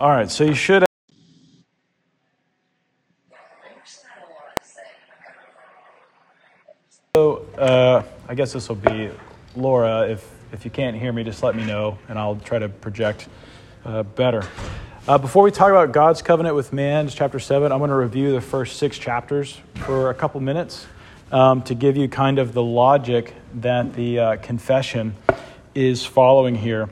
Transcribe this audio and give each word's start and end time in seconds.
All 0.00 0.10
right, 0.10 0.30
so 0.30 0.44
you 0.44 0.54
should. 0.54 0.84
So 7.16 7.44
uh, 7.58 8.04
I 8.28 8.34
guess 8.36 8.52
this 8.52 8.68
will 8.68 8.76
be 8.76 9.10
Laura. 9.56 10.08
If 10.08 10.24
if 10.52 10.64
you 10.64 10.70
can't 10.70 10.96
hear 10.96 11.12
me, 11.12 11.24
just 11.24 11.42
let 11.42 11.56
me 11.56 11.66
know, 11.66 11.98
and 12.08 12.16
I'll 12.16 12.36
try 12.36 12.60
to 12.60 12.68
project 12.68 13.26
uh, 13.84 14.04
better. 14.04 14.46
Uh, 15.08 15.18
before 15.18 15.42
we 15.42 15.50
talk 15.50 15.70
about 15.70 15.90
God's 15.90 16.22
covenant 16.22 16.54
with 16.54 16.72
man, 16.72 17.08
chapter 17.08 17.40
seven, 17.40 17.72
I'm 17.72 17.78
going 17.78 17.90
to 17.90 17.96
review 17.96 18.30
the 18.30 18.40
first 18.40 18.76
six 18.76 18.98
chapters 18.98 19.60
for 19.84 20.10
a 20.10 20.14
couple 20.14 20.40
minutes 20.40 20.86
um, 21.32 21.62
to 21.62 21.74
give 21.74 21.96
you 21.96 22.08
kind 22.08 22.38
of 22.38 22.54
the 22.54 22.62
logic 22.62 23.34
that 23.54 23.94
the 23.94 24.18
uh, 24.20 24.36
confession 24.36 25.16
is 25.74 26.06
following 26.06 26.54
here. 26.54 26.88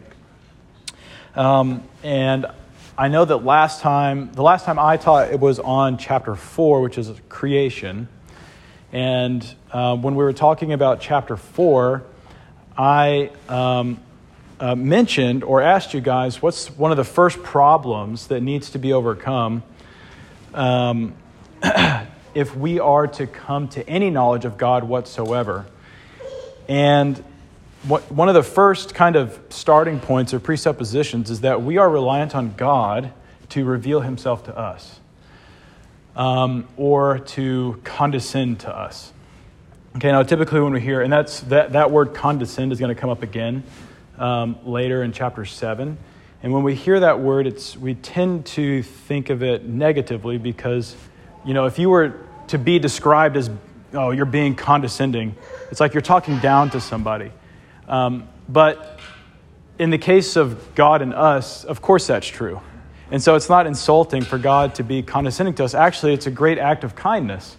Um, 1.36 1.84
and 2.02 2.46
I 2.98 3.08
know 3.08 3.26
that 3.26 3.44
last 3.44 3.82
time, 3.82 4.32
the 4.32 4.42
last 4.42 4.64
time 4.64 4.78
I 4.78 4.96
taught, 4.96 5.30
it 5.30 5.38
was 5.38 5.58
on 5.58 5.98
chapter 5.98 6.34
four, 6.34 6.80
which 6.80 6.96
is 6.96 7.12
creation. 7.28 8.08
And 8.90 9.46
uh, 9.70 9.96
when 9.96 10.14
we 10.14 10.24
were 10.24 10.32
talking 10.32 10.72
about 10.72 11.02
chapter 11.02 11.36
four, 11.36 12.04
I 12.74 13.32
um, 13.50 14.00
uh, 14.58 14.74
mentioned 14.76 15.44
or 15.44 15.60
asked 15.60 15.92
you 15.92 16.00
guys 16.00 16.40
what's 16.40 16.70
one 16.70 16.90
of 16.90 16.96
the 16.96 17.04
first 17.04 17.42
problems 17.42 18.28
that 18.28 18.40
needs 18.40 18.70
to 18.70 18.78
be 18.78 18.94
overcome 18.94 19.62
um, 20.54 21.14
if 22.34 22.56
we 22.56 22.80
are 22.80 23.06
to 23.08 23.26
come 23.26 23.68
to 23.68 23.86
any 23.86 24.08
knowledge 24.08 24.46
of 24.46 24.56
God 24.56 24.84
whatsoever. 24.84 25.66
And 26.66 27.22
one 27.86 28.28
of 28.28 28.34
the 28.34 28.42
first 28.42 28.94
kind 28.94 29.14
of 29.14 29.38
starting 29.48 30.00
points 30.00 30.34
or 30.34 30.40
presuppositions 30.40 31.30
is 31.30 31.42
that 31.42 31.62
we 31.62 31.78
are 31.78 31.88
reliant 31.88 32.34
on 32.34 32.54
God 32.56 33.12
to 33.50 33.64
reveal 33.64 34.00
himself 34.00 34.44
to 34.46 34.58
us 34.58 34.98
um, 36.16 36.66
or 36.76 37.20
to 37.20 37.80
condescend 37.84 38.60
to 38.60 38.76
us. 38.76 39.12
Okay, 39.96 40.10
now 40.10 40.24
typically 40.24 40.60
when 40.60 40.72
we 40.72 40.80
hear, 40.80 41.00
and 41.00 41.12
that's, 41.12 41.40
that, 41.42 41.72
that 41.72 41.92
word 41.92 42.12
condescend 42.12 42.72
is 42.72 42.80
going 42.80 42.94
to 42.94 43.00
come 43.00 43.08
up 43.08 43.22
again 43.22 43.62
um, 44.18 44.58
later 44.64 45.04
in 45.04 45.12
chapter 45.12 45.44
7. 45.44 45.96
And 46.42 46.52
when 46.52 46.64
we 46.64 46.74
hear 46.74 47.00
that 47.00 47.20
word, 47.20 47.46
it's, 47.46 47.76
we 47.76 47.94
tend 47.94 48.46
to 48.46 48.82
think 48.82 49.30
of 49.30 49.44
it 49.44 49.64
negatively 49.64 50.38
because, 50.38 50.96
you 51.44 51.54
know, 51.54 51.66
if 51.66 51.78
you 51.78 51.88
were 51.88 52.20
to 52.48 52.58
be 52.58 52.80
described 52.80 53.36
as, 53.36 53.48
oh, 53.92 54.10
you're 54.10 54.26
being 54.26 54.56
condescending, 54.56 55.36
it's 55.70 55.80
like 55.80 55.94
you're 55.94 56.00
talking 56.00 56.40
down 56.40 56.70
to 56.70 56.80
somebody. 56.80 57.30
Um, 57.88 58.28
but 58.48 58.98
in 59.78 59.90
the 59.90 59.98
case 59.98 60.36
of 60.36 60.74
God 60.74 61.02
and 61.02 61.12
us, 61.14 61.64
of 61.64 61.82
course 61.82 62.06
that's 62.06 62.26
true. 62.26 62.60
And 63.10 63.22
so 63.22 63.36
it's 63.36 63.48
not 63.48 63.66
insulting 63.66 64.22
for 64.22 64.38
God 64.38 64.74
to 64.76 64.82
be 64.82 65.02
condescending 65.02 65.54
to 65.56 65.64
us. 65.64 65.74
Actually, 65.74 66.14
it's 66.14 66.26
a 66.26 66.30
great 66.30 66.58
act 66.58 66.82
of 66.82 66.96
kindness 66.96 67.56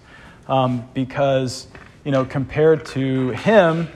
um, 0.47 0.87
because, 0.93 1.67
you 2.03 2.11
know, 2.11 2.25
compared 2.25 2.85
to 2.87 3.29
Him, 3.29 3.87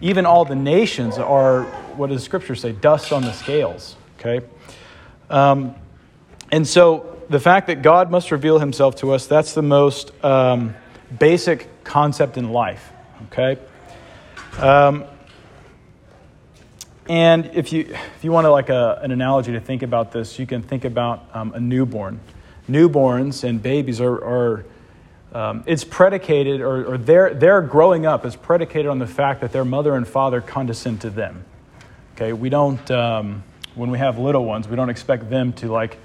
even 0.00 0.26
all 0.26 0.44
the 0.44 0.56
nations 0.56 1.18
are, 1.18 1.64
what 1.96 2.10
does 2.10 2.24
Scripture 2.24 2.56
say, 2.56 2.72
dust 2.72 3.12
on 3.12 3.22
the 3.22 3.32
scales, 3.32 3.94
okay? 4.18 4.44
Um, 5.30 5.76
and 6.50 6.66
so 6.66 7.22
the 7.28 7.38
fact 7.38 7.68
that 7.68 7.82
God 7.82 8.10
must 8.10 8.32
reveal 8.32 8.58
Himself 8.58 8.96
to 8.96 9.12
us, 9.12 9.26
that's 9.26 9.54
the 9.54 9.62
most 9.62 10.10
um, 10.24 10.74
basic 11.16 11.84
concept 11.84 12.36
in 12.36 12.50
life, 12.50 12.92
okay? 13.26 13.60
Um, 14.58 15.04
and 17.08 17.46
if 17.54 17.72
you, 17.72 17.80
if 17.80 18.22
you 18.22 18.30
want 18.30 18.44
to 18.44 18.50
like 18.50 18.68
a, 18.68 19.00
an 19.02 19.10
analogy 19.10 19.52
to 19.52 19.60
think 19.60 19.82
about 19.82 20.12
this, 20.12 20.38
you 20.38 20.46
can 20.46 20.62
think 20.62 20.84
about 20.84 21.28
um, 21.34 21.52
a 21.54 21.60
newborn. 21.60 22.20
Newborns 22.68 23.44
and 23.44 23.62
babies 23.62 24.00
are, 24.00 24.14
are 24.14 24.64
um, 25.32 25.64
it's 25.66 25.82
predicated, 25.82 26.60
or, 26.60 26.94
or 26.94 26.98
their, 26.98 27.34
their 27.34 27.62
growing 27.62 28.06
up 28.06 28.26
is 28.26 28.36
predicated 28.36 28.86
on 28.86 28.98
the 28.98 29.06
fact 29.06 29.40
that 29.40 29.50
their 29.50 29.64
mother 29.64 29.96
and 29.96 30.06
father 30.06 30.40
condescend 30.40 31.00
to 31.00 31.10
them. 31.10 31.44
Okay, 32.14 32.32
we 32.32 32.50
don't, 32.50 32.90
um, 32.90 33.42
when 33.74 33.90
we 33.90 33.98
have 33.98 34.18
little 34.18 34.44
ones, 34.44 34.68
we 34.68 34.76
don't 34.76 34.90
expect 34.90 35.30
them 35.30 35.52
to 35.54 35.72
like 35.72 35.98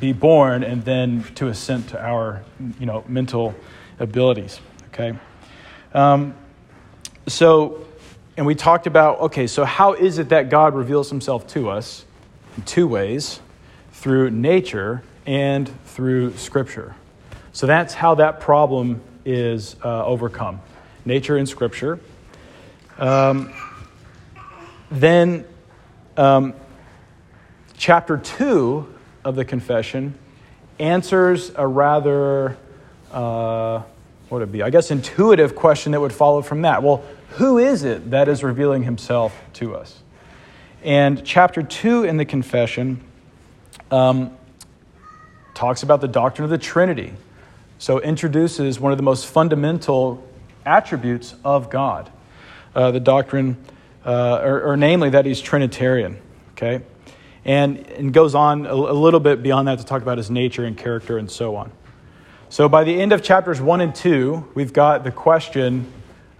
be 0.00 0.12
born 0.12 0.64
and 0.64 0.82
then 0.84 1.22
to 1.34 1.48
assent 1.48 1.90
to 1.90 2.02
our, 2.02 2.42
you 2.80 2.86
know, 2.86 3.04
mental 3.06 3.54
abilities. 4.00 4.60
Okay, 4.88 5.16
um, 5.92 6.34
so 7.26 7.86
and 8.36 8.46
we 8.46 8.54
talked 8.54 8.86
about 8.86 9.20
okay, 9.20 9.46
so 9.46 9.64
how 9.64 9.92
is 9.94 10.18
it 10.18 10.30
that 10.30 10.48
God 10.48 10.74
reveals 10.74 11.10
himself 11.10 11.46
to 11.48 11.70
us? 11.70 12.04
In 12.56 12.62
two 12.64 12.86
ways 12.86 13.40
through 13.92 14.30
nature 14.30 15.02
and 15.26 15.70
through 15.86 16.36
Scripture. 16.36 16.94
So 17.52 17.66
that's 17.66 17.94
how 17.94 18.16
that 18.16 18.40
problem 18.40 19.00
is 19.24 19.76
uh, 19.84 20.04
overcome 20.04 20.60
nature 21.04 21.36
and 21.36 21.48
Scripture. 21.48 22.00
Um, 22.98 23.52
then, 24.90 25.44
um, 26.16 26.54
chapter 27.76 28.18
2 28.18 28.92
of 29.24 29.36
the 29.36 29.44
confession 29.44 30.14
answers 30.78 31.52
a 31.54 31.66
rather, 31.66 32.56
uh, 33.12 33.78
what 34.28 34.38
would 34.38 34.42
it 34.42 34.52
be? 34.52 34.62
I 34.62 34.70
guess 34.70 34.90
intuitive 34.90 35.54
question 35.54 35.92
that 35.92 36.00
would 36.00 36.12
follow 36.12 36.42
from 36.42 36.62
that. 36.62 36.82
Well, 36.82 37.02
who 37.34 37.58
is 37.58 37.84
it 37.84 38.10
that 38.10 38.28
is 38.28 38.42
revealing 38.42 38.82
himself 38.82 39.38
to 39.54 39.74
us? 39.74 40.02
And 40.82 41.24
chapter 41.24 41.62
2 41.62 42.04
in 42.04 42.16
the 42.16 42.24
confession 42.24 43.02
um, 43.90 44.36
talks 45.54 45.82
about 45.82 46.00
the 46.00 46.08
doctrine 46.08 46.44
of 46.44 46.50
the 46.50 46.58
Trinity. 46.58 47.12
So, 47.78 48.00
introduces 48.00 48.78
one 48.78 48.92
of 48.92 48.98
the 48.98 49.04
most 49.04 49.26
fundamental 49.26 50.26
attributes 50.64 51.34
of 51.44 51.68
God 51.70 52.10
uh, 52.74 52.90
the 52.90 53.00
doctrine, 53.00 53.56
uh, 54.04 54.40
or, 54.42 54.72
or, 54.72 54.76
namely 54.76 55.10
that 55.10 55.26
he's 55.26 55.40
Trinitarian. 55.40 56.18
Okay? 56.52 56.82
And, 57.44 57.86
and 57.88 58.12
goes 58.12 58.34
on 58.34 58.66
a, 58.66 58.72
a 58.72 58.94
little 58.94 59.20
bit 59.20 59.42
beyond 59.42 59.68
that 59.68 59.78
to 59.78 59.84
talk 59.84 60.02
about 60.02 60.18
his 60.18 60.30
nature 60.30 60.64
and 60.64 60.76
character 60.76 61.18
and 61.18 61.30
so 61.30 61.56
on. 61.56 61.72
So, 62.48 62.68
by 62.68 62.84
the 62.84 63.00
end 63.00 63.12
of 63.12 63.22
chapters 63.22 63.60
1 63.60 63.80
and 63.80 63.94
2, 63.94 64.52
we've 64.54 64.72
got 64.72 65.04
the 65.04 65.10
question 65.10 65.90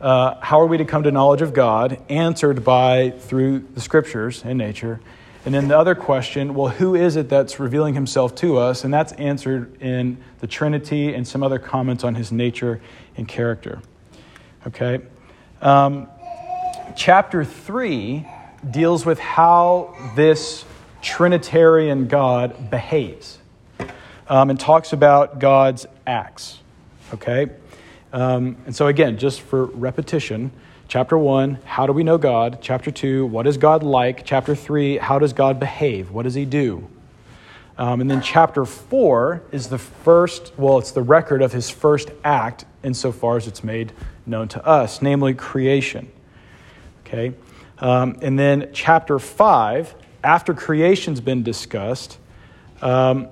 uh, 0.02 0.34
how 0.40 0.60
are 0.60 0.66
we 0.66 0.78
to 0.78 0.84
come 0.84 1.04
to 1.04 1.12
knowledge 1.12 1.42
of 1.42 1.54
God, 1.54 2.02
answered 2.08 2.64
by 2.64 3.10
through 3.10 3.60
the 3.60 3.80
scriptures 3.80 4.42
and 4.44 4.58
nature. 4.58 5.00
And 5.44 5.54
then 5.54 5.68
the 5.68 5.78
other 5.78 5.94
question, 5.94 6.54
well, 6.54 6.68
who 6.68 6.94
is 6.96 7.16
it 7.16 7.28
that's 7.28 7.60
revealing 7.60 7.94
himself 7.94 8.34
to 8.36 8.58
us? 8.58 8.84
And 8.84 8.92
that's 8.92 9.12
answered 9.12 9.80
in 9.80 10.18
the 10.40 10.46
Trinity 10.48 11.14
and 11.14 11.26
some 11.26 11.42
other 11.42 11.58
comments 11.58 12.02
on 12.04 12.16
his 12.16 12.32
nature 12.32 12.80
and 13.16 13.26
character. 13.28 13.80
Okay? 14.66 15.00
Um, 15.60 16.08
chapter 16.96 17.44
3 17.44 18.26
deals 18.68 19.06
with 19.06 19.20
how 19.20 19.96
this 20.16 20.64
Trinitarian 21.00 22.08
God 22.08 22.70
behaves 22.70 23.38
um, 24.28 24.50
and 24.50 24.58
talks 24.58 24.92
about 24.92 25.38
God's 25.38 25.86
acts. 26.06 26.58
Okay? 27.14 27.50
Um, 28.12 28.56
and 28.66 28.76
so, 28.76 28.88
again, 28.88 29.16
just 29.16 29.40
for 29.40 29.66
repetition, 29.66 30.52
chapter 30.86 31.16
one, 31.16 31.58
how 31.64 31.86
do 31.86 31.92
we 31.92 32.04
know 32.04 32.18
God? 32.18 32.58
Chapter 32.60 32.90
two, 32.90 33.26
what 33.26 33.46
is 33.46 33.56
God 33.56 33.82
like? 33.82 34.24
Chapter 34.24 34.54
three, 34.54 34.98
how 34.98 35.18
does 35.18 35.32
God 35.32 35.58
behave? 35.58 36.10
What 36.10 36.24
does 36.24 36.34
he 36.34 36.44
do? 36.44 36.88
Um, 37.78 38.02
and 38.02 38.10
then 38.10 38.20
chapter 38.20 38.66
four 38.66 39.42
is 39.50 39.68
the 39.68 39.78
first, 39.78 40.52
well, 40.58 40.78
it's 40.78 40.90
the 40.90 41.02
record 41.02 41.40
of 41.40 41.52
his 41.52 41.70
first 41.70 42.10
act 42.22 42.66
insofar 42.84 43.38
as 43.38 43.48
it's 43.48 43.64
made 43.64 43.92
known 44.26 44.48
to 44.48 44.64
us, 44.66 45.00
namely 45.00 45.32
creation. 45.32 46.10
Okay? 47.06 47.32
Um, 47.78 48.18
and 48.20 48.38
then 48.38 48.70
chapter 48.74 49.18
five, 49.18 49.94
after 50.22 50.52
creation's 50.52 51.20
been 51.20 51.42
discussed, 51.42 52.18
um, 52.82 53.28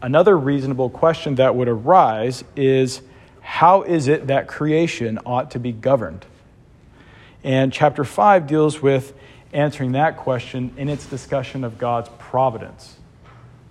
another 0.00 0.36
reasonable 0.38 0.88
question 0.88 1.34
that 1.34 1.54
would 1.54 1.68
arise 1.68 2.44
is 2.56 3.02
how 3.46 3.82
is 3.82 4.08
it 4.08 4.26
that 4.26 4.48
creation 4.48 5.20
ought 5.24 5.52
to 5.52 5.60
be 5.60 5.70
governed? 5.70 6.26
And 7.44 7.72
chapter 7.72 8.02
5 8.02 8.48
deals 8.48 8.82
with 8.82 9.14
answering 9.52 9.92
that 9.92 10.16
question 10.16 10.74
in 10.76 10.88
its 10.88 11.06
discussion 11.06 11.62
of 11.62 11.78
God's 11.78 12.10
providence. 12.18 12.96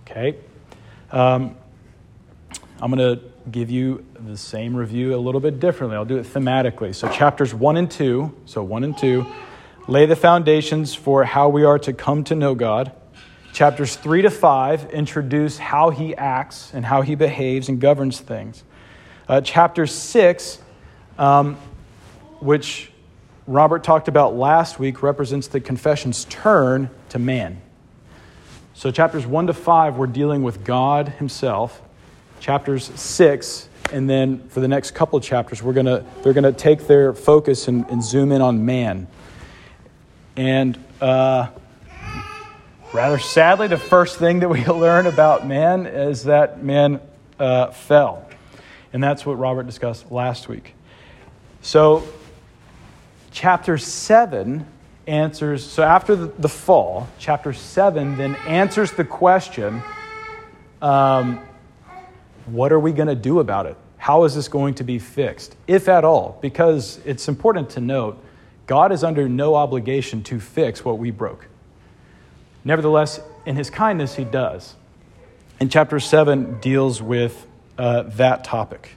Okay? 0.03 0.37
Um, 1.11 1.57
I'm 2.81 2.89
going 2.89 3.17
to 3.17 3.21
give 3.51 3.69
you 3.69 4.05
the 4.17 4.37
same 4.37 4.77
review 4.77 5.13
a 5.13 5.19
little 5.19 5.41
bit 5.41 5.59
differently. 5.59 5.97
I'll 5.97 6.05
do 6.05 6.17
it 6.19 6.25
thematically. 6.25 6.95
So, 6.95 7.09
chapters 7.09 7.53
1 7.53 7.75
and 7.75 7.91
2, 7.91 8.33
so 8.45 8.63
1 8.63 8.85
and 8.85 8.97
2, 8.97 9.25
lay 9.89 10.05
the 10.05 10.15
foundations 10.15 10.95
for 10.95 11.25
how 11.25 11.49
we 11.49 11.65
are 11.65 11.79
to 11.79 11.91
come 11.91 12.23
to 12.23 12.35
know 12.35 12.55
God. 12.55 12.93
Chapters 13.51 13.97
3 13.97 14.21
to 14.21 14.31
5 14.31 14.91
introduce 14.91 15.57
how 15.57 15.89
he 15.89 16.15
acts 16.15 16.73
and 16.73 16.85
how 16.85 17.01
he 17.01 17.15
behaves 17.15 17.67
and 17.67 17.81
governs 17.81 18.21
things. 18.21 18.63
Uh, 19.27 19.41
chapter 19.41 19.87
6, 19.87 20.59
um, 21.17 21.55
which 22.41 22.91
Robert 23.47 23.83
talked 23.83 24.07
about 24.07 24.35
last 24.35 24.77
week, 24.77 25.01
represents 25.01 25.47
the 25.47 25.59
confession's 25.59 26.25
turn 26.25 26.91
to 27.09 27.17
man. 27.17 27.59
So, 28.75 28.91
chapters 28.91 29.25
1 29.25 29.47
to 29.47 29.53
5, 29.53 29.97
we're 29.97 30.05
dealing 30.05 30.43
with 30.43 30.63
God 30.63 31.09
Himself. 31.09 31.81
Chapters 32.39 32.91
6, 32.99 33.67
and 33.91 34.07
then 34.07 34.47
for 34.49 34.59
the 34.59 34.67
next 34.67 34.91
couple 34.91 35.17
of 35.17 35.23
chapters, 35.23 35.63
we're 35.63 35.73
gonna, 35.73 36.05
they're 36.21 36.33
going 36.33 36.43
to 36.43 36.53
take 36.53 36.85
their 36.85 37.11
focus 37.11 37.67
and, 37.67 37.89
and, 37.89 38.03
zoom 38.03 38.31
in 38.31 38.43
on 38.43 38.63
man. 38.63 39.07
And 40.35 40.77
uh, 41.01 41.47
rather 42.93 43.17
sadly, 43.17 43.69
the 43.69 43.77
first 43.77 44.19
thing 44.19 44.41
that 44.41 44.49
we 44.49 44.63
learn 44.67 45.07
about 45.07 45.47
man 45.47 45.87
is 45.87 46.25
that 46.25 46.63
man 46.63 46.99
uh, 47.39 47.71
fell. 47.71 48.24
And 48.95 49.03
that's 49.03 49.25
what 49.25 49.37
Robert 49.37 49.65
discussed 49.65 50.09
last 50.09 50.47
week. 50.47 50.73
So, 51.61 52.07
chapter 53.29 53.77
7 53.77 54.65
answers, 55.05 55.69
so 55.69 55.83
after 55.83 56.15
the, 56.15 56.27
the 56.27 56.47
fall, 56.47 57.09
chapter 57.19 57.51
7 57.51 58.15
then 58.15 58.35
answers 58.47 58.93
the 58.93 59.03
question 59.03 59.83
um, 60.81 61.41
what 62.45 62.71
are 62.71 62.79
we 62.79 62.93
going 62.93 63.09
to 63.09 63.15
do 63.15 63.41
about 63.41 63.65
it? 63.65 63.75
How 63.97 64.23
is 64.23 64.33
this 64.33 64.47
going 64.47 64.75
to 64.75 64.85
be 64.85 64.97
fixed, 64.97 65.57
if 65.67 65.89
at 65.89 66.05
all? 66.05 66.39
Because 66.41 67.01
it's 67.03 67.27
important 67.27 67.71
to 67.71 67.81
note 67.81 68.23
God 68.65 68.93
is 68.93 69.03
under 69.03 69.27
no 69.27 69.55
obligation 69.55 70.23
to 70.23 70.39
fix 70.39 70.85
what 70.85 70.99
we 70.99 71.11
broke. 71.11 71.49
Nevertheless, 72.63 73.19
in 73.45 73.57
his 73.57 73.69
kindness, 73.69 74.15
he 74.15 74.23
does. 74.23 74.73
And 75.59 75.69
chapter 75.69 75.99
7 75.99 76.61
deals 76.61 77.01
with 77.01 77.45
uh, 77.77 78.03
that 78.03 78.43
topic. 78.43 78.89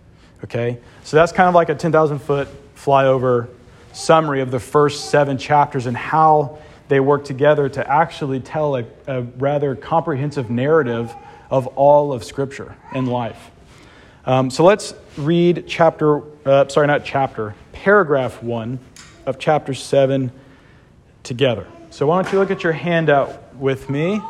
Okay? 0.45 0.79
So 1.05 1.17
that's 1.17 1.33
kind 1.33 1.49
of 1.49 1.55
like 1.55 1.69
a 1.69 1.75
10,000 1.75 2.19
foot 2.19 2.49
flyover 2.77 3.49
summary 3.93 4.41
of 4.41 4.51
the 4.51 4.61
first 4.61 5.11
seven 5.11 5.39
chapters 5.39 5.87
and 5.87 5.97
how 5.97 6.59
they 6.89 7.01
work 7.01 7.25
together 7.25 7.69
to 7.69 7.91
actually 7.91 8.41
tell 8.41 8.77
a, 8.77 8.85
a 9.07 9.23
rather 9.23 9.75
comprehensive 9.75 10.51
narrative 10.51 11.13
of 11.51 11.67
all 11.69 12.13
of 12.13 12.25
Scripture 12.25 12.77
and 12.93 13.09
life. 13.09 13.51
Um, 14.25 14.51
so 14.51 14.65
let's 14.65 14.95
read 15.17 15.65
chapter, 15.67 16.23
uh, 16.47 16.69
sorry, 16.69 16.87
not 16.87 17.05
chapter, 17.05 17.55
paragraph 17.73 18.43
one 18.43 18.79
of 19.27 19.39
chapter 19.39 19.75
seven 19.75 20.31
together. 21.23 21.67
So 21.91 22.07
why 22.07 22.23
don't 22.23 22.33
you 22.33 22.39
look 22.39 22.51
at 22.51 22.63
your 22.63 22.73
handout 22.73 23.55
with 23.57 23.89
me, 23.89 24.21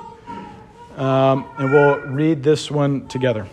um, 0.97 1.45
and 1.59 1.73
we'll 1.73 1.99
read 2.01 2.43
this 2.43 2.71
one 2.71 3.09
together. 3.09 3.49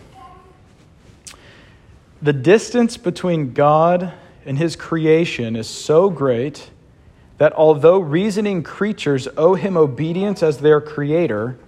The 2.22 2.32
distance 2.32 2.96
between 2.96 3.52
God 3.52 4.12
and 4.46 4.56
his 4.56 4.74
creation 4.74 5.54
is 5.54 5.68
so 5.68 6.08
great 6.08 6.70
that 7.38 7.52
although 7.52 7.98
reasoning 7.98 8.62
creatures 8.62 9.28
owe 9.36 9.54
him 9.54 9.76
obedience 9.76 10.42
as 10.42 10.58
their 10.58 10.80
creator, 10.80 11.58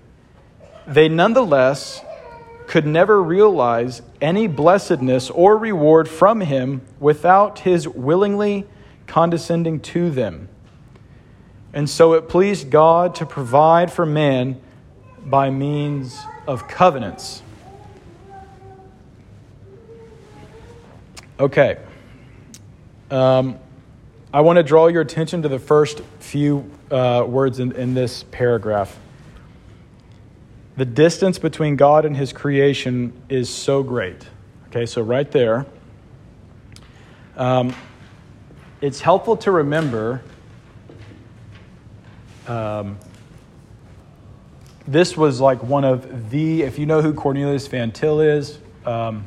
they 0.86 1.08
nonetheless 1.08 2.02
could 2.66 2.86
never 2.86 3.22
realize 3.22 4.00
any 4.20 4.46
blessedness 4.46 5.28
or 5.30 5.58
reward 5.58 6.08
from 6.08 6.40
him 6.40 6.80
without 6.98 7.60
his 7.60 7.86
willingly 7.86 8.66
condescending 9.06 9.80
to 9.80 10.10
them. 10.10 10.48
And 11.74 11.88
so 11.88 12.14
it 12.14 12.28
pleased 12.28 12.70
God 12.70 13.14
to 13.16 13.26
provide 13.26 13.92
for 13.92 14.06
man 14.06 14.60
by 15.24 15.50
means 15.50 16.18
of 16.46 16.68
covenants. 16.68 17.42
Okay. 21.40 21.78
Um, 23.12 23.58
I 24.34 24.40
want 24.40 24.56
to 24.56 24.64
draw 24.64 24.88
your 24.88 25.02
attention 25.02 25.42
to 25.42 25.48
the 25.48 25.60
first 25.60 26.00
few 26.18 26.68
uh, 26.90 27.24
words 27.26 27.60
in, 27.60 27.72
in 27.72 27.94
this 27.94 28.24
paragraph. 28.24 28.98
The 30.76 30.84
distance 30.84 31.38
between 31.38 31.76
God 31.76 32.04
and 32.04 32.16
his 32.16 32.32
creation 32.32 33.12
is 33.28 33.48
so 33.48 33.82
great. 33.84 34.26
Okay, 34.68 34.84
so 34.84 35.00
right 35.00 35.30
there. 35.30 35.64
Um, 37.36 37.74
it's 38.80 39.00
helpful 39.00 39.36
to 39.38 39.52
remember 39.52 40.22
um, 42.48 42.98
this 44.88 45.16
was 45.16 45.40
like 45.40 45.62
one 45.62 45.84
of 45.84 46.30
the, 46.30 46.62
if 46.62 46.80
you 46.80 46.86
know 46.86 47.00
who 47.00 47.14
Cornelius 47.14 47.66
Van 47.68 47.92
Til 47.92 48.20
is, 48.20 48.58
um, 48.84 49.24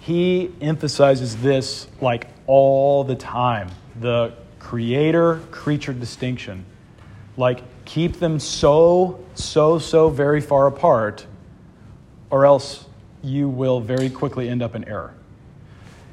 he 0.00 0.50
emphasizes 0.60 1.36
this 1.36 1.86
like 2.00 2.28
all 2.46 3.04
the 3.04 3.16
time 3.16 3.70
the 4.00 4.32
creator 4.58 5.40
creature 5.50 5.92
distinction. 5.92 6.64
Like, 7.36 7.62
keep 7.84 8.18
them 8.18 8.38
so, 8.38 9.24
so, 9.34 9.78
so 9.78 10.10
very 10.10 10.40
far 10.40 10.66
apart, 10.66 11.26
or 12.30 12.44
else 12.44 12.84
you 13.22 13.48
will 13.48 13.80
very 13.80 14.10
quickly 14.10 14.48
end 14.48 14.62
up 14.62 14.74
in 14.74 14.84
error. 14.84 15.14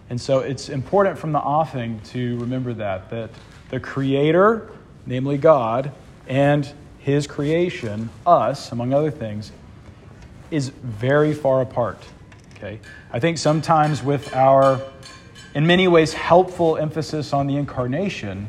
And 0.09 0.21
so 0.21 0.39
it's 0.39 0.69
important 0.69 1.17
from 1.17 1.31
the 1.31 1.39
offing 1.39 1.99
to 2.11 2.38
remember 2.38 2.73
that, 2.75 3.09
that 3.09 3.31
the 3.69 3.79
creator, 3.79 4.69
namely 5.05 5.38
God, 5.38 5.91
and 6.27 6.71
his 6.99 7.27
creation, 7.27 8.09
us, 8.25 8.71
among 8.71 8.93
other 8.93 9.11
things, 9.11 9.51
is 10.51 10.69
very 10.69 11.33
far 11.33 11.61
apart. 11.61 12.01
Okay? 12.65 12.79
I 13.12 13.19
think 13.19 13.38
sometimes 13.38 14.01
with 14.01 14.33
our, 14.33 14.81
in 15.53 15.67
many 15.67 15.88
ways, 15.88 16.13
helpful 16.13 16.77
emphasis 16.77 17.31
on 17.31 17.45
the 17.45 17.57
incarnation, 17.57 18.47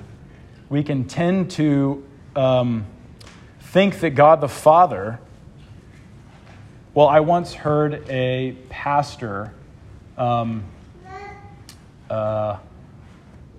we 0.71 0.83
can 0.83 1.05
tend 1.05 1.51
to 1.53 2.03
um, 2.35 2.87
think 3.61 4.01
that 4.01 4.11
God 4.11 4.41
the 4.41 4.49
Father. 4.49 5.21
Well, 6.95 7.09
I 7.09 7.21
once 7.21 7.53
heard 7.53 8.09
a 8.09 8.57
pastor. 8.71 9.53
Um, 10.17 10.65
uh, 12.09 12.57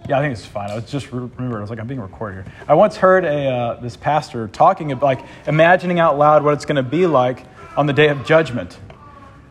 yeah, 0.09 0.17
I 0.17 0.21
think 0.21 0.31
it's 0.31 0.45
fine. 0.45 0.71
I 0.71 0.75
was 0.75 0.89
just 0.89 1.11
remembered. 1.11 1.57
I 1.57 1.61
was 1.61 1.69
like, 1.69 1.79
I'm 1.79 1.85
being 1.85 2.01
recorded 2.01 2.45
here. 2.45 2.53
I 2.67 2.73
once 2.73 2.95
heard 2.95 3.25
a 3.25 3.47
uh, 3.47 3.79
this 3.79 3.95
pastor 3.95 4.47
talking 4.47 4.91
about 4.91 5.05
like 5.05 5.25
imagining 5.45 5.99
out 5.99 6.17
loud 6.17 6.43
what 6.43 6.55
it's 6.55 6.65
going 6.65 6.77
to 6.77 6.89
be 6.89 7.05
like 7.05 7.43
on 7.75 7.85
the 7.85 7.93
day 7.93 8.07
of 8.07 8.25
judgment. 8.25 8.79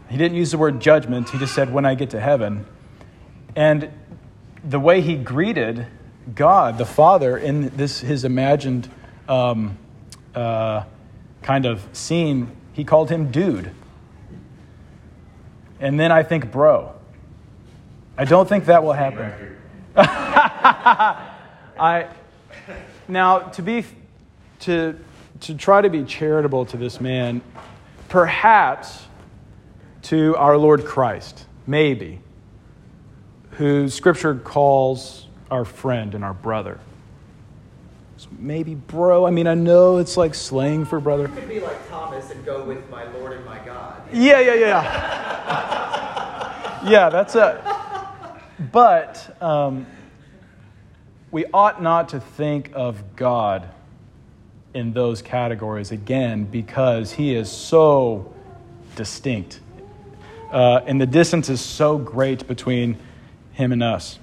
He 0.09 0.17
didn't 0.17 0.37
use 0.37 0.53
the 0.53 0.59
word 0.59 0.81
judgment, 0.81 1.31
he 1.31 1.39
just 1.39 1.55
said, 1.55 1.73
when 1.73 1.85
I 1.85 1.95
get 1.95 2.11
to 2.11 2.21
heaven. 2.21 2.67
And 3.55 3.91
the 4.65 4.79
way 4.79 5.01
he 5.01 5.17
greeted 5.17 5.87
God, 6.35 6.79
the 6.79 6.85
Father, 6.85 7.39
in 7.39 7.69
this 7.77 8.01
his 8.01 8.25
imagined 8.25 8.91
um, 9.29 9.79
uh, 10.35 10.85
kind 11.43 11.67
of 11.67 11.87
scene, 11.93 12.51
he 12.73 12.85
called 12.85 13.11
him 13.11 13.31
dude. 13.31 13.71
And 15.81 15.99
then 15.99 16.11
I 16.11 16.23
think, 16.23 16.51
bro. 16.51 16.93
I 18.19 18.25
don't 18.25 18.49
think 18.49 18.67
that 18.67 18.83
will 18.83 18.95
happen. 18.95 19.59
I 19.97 22.09
now 23.09 23.41
to 23.41 23.63
be 23.63 23.85
to 24.61 24.99
to 25.41 25.55
try 25.55 25.83
to 25.83 25.91
be 25.91 26.05
charitable 26.05 26.65
to 26.67 26.77
this 26.77 27.01
man, 27.01 27.43
perhaps 28.09 29.07
to 30.07 30.35
our 30.37 30.57
Lord 30.57 30.85
Christ, 30.85 31.47
maybe, 31.67 32.21
who 33.53 33.89
Scripture 33.89 34.37
calls 34.37 35.27
our 35.51 35.65
friend 35.65 36.15
and 36.15 36.23
our 36.23 36.33
brother. 36.33 36.79
So 38.17 38.29
maybe, 38.39 38.77
bro. 38.77 39.27
I 39.27 39.31
mean, 39.31 39.49
I 39.49 39.55
know 39.55 39.97
it's 39.97 40.17
like 40.17 40.37
slang 40.37 40.85
for 40.85 41.01
brother. 41.01 41.25
You 41.25 41.35
could 41.35 41.49
be 41.49 41.59
like 41.59 41.89
Thomas 41.89 42.31
and 42.31 42.45
go 42.45 42.63
with 42.63 42.89
my 42.89 43.03
Lord 43.15 43.33
and 43.33 43.45
my 43.45 43.59
God. 43.65 44.01
Yeah, 44.13 44.39
yeah, 44.39 44.55
yeah. 44.55 44.83
yeah, 46.89 47.09
that's 47.09 47.35
a. 47.35 47.75
But 48.71 49.43
um, 49.43 49.89
we 51.33 51.47
ought 51.53 51.83
not 51.83 52.11
to 52.11 52.21
think 52.21 52.71
of 52.75 53.17
God 53.17 53.69
in 54.73 54.93
those 54.93 55.21
categories 55.21 55.91
again 55.91 56.45
because 56.45 57.11
he 57.13 57.35
is 57.35 57.51
so 57.51 58.33
distinct 58.95 59.59
uh, 60.51 60.83
and 60.87 61.01
the 61.01 61.07
distance 61.07 61.49
is 61.49 61.61
so 61.61 61.99
great 61.99 62.47
between 62.47 62.99
him 63.53 63.73
and 63.73 63.83
us. 63.83 64.19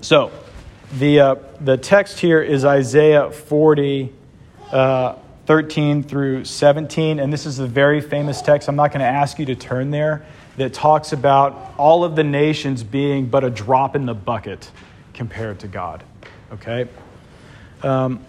So, 0.00 0.30
the, 0.98 1.20
uh, 1.20 1.34
the 1.60 1.76
text 1.76 2.20
here 2.20 2.40
is 2.40 2.64
Isaiah 2.64 3.30
40, 3.30 4.12
uh, 4.70 5.16
13 5.46 6.02
through 6.02 6.44
17, 6.44 7.18
and 7.18 7.32
this 7.32 7.46
is 7.46 7.58
a 7.58 7.66
very 7.66 8.00
famous 8.00 8.40
text. 8.40 8.68
I'm 8.68 8.76
not 8.76 8.92
going 8.92 9.00
to 9.00 9.06
ask 9.06 9.38
you 9.38 9.46
to 9.46 9.54
turn 9.54 9.90
there, 9.90 10.24
that 10.56 10.72
talks 10.72 11.12
about 11.12 11.74
all 11.76 12.04
of 12.04 12.16
the 12.16 12.24
nations 12.24 12.82
being 12.82 13.26
but 13.26 13.44
a 13.44 13.50
drop 13.50 13.96
in 13.96 14.06
the 14.06 14.14
bucket 14.14 14.70
compared 15.12 15.60
to 15.60 15.68
God. 15.68 16.04
Okay? 16.52 16.88
Um, 17.82 18.20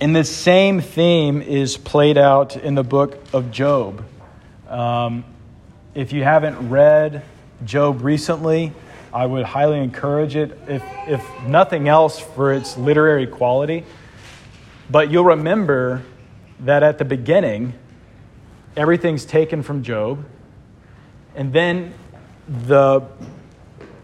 and 0.00 0.14
the 0.14 0.24
same 0.24 0.80
theme 0.80 1.42
is 1.42 1.76
played 1.76 2.18
out 2.18 2.56
in 2.56 2.74
the 2.74 2.82
book 2.82 3.18
of 3.32 3.50
Job. 3.50 4.04
Um, 4.68 5.24
if 5.94 6.12
you 6.12 6.22
haven't 6.22 6.68
read 6.68 7.22
Job 7.64 8.02
recently, 8.02 8.72
I 9.12 9.26
would 9.26 9.44
highly 9.44 9.80
encourage 9.80 10.36
it, 10.36 10.56
if, 10.68 10.84
if 11.08 11.42
nothing 11.42 11.88
else, 11.88 12.20
for 12.20 12.52
its 12.52 12.76
literary 12.76 13.26
quality. 13.26 13.84
But 14.88 15.10
you'll 15.10 15.24
remember 15.24 16.02
that 16.60 16.82
at 16.82 16.98
the 16.98 17.04
beginning, 17.04 17.74
everything's 18.76 19.24
taken 19.24 19.62
from 19.62 19.82
Job, 19.82 20.24
and 21.34 21.52
then 21.52 21.92
the, 22.48 23.02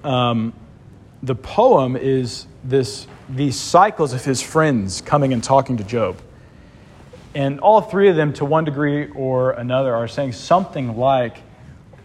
um, 0.02 0.52
the 1.22 1.34
poem 1.36 1.96
is 1.96 2.46
this, 2.64 3.06
these 3.28 3.58
cycles 3.58 4.12
of 4.12 4.24
his 4.24 4.42
friends 4.42 5.00
coming 5.00 5.32
and 5.32 5.42
talking 5.42 5.76
to 5.76 5.84
Job. 5.84 6.20
And 7.34 7.60
all 7.60 7.80
three 7.80 8.08
of 8.08 8.16
them, 8.16 8.32
to 8.34 8.44
one 8.44 8.64
degree 8.64 9.08
or 9.10 9.52
another, 9.52 9.94
are 9.94 10.08
saying 10.08 10.32
something 10.32 10.96
like, 10.96 11.42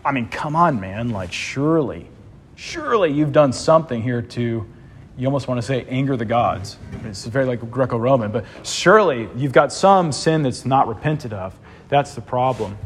I 0.03 0.11
mean, 0.11 0.29
come 0.29 0.55
on, 0.55 0.79
man, 0.79 1.09
like, 1.09 1.31
surely, 1.31 2.07
surely 2.55 3.11
you've 3.11 3.31
done 3.31 3.53
something 3.53 4.01
here 4.01 4.21
to, 4.23 4.65
you 5.17 5.27
almost 5.27 5.47
want 5.47 5.59
to 5.59 5.61
say, 5.61 5.85
anger 5.87 6.17
the 6.17 6.25
gods. 6.25 6.77
It's 7.05 7.25
very 7.25 7.45
like 7.45 7.69
Greco 7.69 7.97
Roman, 7.97 8.31
but 8.31 8.45
surely 8.63 9.29
you've 9.35 9.53
got 9.53 9.71
some 9.71 10.11
sin 10.11 10.41
that's 10.41 10.65
not 10.65 10.87
repented 10.87 11.33
of. 11.33 11.57
That's 11.89 12.15
the 12.15 12.21
problem. 12.21 12.77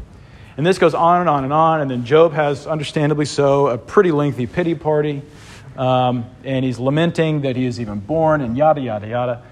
And 0.58 0.66
this 0.66 0.78
goes 0.78 0.94
on 0.94 1.20
and 1.20 1.28
on 1.28 1.44
and 1.44 1.52
on, 1.52 1.80
and 1.80 1.90
then 1.90 2.04
Job 2.04 2.32
has, 2.34 2.66
understandably 2.66 3.24
so, 3.24 3.68
a 3.68 3.78
pretty 3.78 4.12
lengthy 4.12 4.46
pity 4.46 4.74
party. 4.74 5.22
Um, 5.76 6.26
and 6.44 6.64
he's 6.64 6.78
lamenting 6.78 7.42
that 7.42 7.56
he 7.56 7.66
is 7.66 7.80
even 7.80 8.00
born, 8.00 8.40
and 8.40 8.56
yada, 8.56 8.80
yada, 8.80 9.06
yada. 9.06 9.42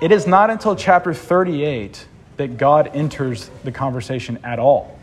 It 0.00 0.12
is 0.12 0.26
not 0.26 0.50
until 0.50 0.76
chapter 0.76 1.12
38 1.12 2.06
that 2.36 2.56
God 2.56 2.90
enters 2.94 3.50
the 3.64 3.72
conversation 3.72 4.38
at 4.44 4.58
all. 4.58 4.97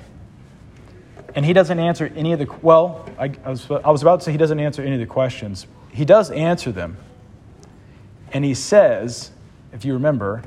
And 1.36 1.46
he 1.46 1.52
doesn't 1.52 1.80
answer 1.80 2.12
any 2.16 2.32
of 2.32 2.40
the, 2.40 2.48
well, 2.62 3.08
I, 3.20 3.32
I, 3.44 3.50
was, 3.50 3.70
I 3.70 3.92
was 3.92 4.02
about 4.02 4.22
to 4.22 4.26
say 4.26 4.32
he 4.32 4.38
doesn't 4.38 4.60
answer 4.60 4.82
any 4.82 4.94
of 4.94 5.00
the 5.02 5.06
questions. 5.06 5.68
He 5.92 6.06
does 6.06 6.32
answer 6.32 6.72
them. 6.72 6.98
And 8.32 8.46
he 8.46 8.54
says, 8.54 9.32
if 9.74 9.84
you 9.84 9.94
remember, 9.94 10.44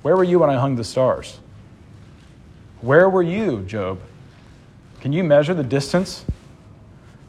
where 0.00 0.16
were 0.16 0.24
you 0.24 0.38
when 0.38 0.50
I 0.50 0.56
hung 0.56 0.76
the 0.76 0.84
stars? 0.84 1.38
Where 2.80 3.08
were 3.08 3.22
you, 3.22 3.62
Job? 3.62 4.00
Can 5.00 5.12
you 5.12 5.22
measure 5.22 5.54
the 5.54 5.62
distance 5.62 6.24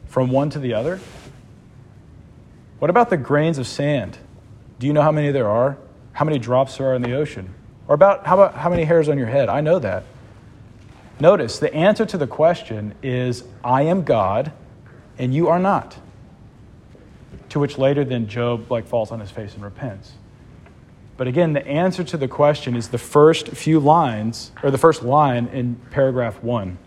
from 0.06 0.30
one 0.30 0.48
to 0.50 0.58
the 0.58 0.74
other? 0.74 1.00
What 2.78 2.90
about 2.90 3.10
the 3.10 3.16
grains 3.16 3.58
of 3.58 3.66
sand? 3.66 4.18
Do 4.78 4.86
you 4.86 4.92
know 4.92 5.02
how 5.02 5.12
many 5.12 5.30
there 5.30 5.48
are? 5.48 5.76
How 6.12 6.24
many 6.24 6.38
drops 6.38 6.78
there 6.78 6.88
are 6.88 6.94
in 6.94 7.02
the 7.02 7.14
ocean? 7.14 7.54
Or 7.86 7.94
about 7.94 8.26
how 8.26 8.34
about 8.34 8.54
how 8.54 8.70
many 8.70 8.84
hairs 8.84 9.08
on 9.08 9.18
your 9.18 9.26
head? 9.26 9.48
I 9.48 9.60
know 9.60 9.78
that. 9.78 10.04
Notice 11.20 11.58
the 11.58 11.72
answer 11.72 12.04
to 12.06 12.18
the 12.18 12.26
question 12.26 12.94
is 13.02 13.44
I 13.62 13.82
am 13.82 14.02
God 14.02 14.52
and 15.18 15.34
you 15.34 15.48
are 15.48 15.58
not. 15.58 15.96
To 17.50 17.60
which 17.60 17.78
later 17.78 18.04
then 18.04 18.26
Job 18.26 18.70
like 18.70 18.86
falls 18.86 19.12
on 19.12 19.20
his 19.20 19.30
face 19.30 19.54
and 19.54 19.62
repents. 19.62 20.12
But 21.16 21.28
again, 21.28 21.52
the 21.52 21.64
answer 21.66 22.02
to 22.02 22.16
the 22.16 22.26
question 22.26 22.74
is 22.74 22.88
the 22.88 22.98
first 22.98 23.48
few 23.48 23.78
lines, 23.78 24.50
or 24.64 24.72
the 24.72 24.78
first 24.78 25.04
line 25.04 25.46
in 25.46 25.76
paragraph 25.90 26.42
one. 26.42 26.78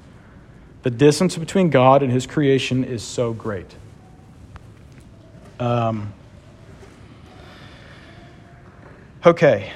The 0.84 0.90
distance 0.90 1.38
between 1.38 1.70
God 1.70 2.04
and 2.04 2.12
his 2.12 2.28
creation 2.28 2.84
is 2.84 3.02
so 3.02 3.32
great. 3.32 3.74
Um, 5.62 6.14
Okay. 9.28 9.74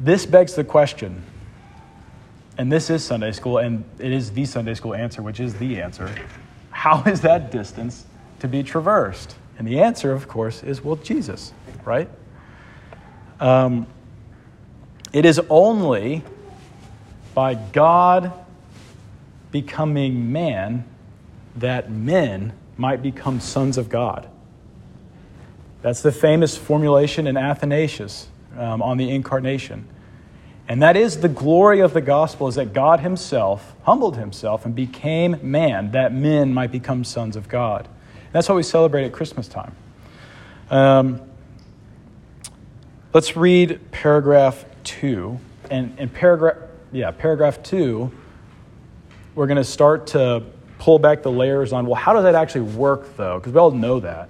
This 0.00 0.24
begs 0.24 0.54
the 0.54 0.64
question, 0.64 1.22
and 2.60 2.70
this 2.70 2.90
is 2.90 3.02
Sunday 3.02 3.32
school, 3.32 3.56
and 3.56 3.84
it 3.98 4.12
is 4.12 4.32
the 4.32 4.44
Sunday 4.44 4.74
school 4.74 4.94
answer, 4.94 5.22
which 5.22 5.40
is 5.40 5.54
the 5.54 5.80
answer. 5.80 6.14
How 6.70 7.02
is 7.04 7.22
that 7.22 7.50
distance 7.50 8.04
to 8.40 8.48
be 8.48 8.62
traversed? 8.62 9.34
And 9.56 9.66
the 9.66 9.80
answer, 9.80 10.12
of 10.12 10.28
course, 10.28 10.62
is 10.62 10.84
well, 10.84 10.96
Jesus, 10.96 11.54
right? 11.86 12.06
Um, 13.40 13.86
it 15.10 15.24
is 15.24 15.40
only 15.48 16.22
by 17.32 17.54
God 17.54 18.30
becoming 19.50 20.30
man 20.30 20.84
that 21.56 21.90
men 21.90 22.52
might 22.76 23.00
become 23.00 23.40
sons 23.40 23.78
of 23.78 23.88
God. 23.88 24.28
That's 25.80 26.02
the 26.02 26.12
famous 26.12 26.58
formulation 26.58 27.26
in 27.26 27.38
Athanasius 27.38 28.28
um, 28.58 28.82
on 28.82 28.98
the 28.98 29.08
incarnation. 29.08 29.88
And 30.70 30.82
that 30.82 30.96
is 30.96 31.16
the 31.16 31.28
glory 31.28 31.80
of 31.80 31.94
the 31.94 32.00
gospel 32.00 32.46
is 32.46 32.54
that 32.54 32.72
God 32.72 33.00
himself 33.00 33.74
humbled 33.82 34.16
himself 34.16 34.64
and 34.64 34.72
became 34.72 35.36
man 35.42 35.90
that 35.90 36.14
men 36.14 36.54
might 36.54 36.70
become 36.70 37.02
sons 37.02 37.34
of 37.34 37.48
God. 37.48 37.86
And 37.86 38.32
that's 38.32 38.48
what 38.48 38.54
we 38.54 38.62
celebrate 38.62 39.04
at 39.04 39.10
Christmas 39.10 39.48
time. 39.48 39.74
Um, 40.70 41.22
let's 43.12 43.36
read 43.36 43.80
paragraph 43.90 44.64
2. 44.84 45.40
And 45.72 45.98
in 45.98 46.08
paragraph, 46.08 46.58
yeah, 46.92 47.10
paragraph 47.10 47.64
2, 47.64 48.12
we're 49.34 49.48
going 49.48 49.56
to 49.56 49.64
start 49.64 50.06
to 50.08 50.44
pull 50.78 51.00
back 51.00 51.24
the 51.24 51.32
layers 51.32 51.72
on, 51.72 51.84
well, 51.84 51.96
how 51.96 52.12
does 52.12 52.22
that 52.22 52.36
actually 52.36 52.72
work, 52.76 53.16
though? 53.16 53.40
Because 53.40 53.52
we 53.52 53.58
all 53.58 53.72
know 53.72 53.98
that. 53.98 54.28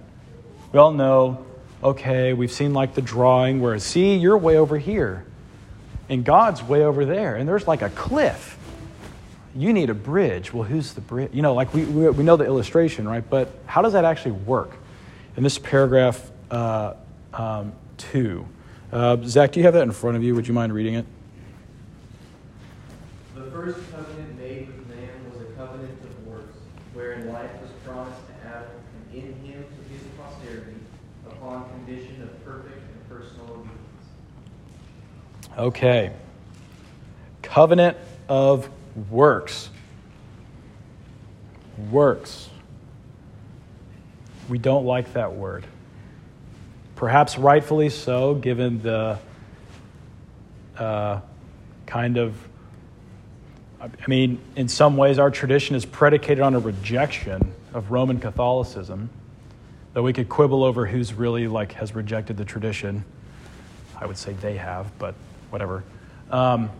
We 0.72 0.78
all 0.78 0.92
know, 0.92 1.44
okay, 1.84 2.32
we've 2.32 2.50
seen 2.50 2.72
like 2.72 2.94
the 2.94 3.02
drawing 3.02 3.60
where, 3.60 3.78
see, 3.78 4.16
you're 4.16 4.38
way 4.38 4.56
over 4.56 4.78
here, 4.78 5.26
and 6.10 6.24
God's 6.24 6.60
way 6.62 6.84
over 6.84 7.06
there, 7.06 7.36
and 7.36 7.48
there's 7.48 7.68
like 7.68 7.82
a 7.82 7.88
cliff. 7.90 8.58
You 9.54 9.72
need 9.72 9.90
a 9.90 9.94
bridge. 9.94 10.52
Well, 10.52 10.64
who's 10.64 10.92
the 10.92 11.00
bridge? 11.00 11.30
You 11.32 11.40
know, 11.40 11.54
like 11.54 11.72
we, 11.72 11.84
we, 11.84 12.10
we 12.10 12.24
know 12.24 12.36
the 12.36 12.44
illustration, 12.44 13.08
right? 13.08 13.28
But 13.28 13.48
how 13.64 13.80
does 13.80 13.94
that 13.94 14.04
actually 14.04 14.32
work? 14.32 14.72
In 15.36 15.44
this 15.44 15.56
paragraph 15.56 16.30
uh, 16.50 16.94
um, 17.32 17.72
two, 17.96 18.44
uh, 18.92 19.18
Zach, 19.22 19.52
do 19.52 19.60
you 19.60 19.64
have 19.64 19.74
that 19.74 19.84
in 19.84 19.92
front 19.92 20.16
of 20.16 20.24
you? 20.24 20.34
Would 20.34 20.48
you 20.48 20.54
mind 20.54 20.74
reading 20.74 20.94
it? 20.94 21.06
The 23.36 23.42
first 23.52 23.78
covenant 23.92 24.36
made 24.36 24.66
with 24.66 24.88
man 24.88 25.08
was 25.32 25.42
a 25.42 25.52
covenant 25.52 25.96
of 26.02 26.26
works, 26.26 26.56
wherein 26.92 27.32
life 27.32 27.50
was 27.62 27.70
promised 27.84 28.18
to 28.26 28.48
Adam, 28.48 28.68
and 29.12 29.24
in 29.24 29.34
him 29.44 29.64
to 29.64 29.94
his 29.94 30.02
posterity, 30.18 30.74
upon 31.28 31.70
condition 31.70 32.20
of 32.22 32.44
perfect 32.44 32.82
and 32.82 33.08
personal 33.08 33.44
obedience. 33.52 33.89
Okay. 35.58 36.12
Covenant 37.42 37.96
of 38.28 38.68
works. 39.10 39.70
Works. 41.90 42.48
We 44.48 44.58
don't 44.58 44.84
like 44.84 45.12
that 45.14 45.34
word. 45.34 45.64
Perhaps 46.96 47.38
rightfully 47.38 47.88
so, 47.88 48.34
given 48.34 48.82
the 48.82 49.18
uh, 50.76 51.20
kind 51.86 52.18
of, 52.18 52.36
I 53.80 53.88
mean, 54.06 54.38
in 54.56 54.68
some 54.68 54.96
ways, 54.96 55.18
our 55.18 55.30
tradition 55.30 55.76
is 55.76 55.84
predicated 55.84 56.40
on 56.40 56.54
a 56.54 56.58
rejection 56.58 57.52
of 57.72 57.90
Roman 57.90 58.20
Catholicism, 58.20 59.08
though 59.94 60.02
we 60.02 60.12
could 60.12 60.28
quibble 60.28 60.62
over 60.62 60.86
who's 60.86 61.14
really 61.14 61.48
like 61.48 61.72
has 61.72 61.94
rejected 61.94 62.36
the 62.36 62.44
tradition. 62.44 63.04
I 63.96 64.06
would 64.06 64.18
say 64.18 64.32
they 64.34 64.56
have, 64.56 64.96
but 64.98 65.14
whatever. 65.50 65.84
Um, 66.30 66.70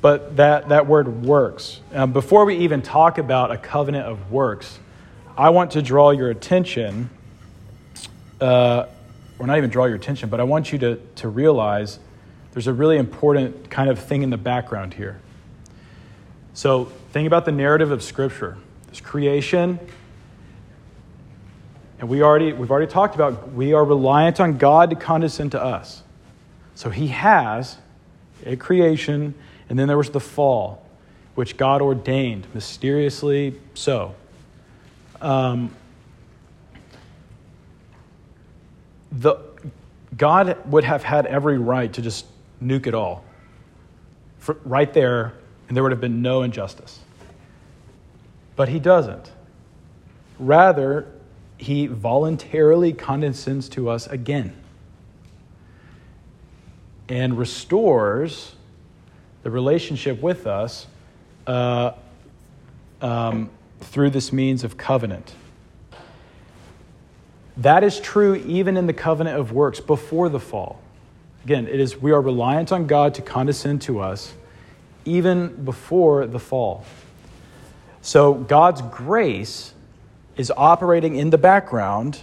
but 0.00 0.36
that, 0.36 0.68
that 0.68 0.86
word 0.86 1.24
works. 1.24 1.80
Um, 1.92 2.12
before 2.12 2.44
we 2.44 2.56
even 2.58 2.82
talk 2.82 3.18
about 3.18 3.50
a 3.50 3.56
covenant 3.56 4.06
of 4.06 4.30
works, 4.30 4.78
I 5.36 5.50
want 5.50 5.72
to 5.72 5.82
draw 5.82 6.10
your 6.10 6.30
attention, 6.30 7.10
uh, 8.40 8.86
or 9.38 9.46
not 9.46 9.58
even 9.58 9.70
draw 9.70 9.86
your 9.86 9.96
attention, 9.96 10.28
but 10.28 10.40
I 10.40 10.44
want 10.44 10.72
you 10.72 10.78
to, 10.78 10.96
to 11.16 11.28
realize 11.28 11.98
there's 12.52 12.66
a 12.66 12.72
really 12.72 12.96
important 12.96 13.68
kind 13.68 13.90
of 13.90 13.98
thing 13.98 14.22
in 14.22 14.30
the 14.30 14.38
background 14.38 14.94
here. 14.94 15.20
So, 16.54 16.86
think 17.12 17.26
about 17.26 17.44
the 17.44 17.52
narrative 17.52 17.90
of 17.90 18.02
Scripture. 18.02 18.56
There's 18.86 19.02
creation, 19.02 19.78
and 21.98 22.08
we 22.08 22.22
already, 22.22 22.54
we've 22.54 22.70
already 22.70 22.90
talked 22.90 23.14
about 23.14 23.52
we 23.52 23.74
are 23.74 23.84
reliant 23.84 24.40
on 24.40 24.56
God 24.56 24.88
to 24.88 24.96
condescend 24.96 25.52
to 25.52 25.62
us. 25.62 26.02
So, 26.74 26.88
He 26.88 27.08
has 27.08 27.76
a 28.44 28.56
creation, 28.56 29.34
and 29.68 29.78
then 29.78 29.88
there 29.88 29.96
was 29.96 30.10
the 30.10 30.20
fall, 30.20 30.84
which 31.34 31.56
God 31.56 31.82
ordained 31.82 32.46
mysteriously 32.54 33.58
so. 33.74 34.14
Um, 35.20 35.74
the, 39.12 39.36
God 40.16 40.58
would 40.70 40.84
have 40.84 41.02
had 41.02 41.26
every 41.26 41.58
right 41.58 41.92
to 41.92 42.02
just 42.02 42.26
nuke 42.62 42.86
it 42.86 42.94
all 42.94 43.24
For, 44.38 44.56
right 44.64 44.92
there, 44.92 45.32
and 45.68 45.76
there 45.76 45.82
would 45.82 45.92
have 45.92 46.00
been 46.00 46.22
no 46.22 46.42
injustice. 46.42 47.00
But 48.54 48.68
he 48.68 48.78
doesn't. 48.78 49.30
Rather, 50.38 51.06
he 51.58 51.86
voluntarily 51.86 52.92
condescends 52.92 53.68
to 53.70 53.88
us 53.88 54.06
again 54.06 54.54
and 57.08 57.38
restores 57.38 58.54
the 59.42 59.50
relationship 59.50 60.20
with 60.20 60.46
us 60.46 60.86
uh, 61.46 61.92
um, 63.00 63.50
through 63.80 64.10
this 64.10 64.32
means 64.32 64.64
of 64.64 64.76
covenant. 64.76 65.34
That 67.58 67.84
is 67.84 68.00
true 68.00 68.34
even 68.34 68.76
in 68.76 68.86
the 68.86 68.92
covenant 68.92 69.38
of 69.38 69.52
works 69.52 69.80
before 69.80 70.28
the 70.28 70.40
fall. 70.40 70.80
Again, 71.44 71.68
it 71.68 71.78
is 71.78 71.96
we 71.96 72.10
are 72.10 72.20
reliant 72.20 72.72
on 72.72 72.86
God 72.86 73.14
to 73.14 73.22
condescend 73.22 73.82
to 73.82 74.00
us 74.00 74.34
even 75.04 75.64
before 75.64 76.26
the 76.26 76.40
fall. 76.40 76.84
So 78.02 78.34
God's 78.34 78.82
grace 78.82 79.72
is 80.36 80.52
operating 80.56 81.16
in 81.16 81.30
the 81.30 81.38
background 81.38 82.22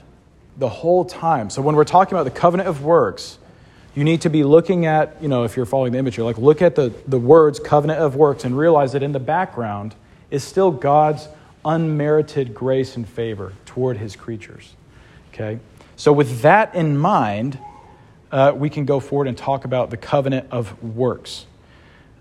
the 0.57 0.69
whole 0.69 1.05
time. 1.05 1.49
So 1.49 1.61
when 1.61 1.75
we're 1.75 1.83
talking 1.83 2.15
about 2.15 2.25
the 2.25 2.39
covenant 2.39 2.69
of 2.69 2.83
works, 2.83 3.39
you 3.95 4.03
need 4.03 4.21
to 4.21 4.29
be 4.29 4.43
looking 4.43 4.85
at, 4.85 5.21
you 5.21 5.27
know, 5.27 5.43
if 5.43 5.55
you're 5.55 5.65
following 5.65 5.91
the 5.91 6.00
image, 6.00 6.17
you're 6.17 6.25
like, 6.25 6.38
look 6.38 6.62
at 6.62 6.75
the, 6.75 6.93
the 7.07 7.19
words 7.19 7.59
covenant 7.59 8.00
of 8.00 8.15
works 8.15 8.43
and 8.43 8.57
realize 8.57 8.93
that 8.93 9.03
in 9.03 9.12
the 9.12 9.19
background 9.19 9.93
is 10.31 10.43
still 10.43 10.71
God's 10.71 11.27
unmerited 11.63 12.53
grace 12.53 12.95
and 12.95 13.07
favor 13.07 13.53
toward 13.65 13.97
his 13.97 14.15
creatures. 14.15 14.73
Okay? 15.33 15.59
So, 15.95 16.12
with 16.12 16.41
that 16.41 16.73
in 16.73 16.97
mind, 16.97 17.59
uh, 18.31 18.51
we 18.55 18.69
can 18.69 18.85
go 18.85 19.00
forward 19.00 19.27
and 19.27 19.38
talk 19.38 19.63
about 19.63 19.91
the 19.91 19.97
covenant 19.97 20.47
of 20.50 20.81
works. 20.83 21.45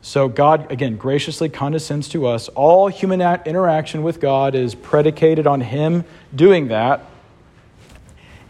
So, 0.03 0.29
God, 0.29 0.71
again, 0.71 0.97
graciously 0.97 1.49
condescends 1.49 2.09
to 2.11 2.27
us. 2.27 2.49
All 2.51 2.89
human 2.89 3.23
interaction 3.23 4.03
with 4.03 4.21
God 4.21 4.55
is 4.55 4.75
predicated 4.75 5.47
on 5.47 5.63
Him 5.63 6.05
doing 6.35 6.69
that 6.69 7.07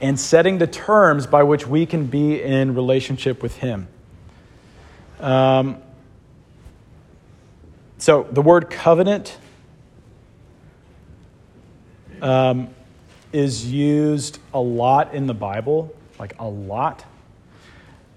and 0.02 0.18
setting 0.18 0.58
the 0.58 0.66
terms 0.66 1.28
by 1.28 1.44
which 1.44 1.66
we 1.66 1.86
can 1.86 2.06
be 2.06 2.42
in 2.42 2.74
relationship 2.74 3.40
with 3.40 3.56
Him. 3.58 3.86
Um, 5.20 5.80
so, 7.98 8.26
the 8.32 8.42
word 8.42 8.68
covenant 8.68 9.38
um, 12.20 12.74
is 13.32 13.70
used 13.72 14.40
a 14.52 14.60
lot 14.60 15.14
in 15.14 15.28
the 15.28 15.34
Bible, 15.34 15.94
like 16.18 16.34
a 16.40 16.48
lot. 16.48 17.04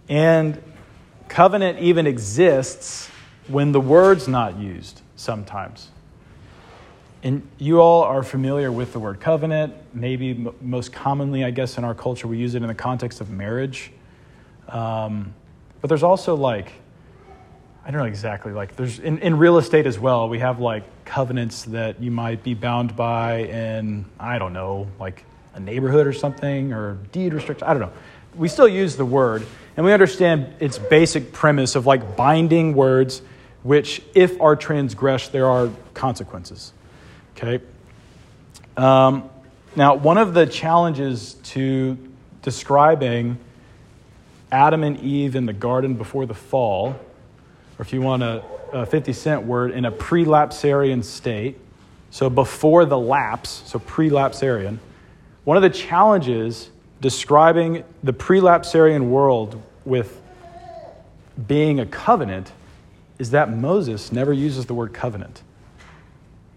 And 0.10 0.62
covenant 1.28 1.80
even 1.80 2.08
exists 2.08 3.10
when 3.48 3.72
the 3.72 3.82
word's 3.82 4.28
not 4.28 4.58
used 4.58 5.02
sometimes. 5.16 5.90
And 7.26 7.42
you 7.58 7.82
all 7.82 8.04
are 8.04 8.22
familiar 8.22 8.72
with 8.72 8.94
the 8.94 9.00
word 9.00 9.20
covenant. 9.20 9.74
Maybe 9.96 10.30
m- 10.30 10.54
most 10.62 10.94
commonly, 10.94 11.44
I 11.44 11.50
guess, 11.50 11.80
in 11.80 11.84
our 11.84 11.96
culture, 11.96 12.28
we 12.28 12.38
use 12.38 12.54
it 12.54 12.62
in 12.62 12.68
the 12.68 12.76
context 12.76 13.20
of 13.20 13.32
marriage. 13.32 13.92
Um, 14.70 15.34
but 15.82 15.88
there's 15.88 16.04
also 16.04 16.36
like, 16.36 16.72
I 17.84 17.90
don't 17.90 18.00
know 18.00 18.06
exactly, 18.06 18.52
like, 18.52 18.76
there's 18.76 19.00
in, 19.00 19.18
in 19.20 19.40
real 19.40 19.58
estate 19.58 19.88
as 19.88 19.98
well, 19.98 20.30
we 20.30 20.38
have 20.38 20.60
like 20.60 20.84
covenants 21.04 21.64
that 21.64 22.00
you 22.00 22.12
might 22.12 22.44
be 22.44 22.54
bound 22.54 22.96
by 22.96 23.38
in, 23.38 24.06
I 24.20 24.38
don't 24.38 24.54
know, 24.54 24.88
like 25.00 25.26
a 25.56 25.60
neighborhood 25.60 26.06
or 26.06 26.14
something, 26.14 26.74
or 26.74 27.00
deed 27.12 27.34
restrictions. 27.34 27.68
I 27.68 27.74
don't 27.74 27.82
know. 27.82 27.94
We 28.36 28.50
still 28.50 28.68
use 28.68 28.98
the 28.98 29.06
word, 29.06 29.44
and 29.78 29.84
we 29.84 29.94
understand 29.94 30.54
its 30.60 30.78
basic 30.78 31.34
premise 31.34 31.76
of 31.76 31.88
like 31.88 32.16
binding 32.16 32.76
words, 32.76 33.24
which, 33.64 34.04
if 34.14 34.40
are 34.40 34.56
transgressed, 34.56 35.32
there 35.32 35.48
are 35.48 35.72
consequences. 35.96 36.72
Okay? 37.36 37.64
Um, 38.78 39.30
now, 39.76 39.96
one 39.96 40.18
of 40.18 40.34
the 40.34 40.46
challenges 40.46 41.36
to 41.44 41.98
describing 42.42 43.38
Adam 44.52 44.84
and 44.84 45.00
Eve 45.00 45.36
in 45.36 45.46
the 45.46 45.54
garden 45.54 45.96
before 45.96 46.26
the 46.26 46.34
fall, 46.34 46.90
or 46.90 47.82
if 47.82 47.92
you 47.92 48.02
want 48.02 48.24
a, 48.24 48.44
a 48.72 48.86
50 48.86 49.12
cent 49.14 49.44
word, 49.44 49.72
in 49.72 49.86
a 49.86 49.92
prelapsarian 49.92 51.04
state, 51.04 51.58
so 52.10 52.30
before 52.30 52.86
the 52.86 52.98
lapse, 52.98 53.64
so 53.66 53.80
prelapsarian, 53.80 54.78
one 55.44 55.58
of 55.58 55.64
the 55.64 55.70
challenges 55.70 56.70
describing 57.02 57.84
the 58.04 58.14
prelapsarian 58.14 59.10
world 59.10 59.62
with 59.84 60.22
being 61.48 61.80
a 61.80 61.86
covenant 61.86 62.52
is 63.20 63.32
that 63.32 63.52
Moses 63.52 64.12
never 64.12 64.32
uses 64.32 64.66
the 64.66 64.74
word 64.74 64.94
covenant. 64.94 65.42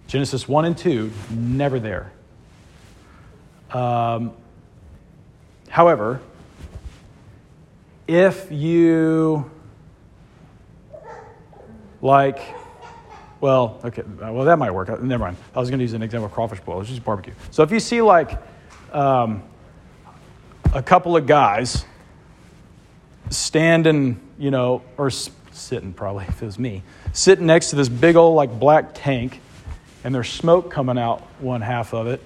Genesis 0.09 0.49
1 0.49 0.65
and 0.65 0.77
2, 0.77 1.13
never 1.31 1.79
there. 1.79 2.11
Um, 3.71 4.33
however, 5.69 6.23
if 8.07 8.51
you 8.51 9.51
like, 12.01 12.41
well, 13.43 13.79
okay, 13.85 14.03
well, 14.19 14.45
that 14.45 14.59
might 14.59 14.71
work. 14.71 14.89
Never 15.03 15.25
mind. 15.25 15.37
I 15.55 15.61
was 15.61 15.69
going 15.69 15.79
to 15.79 15.85
use 15.85 15.93
an 15.93 16.03
example 16.03 16.25
of 16.27 16.33
crawfish 16.33 16.61
boil. 16.61 16.81
It's 16.81 16.89
just 16.89 17.05
barbecue. 17.05 17.35
So 17.51 17.63
if 17.63 17.71
you 17.71 17.79
see 17.79 18.01
like 18.01 18.41
um, 18.93 19.43
a 20.73 20.83
couple 20.83 21.19
of 21.19 21.27
guys 21.27 21.85
standing, 23.29 24.19
you 24.39 24.51
know, 24.51 24.83
or 24.97 25.11
sitting 25.11 25.93
probably 25.93 26.25
if 26.29 26.43
it 26.43 26.47
was 26.47 26.59
me, 26.59 26.83
sitting 27.13 27.45
next 27.45 27.69
to 27.71 27.77
this 27.77 27.91
big 27.91 28.17
old 28.17 28.35
like 28.35 28.59
black 28.59 28.93
tank, 28.95 29.43
and 30.09 30.15
there's 30.15 30.33
smoke 30.33 30.71
coming 30.71 30.97
out 30.97 31.21
one 31.39 31.61
half 31.61 31.93
of 31.93 32.07
it. 32.07 32.23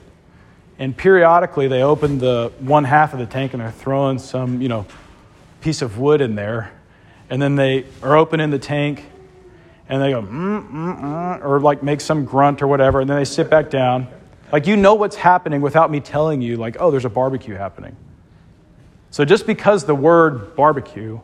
And 0.78 0.96
periodically 0.96 1.66
they 1.66 1.82
open 1.82 2.20
the 2.20 2.52
one 2.60 2.84
half 2.84 3.12
of 3.12 3.18
the 3.18 3.26
tank 3.26 3.54
and 3.54 3.60
they're 3.60 3.72
throwing 3.72 4.20
some, 4.20 4.62
you 4.62 4.68
know, 4.68 4.86
piece 5.62 5.82
of 5.82 5.98
wood 5.98 6.20
in 6.20 6.36
there. 6.36 6.70
And 7.28 7.42
then 7.42 7.56
they 7.56 7.84
are 8.00 8.16
opening 8.16 8.50
the 8.50 8.58
tank 8.60 9.04
and 9.88 10.00
they 10.00 10.12
go, 10.12 10.22
mm, 10.22 10.70
mm, 10.70 11.00
mm, 11.00 11.44
or 11.44 11.58
like 11.58 11.82
make 11.82 12.00
some 12.00 12.24
grunt 12.24 12.62
or 12.62 12.68
whatever. 12.68 13.00
And 13.00 13.10
then 13.10 13.16
they 13.16 13.24
sit 13.24 13.50
back 13.50 13.68
down. 13.68 14.06
Like 14.52 14.68
you 14.68 14.76
know 14.76 14.94
what's 14.94 15.16
happening 15.16 15.60
without 15.60 15.90
me 15.90 15.98
telling 15.98 16.40
you, 16.40 16.58
like, 16.58 16.76
oh, 16.78 16.92
there's 16.92 17.04
a 17.04 17.10
barbecue 17.10 17.56
happening. 17.56 17.96
So 19.10 19.24
just 19.24 19.44
because 19.44 19.86
the 19.86 19.96
word 19.96 20.54
barbecue, 20.54 21.18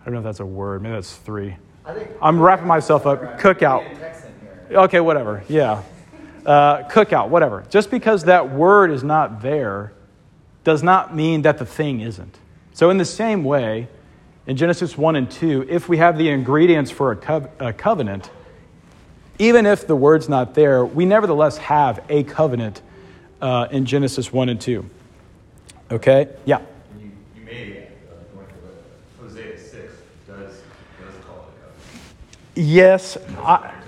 I 0.00 0.04
don't 0.04 0.14
know 0.14 0.18
if 0.18 0.24
that's 0.24 0.40
a 0.40 0.44
word, 0.44 0.82
maybe 0.82 0.96
that's 0.96 1.14
three. 1.14 1.54
I 1.86 1.94
think 1.94 2.10
I'm 2.20 2.40
wrapping 2.40 2.66
myself 2.66 3.06
up. 3.06 3.38
Cookout. 3.38 4.19
Okay, 4.70 5.00
whatever. 5.00 5.42
Yeah. 5.48 5.82
Uh, 6.46 6.88
cookout, 6.88 7.28
whatever. 7.28 7.64
Just 7.70 7.90
because 7.90 8.24
that 8.24 8.50
word 8.50 8.90
is 8.90 9.02
not 9.02 9.42
there 9.42 9.92
does 10.64 10.82
not 10.82 11.14
mean 11.14 11.42
that 11.42 11.58
the 11.58 11.66
thing 11.66 12.00
isn't. 12.00 12.38
So, 12.72 12.90
in 12.90 12.96
the 12.96 13.04
same 13.04 13.44
way, 13.44 13.88
in 14.46 14.56
Genesis 14.56 14.96
1 14.96 15.16
and 15.16 15.30
2, 15.30 15.66
if 15.68 15.88
we 15.88 15.98
have 15.98 16.16
the 16.16 16.28
ingredients 16.28 16.90
for 16.90 17.12
a, 17.12 17.16
co- 17.16 17.50
a 17.58 17.72
covenant, 17.72 18.30
even 19.38 19.66
if 19.66 19.86
the 19.86 19.96
word's 19.96 20.28
not 20.28 20.54
there, 20.54 20.84
we 20.84 21.04
nevertheless 21.04 21.56
have 21.58 22.04
a 22.08 22.22
covenant 22.22 22.80
uh, 23.40 23.68
in 23.70 23.84
Genesis 23.86 24.32
1 24.32 24.48
and 24.48 24.60
2. 24.60 24.88
Okay? 25.90 26.28
Yeah. 26.44 26.60
You, 26.98 27.10
you 27.36 27.44
made 27.44 27.88
uh, 28.10 29.22
Hosea 29.22 29.58
6 29.58 29.72
does, 30.26 30.38
does 30.38 30.54
call 31.26 31.36
it 31.36 31.52
a 31.56 31.64
covenant. 31.64 31.86
Yes. 32.54 33.16
I, 33.38 33.79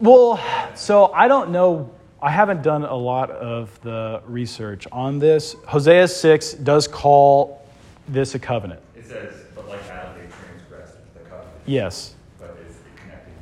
well, 0.00 0.40
so 0.74 1.12
I 1.12 1.28
don't 1.28 1.50
know. 1.50 1.90
I 2.20 2.30
haven't 2.30 2.62
done 2.62 2.84
a 2.84 2.94
lot 2.94 3.30
of 3.30 3.80
the 3.82 4.22
research 4.26 4.86
on 4.90 5.18
this. 5.18 5.54
Hosea 5.66 6.08
6 6.08 6.54
does 6.54 6.88
call 6.88 7.64
this 8.08 8.34
a 8.34 8.38
covenant. 8.38 8.80
It 8.96 9.06
says, 9.06 9.34
but 9.54 9.68
like 9.68 9.84
Adam, 9.88 10.14
they 10.14 10.26
transgressed 10.26 10.96
the 11.14 11.20
covenant. 11.20 11.52
Yes. 11.66 12.14
But 12.40 12.56
is 12.68 12.76
connected? 13.00 13.32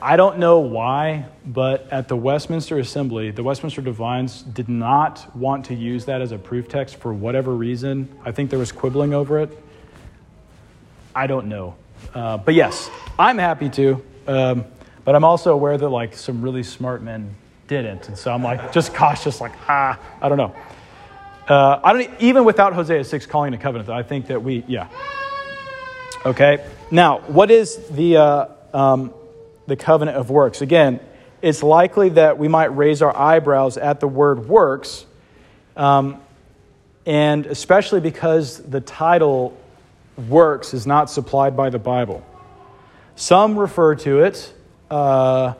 I 0.00 0.16
don't 0.16 0.38
know 0.38 0.60
why, 0.60 1.26
but 1.44 1.86
at 1.90 2.08
the 2.08 2.16
Westminster 2.16 2.78
Assembly, 2.78 3.30
the 3.30 3.42
Westminster 3.42 3.82
Divines 3.82 4.42
did 4.42 4.68
not 4.68 5.34
want 5.36 5.66
to 5.66 5.74
use 5.74 6.06
that 6.06 6.22
as 6.22 6.32
a 6.32 6.38
proof 6.38 6.68
text 6.68 6.96
for 6.96 7.12
whatever 7.12 7.54
reason. 7.54 8.08
I 8.24 8.32
think 8.32 8.48
there 8.48 8.58
was 8.58 8.72
quibbling 8.72 9.12
over 9.12 9.40
it. 9.40 9.50
I 11.14 11.26
don't 11.26 11.46
know. 11.46 11.74
Uh, 12.14 12.38
but 12.38 12.54
yes, 12.54 12.90
I'm 13.18 13.38
happy 13.38 13.68
to. 13.70 14.02
Um, 14.26 14.64
but 15.04 15.14
I'm 15.14 15.24
also 15.24 15.52
aware 15.52 15.76
that 15.76 15.88
like 15.88 16.14
some 16.14 16.42
really 16.42 16.62
smart 16.62 17.02
men 17.02 17.34
didn't. 17.68 18.08
And 18.08 18.18
so 18.18 18.32
I'm 18.32 18.42
like 18.42 18.72
just 18.72 18.94
cautious, 18.94 19.40
like, 19.40 19.52
ah, 19.68 19.98
I 20.20 20.28
don't 20.28 20.38
know. 20.38 20.54
Uh, 21.48 21.80
I 21.84 21.92
don't 21.92 22.20
even 22.20 22.44
without 22.44 22.72
Hosea 22.72 23.04
6 23.04 23.26
calling 23.26 23.52
a 23.52 23.58
covenant, 23.58 23.90
I 23.90 24.02
think 24.02 24.28
that 24.28 24.42
we, 24.42 24.64
yeah. 24.66 24.88
Okay. 26.24 26.66
Now, 26.90 27.18
what 27.20 27.50
is 27.50 27.76
the, 27.88 28.16
uh, 28.16 28.46
um, 28.72 29.12
the 29.66 29.76
covenant 29.76 30.16
of 30.16 30.30
works? 30.30 30.62
Again, 30.62 31.00
it's 31.42 31.62
likely 31.62 32.08
that 32.10 32.38
we 32.38 32.48
might 32.48 32.74
raise 32.74 33.02
our 33.02 33.14
eyebrows 33.14 33.76
at 33.76 34.00
the 34.00 34.08
word 34.08 34.48
works, 34.48 35.04
um, 35.76 36.22
and 37.04 37.44
especially 37.44 38.00
because 38.00 38.62
the 38.62 38.80
title 38.80 39.54
works 40.28 40.72
is 40.72 40.86
not 40.86 41.10
supplied 41.10 41.54
by 41.54 41.68
the 41.68 41.78
Bible. 41.78 42.24
Some 43.16 43.58
refer 43.58 43.94
to 43.96 44.20
it 44.20 44.54
uh, 44.94 45.54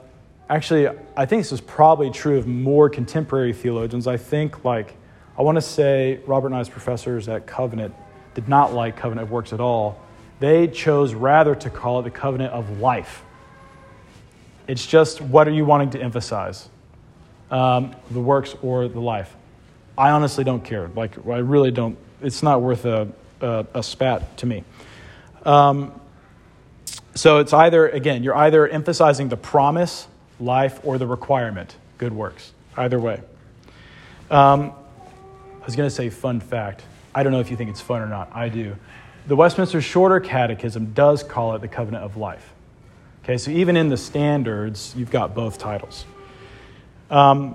actually, 0.49 0.87
I 1.17 1.27
think 1.27 1.41
this 1.41 1.51
is 1.51 1.61
probably 1.61 2.09
true 2.11 2.39
of 2.39 2.47
more 2.47 2.89
contemporary 2.89 3.53
theologians. 3.53 4.07
I 4.07 4.17
think, 4.17 4.65
like, 4.65 4.95
I 5.37 5.43
want 5.43 5.57
to 5.57 5.63
say 5.63 6.21
Robert 6.25 6.51
Nye's 6.51 6.69
professors 6.69 7.29
at 7.29 7.45
Covenant 7.45 7.93
did 8.35 8.49
not 8.49 8.73
like 8.73 8.97
covenant 8.97 9.27
of 9.27 9.33
works 9.33 9.53
at 9.53 9.59
all. 9.59 10.01
They 10.39 10.69
chose 10.69 11.15
rather 11.15 11.57
to 11.57 11.69
call 11.69 11.99
it 11.99 12.05
the 12.05 12.13
covenant 12.13 12.53
of 12.53 12.79
life. 12.79 13.25
It's 14.69 14.87
just 14.87 15.21
what 15.21 15.49
are 15.49 15.53
you 15.53 15.65
wanting 15.65 15.91
to 15.91 16.01
emphasize? 16.01 16.69
Um, 17.51 17.97
the 18.13 18.21
works 18.21 18.55
or 18.63 18.87
the 18.87 19.01
life? 19.01 19.35
I 19.99 20.11
honestly 20.11 20.45
don't 20.45 20.63
care. 20.63 20.91
Like, 20.95 21.27
I 21.27 21.39
really 21.39 21.73
don't. 21.73 21.99
It's 22.23 22.45
not 22.45 22.63
worth 22.63 22.85
a, 22.85 23.09
a, 23.41 23.67
a 23.75 23.83
spat 23.83 24.37
to 24.39 24.47
me. 24.47 24.63
Um, 25.45 26.01
so 27.15 27.39
it's 27.39 27.53
either, 27.53 27.89
again, 27.89 28.23
you're 28.23 28.37
either 28.37 28.67
emphasizing 28.67 29.29
the 29.29 29.37
promise, 29.37 30.09
life, 30.41 30.81
or 30.83 30.99
the 30.99 31.07
requirement, 31.07 31.77
good 31.99 32.13
works. 32.13 32.53
Either 32.77 32.99
way. 32.99 33.21
Um, 34.31 34.73
I 35.63 35.65
was 35.65 35.77
going 35.77 35.89
to 35.89 35.95
say 35.95 36.11
fun 36.11 36.41
fact. 36.41 36.83
I 37.15 37.23
don't 37.23 37.33
know 37.33 37.41
if 37.41 37.51
you 37.51 37.57
think 37.57 37.71
it's 37.71 37.81
fun 37.81 38.03
or 38.03 38.09
not. 38.09 38.35
I 38.35 38.49
do. 38.49 38.77
The 39.27 39.37
Westminster 39.37 39.81
Shorter 39.81 40.21
Catechism 40.21 40.93
does 40.93 41.23
call 41.23 41.55
it 41.55 41.61
the 41.61 41.69
covenant 41.69 42.05
of 42.05 42.17
life. 42.17 42.53
Okay, 43.23 43.39
so 43.39 43.51
even 43.51 43.77
in 43.77 43.89
the 43.89 43.97
standards, 43.97 44.93
you've 44.97 45.11
got 45.11 45.35
both 45.35 45.57
titles. 45.57 46.05
Um, 47.11 47.55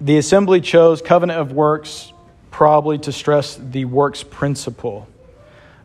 the 0.00 0.18
assembly 0.18 0.60
chose 0.60 1.00
covenant 1.00 1.40
of 1.40 1.52
works 1.52 2.12
probably 2.50 2.98
to 2.98 3.12
stress 3.12 3.56
the 3.56 3.84
works 3.84 4.22
principle. 4.22 5.06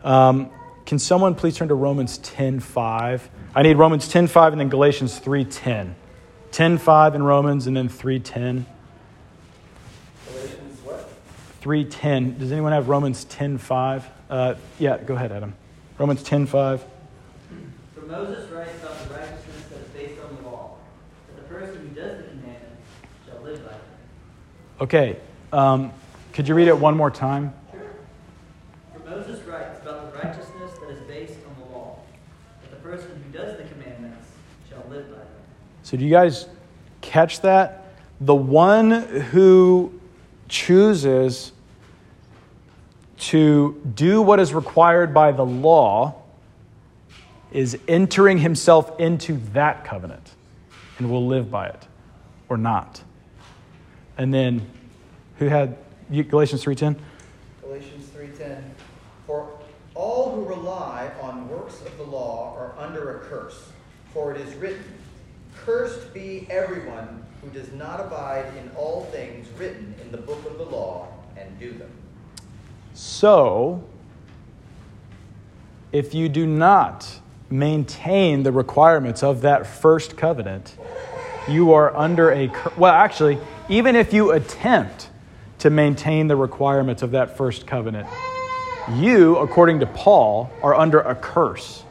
Um, 0.03 0.49
can 0.85 0.99
someone 0.99 1.35
please 1.35 1.55
turn 1.55 1.67
to 1.69 1.75
Romans 1.75 2.17
10:5? 2.19 3.29
I 3.55 3.63
need 3.63 3.77
Romans 3.77 4.07
10:5 4.07 4.51
and 4.53 4.61
then 4.61 4.69
Galatians 4.69 5.19
3:10. 5.19 5.95
10:5 6.51 7.15
in 7.15 7.23
Romans 7.23 7.67
and 7.67 7.77
then 7.77 7.87
3:10. 7.87 8.65
Galatians 10.27 10.79
what? 10.83 11.09
3:10. 11.61 12.37
Does 12.37 12.51
anyone 12.51 12.71
have 12.71 12.89
Romans 12.89 13.25
10:5? 13.25 14.03
Uh, 14.29 14.55
yeah, 14.79 14.97
go 14.97 15.15
ahead, 15.15 15.31
Adam. 15.31 15.53
Romans 15.97 16.23
10:5. 16.23 16.83
For 17.95 18.01
Moses 18.01 18.49
writes 18.51 18.81
about 18.81 18.97
the 19.07 19.13
righteousness 19.13 19.65
that 19.69 19.79
is 19.79 19.87
based 19.89 20.21
on 20.21 20.35
the 20.35 20.49
law, 20.49 20.71
that 21.27 21.35
the 21.37 21.53
person 21.53 21.87
who 21.87 21.95
does 21.95 22.17
the 22.17 22.23
commandments 22.29 22.81
shall 23.27 23.41
live 23.43 23.63
by 23.63 23.71
them. 23.71 23.81
Okay. 24.81 25.17
Um, 25.53 25.91
could 26.33 26.47
you 26.47 26.55
read 26.55 26.69
it 26.69 26.77
one 26.77 26.95
more 26.95 27.11
time? 27.11 27.53
Sure. 27.71 27.81
For 28.93 29.09
Moses 29.09 29.45
writes 29.45 29.81
about 29.81 30.11
the 30.13 30.17
righteousness 30.17 30.71
that 30.79 30.89
is 30.89 30.99
based 31.01 31.37
on 31.45 31.55
the 31.61 31.75
law, 31.75 31.99
that 32.61 32.71
the 32.71 32.77
person 32.77 33.09
who 33.09 33.37
does 33.37 33.57
the 33.57 33.63
commandments 33.65 34.27
shall 34.69 34.83
live 34.89 35.09
by 35.09 35.17
them. 35.17 35.27
So, 35.91 35.97
do 35.97 36.05
you 36.05 36.09
guys 36.11 36.47
catch 37.01 37.41
that? 37.41 37.83
The 38.21 38.33
one 38.33 38.91
who 38.91 39.91
chooses 40.47 41.51
to 43.17 43.81
do 43.93 44.21
what 44.21 44.39
is 44.39 44.53
required 44.53 45.13
by 45.13 45.33
the 45.33 45.45
law 45.45 46.15
is 47.51 47.77
entering 47.89 48.37
himself 48.37 48.97
into 49.01 49.33
that 49.51 49.83
covenant 49.83 50.31
and 50.97 51.11
will 51.11 51.27
live 51.27 51.51
by 51.51 51.67
it 51.67 51.87
or 52.47 52.55
not. 52.55 53.03
And 54.17 54.33
then, 54.33 54.65
who 55.39 55.47
had 55.47 55.75
Galatians 56.09 56.63
3:10? 56.63 56.95
Galatians 57.61 58.07
3:10. 58.15 58.63
For 59.27 59.49
all 59.93 60.35
who 60.35 60.45
rely 60.45 61.11
on 61.21 61.49
works 61.49 61.81
of 61.81 61.97
the 61.97 62.05
law 62.05 62.55
are 62.55 62.73
under 62.81 63.17
a 63.17 63.19
curse, 63.25 63.73
for 64.13 64.33
it 64.33 64.39
is 64.39 64.55
written, 64.55 65.00
"Cursed 65.65 66.13
be 66.13 66.47
everyone 66.49 67.23
who 67.41 67.49
does 67.49 67.71
not 67.73 67.99
abide 67.99 68.45
in 68.57 68.71
all 68.75 69.03
things 69.11 69.47
written 69.59 69.93
in 70.01 70.11
the 70.11 70.17
book 70.17 70.45
of 70.45 70.57
the 70.57 70.65
law 70.65 71.07
and 71.37 71.59
do 71.59 71.71
them." 71.73 71.91
So, 72.93 73.83
if 75.91 76.13
you 76.13 76.29
do 76.29 76.47
not 76.47 77.19
maintain 77.49 78.43
the 78.43 78.51
requirements 78.51 79.23
of 79.23 79.41
that 79.41 79.67
first 79.67 80.17
covenant, 80.17 80.77
you 81.47 81.73
are 81.73 81.95
under 81.95 82.31
a 82.31 82.51
well, 82.77 82.93
actually, 82.93 83.37
even 83.69 83.95
if 83.95 84.13
you 84.13 84.31
attempt 84.31 85.09
to 85.59 85.69
maintain 85.69 86.27
the 86.27 86.35
requirements 86.35 87.01
of 87.01 87.11
that 87.11 87.37
first 87.37 87.67
covenant, 87.67 88.07
you, 88.95 89.37
according 89.37 89.79
to 89.79 89.85
Paul, 89.85 90.49
are 90.63 90.73
under 90.73 90.99
a 90.99 91.13
curse. 91.13 91.83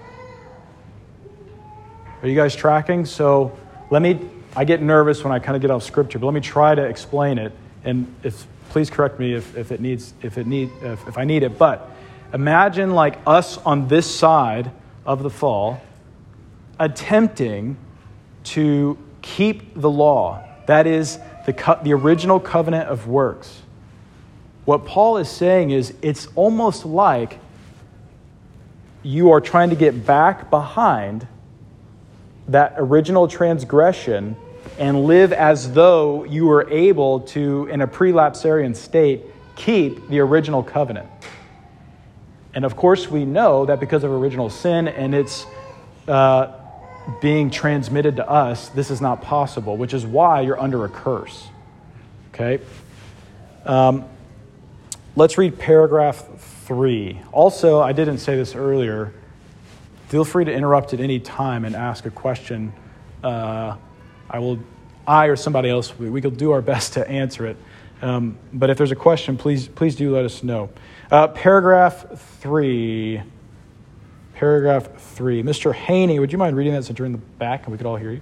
Are 2.22 2.28
you 2.28 2.35
guys 2.35 2.54
tracking? 2.54 3.04
So, 3.04 3.56
let 3.90 4.02
me 4.02 4.20
I 4.56 4.64
get 4.64 4.83
nervous 4.83 5.22
when 5.22 5.33
I 5.33 5.38
kind 5.38 5.54
of 5.54 5.62
get 5.62 5.70
off 5.70 5.85
scripture, 5.85 6.18
but 6.18 6.26
let 6.26 6.35
me 6.35 6.40
try 6.40 6.74
to 6.74 6.83
explain 6.83 7.38
it. 7.38 7.52
And 7.85 8.12
if 8.24 8.46
please 8.70 8.90
correct 8.90 9.18
me 9.18 9.35
if, 9.35 9.56
if 9.56 9.72
it 9.72 9.80
needs 9.80 10.14
if 10.22 10.38
it 10.38 10.46
need 10.46 10.70
if, 10.83 11.06
if 11.06 11.18
i 11.18 11.24
need 11.24 11.42
it. 11.42 11.56
But 11.59 11.88
imagine 12.33 12.92
like 12.92 13.18
us 13.26 13.59
on 13.59 13.88
this 13.88 14.12
side 14.12 14.70
of 15.06 15.22
the 15.22 15.30
fall 15.30 15.80
attempting 16.78 17.76
to 18.42 18.96
keep 19.22 19.74
the 19.74 19.90
law. 19.90 20.42
That 20.66 20.87
is 20.87 21.18
the, 21.46 21.52
co- 21.52 21.78
the 21.83 21.92
original 21.92 22.40
covenant 22.40 22.88
of 22.88 23.06
works. 23.06 23.62
What 24.64 24.85
paul 24.85 25.16
is 25.16 25.28
saying 25.28 25.70
is 25.70 25.94
it's 26.02 26.28
almost 26.35 26.85
like 26.85 27.38
you 29.02 29.30
are 29.30 29.40
trying 29.40 29.70
to 29.70 29.76
get 29.76 30.06
back 30.06 30.50
behind 30.50 31.26
that 32.51 32.75
original 32.77 33.29
transgression 33.29 34.37
and 34.79 35.05
live 35.05 35.33
as 35.33 35.73
though 35.73 36.25
you 36.25 36.47
were 36.47 36.69
able 36.71 37.21
to, 37.21 37.67
in 37.67 37.81
a 37.81 37.87
prelapsarian 37.87 38.75
state, 38.75 39.25
keep 39.57 40.09
the 40.09 40.21
original 40.21 40.63
covenant. 40.63 41.09
And 42.55 42.65
of 42.65 42.77
course, 42.77 43.09
we 43.09 43.25
know 43.25 43.67
that 43.67 43.79
because 43.79 44.05
of 44.05 44.11
original 44.11 44.51
sin 44.51 44.89
and 44.89 45.15
its 45.15 45.47
uh, 46.09 46.53
being 47.21 47.51
transmitted 47.51 48.17
to 48.17 48.29
us, 48.29 48.69
this 48.71 48.91
is 48.91 49.01
not 49.01 49.23
possible, 49.23 49.77
which 49.77 49.95
is 49.95 50.05
why 50.05 50.41
you're 50.41 50.61
under 50.61 50.85
a 50.85 50.89
curse. 50.89 51.47
Okay? 52.35 52.61
Um, 53.65 54.05
let's 55.15 55.39
read 55.39 55.59
paragraph 55.59 56.27
three. 56.65 57.21
Also, 57.33 57.81
I 57.81 57.93
didn't 57.93 58.19
say 58.19 58.37
this 58.37 58.55
earlier. 58.55 59.13
Feel 60.11 60.25
free 60.25 60.44
to 60.44 60.53
interrupt 60.53 60.92
at 60.92 60.99
any 60.99 61.20
time 61.20 61.64
and 61.64 61.77
ask 61.77 62.05
a 62.05 62.11
question. 62.11 62.73
Uh, 63.23 63.77
I 64.29 64.40
will, 64.40 64.59
I 65.07 65.27
or 65.27 65.37
somebody 65.37 65.70
else, 65.70 65.96
we, 65.96 66.11
we 66.11 66.20
could 66.20 66.37
do 66.37 66.51
our 66.51 66.61
best 66.61 66.94
to 66.94 67.09
answer 67.09 67.46
it. 67.46 67.57
Um, 68.03 68.37
but 68.53 68.70
if 68.70 68.77
there's 68.77 68.90
a 68.90 68.96
question, 68.96 69.37
please, 69.37 69.68
please 69.68 69.94
do 69.94 70.12
let 70.12 70.25
us 70.25 70.42
know. 70.42 70.70
Uh, 71.12 71.29
paragraph 71.29 72.20
three. 72.40 73.23
Paragraph 74.35 74.88
three. 75.14 75.44
Mr. 75.44 75.73
Haney, 75.73 76.18
would 76.18 76.33
you 76.33 76.38
mind 76.38 76.57
reading 76.57 76.73
that 76.73 76.83
since 76.85 76.99
you're 76.99 77.07
in 77.07 77.12
the 77.12 77.18
back 77.18 77.62
and 77.64 77.73
we 77.73 77.79
could 77.79 77.87
all 77.87 77.94
hear 77.96 78.11
you? 78.11 78.20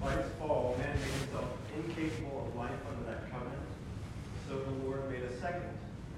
By 0.00 0.10
his 0.10 0.26
fall, 0.40 0.74
man 0.80 0.88
made 0.98 1.12
himself 1.12 1.44
incapable 1.76 2.48
of 2.48 2.56
life 2.56 2.72
under 2.90 3.08
that 3.08 3.30
covenant. 3.30 3.62
So 4.48 4.58
the 4.58 4.84
Lord 4.84 5.08
made 5.12 5.22
a 5.22 5.40
second 5.40 5.68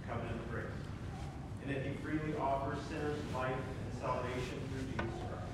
covenant 0.09 0.41
of 0.41 0.51
grace. 0.51 0.65
And 1.67 1.77
that 1.77 1.85
he 1.85 1.93
freely 2.03 2.35
offers 2.41 2.79
sinners 2.89 3.19
life 3.35 3.53
and 3.53 4.01
salvation 4.01 4.57
through 4.71 4.87
Jesus 4.95 5.21
Christ. 5.27 5.51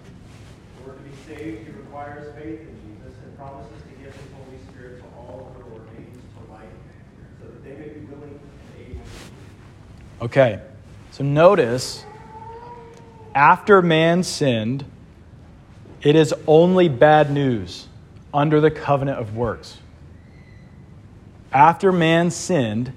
For 0.84 0.92
to 0.92 1.00
be 1.00 1.14
saved, 1.26 1.66
he 1.66 1.72
requires 1.72 2.34
faith 2.36 2.60
in 2.60 2.76
Jesus 2.84 3.16
and 3.24 3.36
promises 3.38 3.80
to 3.88 3.94
give 4.04 4.12
his 4.12 4.28
Holy 4.36 4.58
Spirit 4.68 5.00
to 5.00 5.06
all 5.16 5.54
who 5.56 5.64
are 5.64 5.80
ordained 5.80 6.12
to 6.12 6.52
life, 6.52 6.76
so 7.40 7.48
that 7.48 7.64
they 7.64 7.72
may 7.72 7.88
be 7.88 8.04
willing 8.04 8.36
and 8.36 8.68
able 8.76 9.00
to 9.00 9.20
Okay, 10.20 10.60
so 11.12 11.22
notice 11.22 12.04
after 13.36 13.80
man 13.82 14.24
sinned, 14.24 14.84
it 16.02 16.16
is 16.16 16.34
only 16.48 16.88
bad 16.88 17.30
news 17.30 17.86
under 18.34 18.60
the 18.60 18.70
covenant 18.70 19.20
of 19.20 19.36
works. 19.36 19.78
After 21.52 21.92
man 21.92 22.32
sinned, 22.32 22.92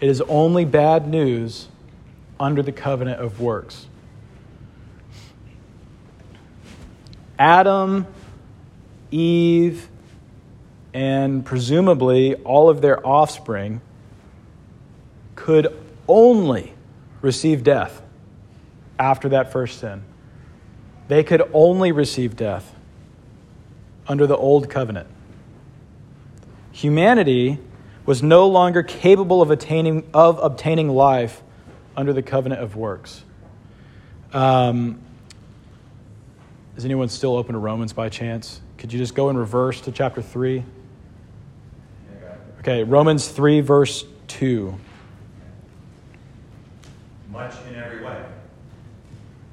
it 0.00 0.08
is 0.08 0.20
only 0.22 0.64
bad 0.64 1.06
news 1.06 1.68
under 2.40 2.62
the 2.62 2.72
covenant 2.72 3.20
of 3.20 3.40
works. 3.40 3.86
Adam, 7.38 8.04
Eve, 9.12 9.88
and 10.92 11.44
presumably 11.44 12.34
all 12.34 12.68
of 12.68 12.80
their 12.80 13.04
offspring 13.06 13.80
could 15.38 15.68
only 16.08 16.74
receive 17.22 17.62
death 17.62 18.02
after 18.98 19.28
that 19.28 19.52
first 19.52 19.78
sin. 19.78 20.02
They 21.06 21.22
could 21.22 21.48
only 21.52 21.92
receive 21.92 22.36
death 22.36 22.74
under 24.08 24.26
the 24.26 24.36
old 24.36 24.68
covenant. 24.68 25.06
Humanity 26.72 27.58
was 28.04 28.20
no 28.20 28.48
longer 28.48 28.82
capable 28.82 29.40
of 29.40 29.52
attaining, 29.52 30.10
of 30.12 30.40
obtaining 30.40 30.88
life 30.88 31.40
under 31.96 32.12
the 32.12 32.22
covenant 32.22 32.60
of 32.60 32.74
works. 32.74 33.22
Um, 34.32 34.98
is 36.76 36.84
anyone 36.84 37.08
still 37.08 37.36
open 37.36 37.52
to 37.52 37.60
Romans 37.60 37.92
by 37.92 38.08
chance? 38.08 38.60
Could 38.76 38.92
you 38.92 38.98
just 38.98 39.14
go 39.14 39.30
in 39.30 39.36
reverse 39.36 39.80
to 39.82 39.92
chapter 39.92 40.20
3? 40.20 40.64
Okay, 42.58 42.82
Romans 42.82 43.28
3, 43.28 43.60
verse 43.60 44.04
2. 44.26 44.76
Much 47.30 47.54
in 47.68 47.76
every 47.76 48.02
way. 48.04 48.24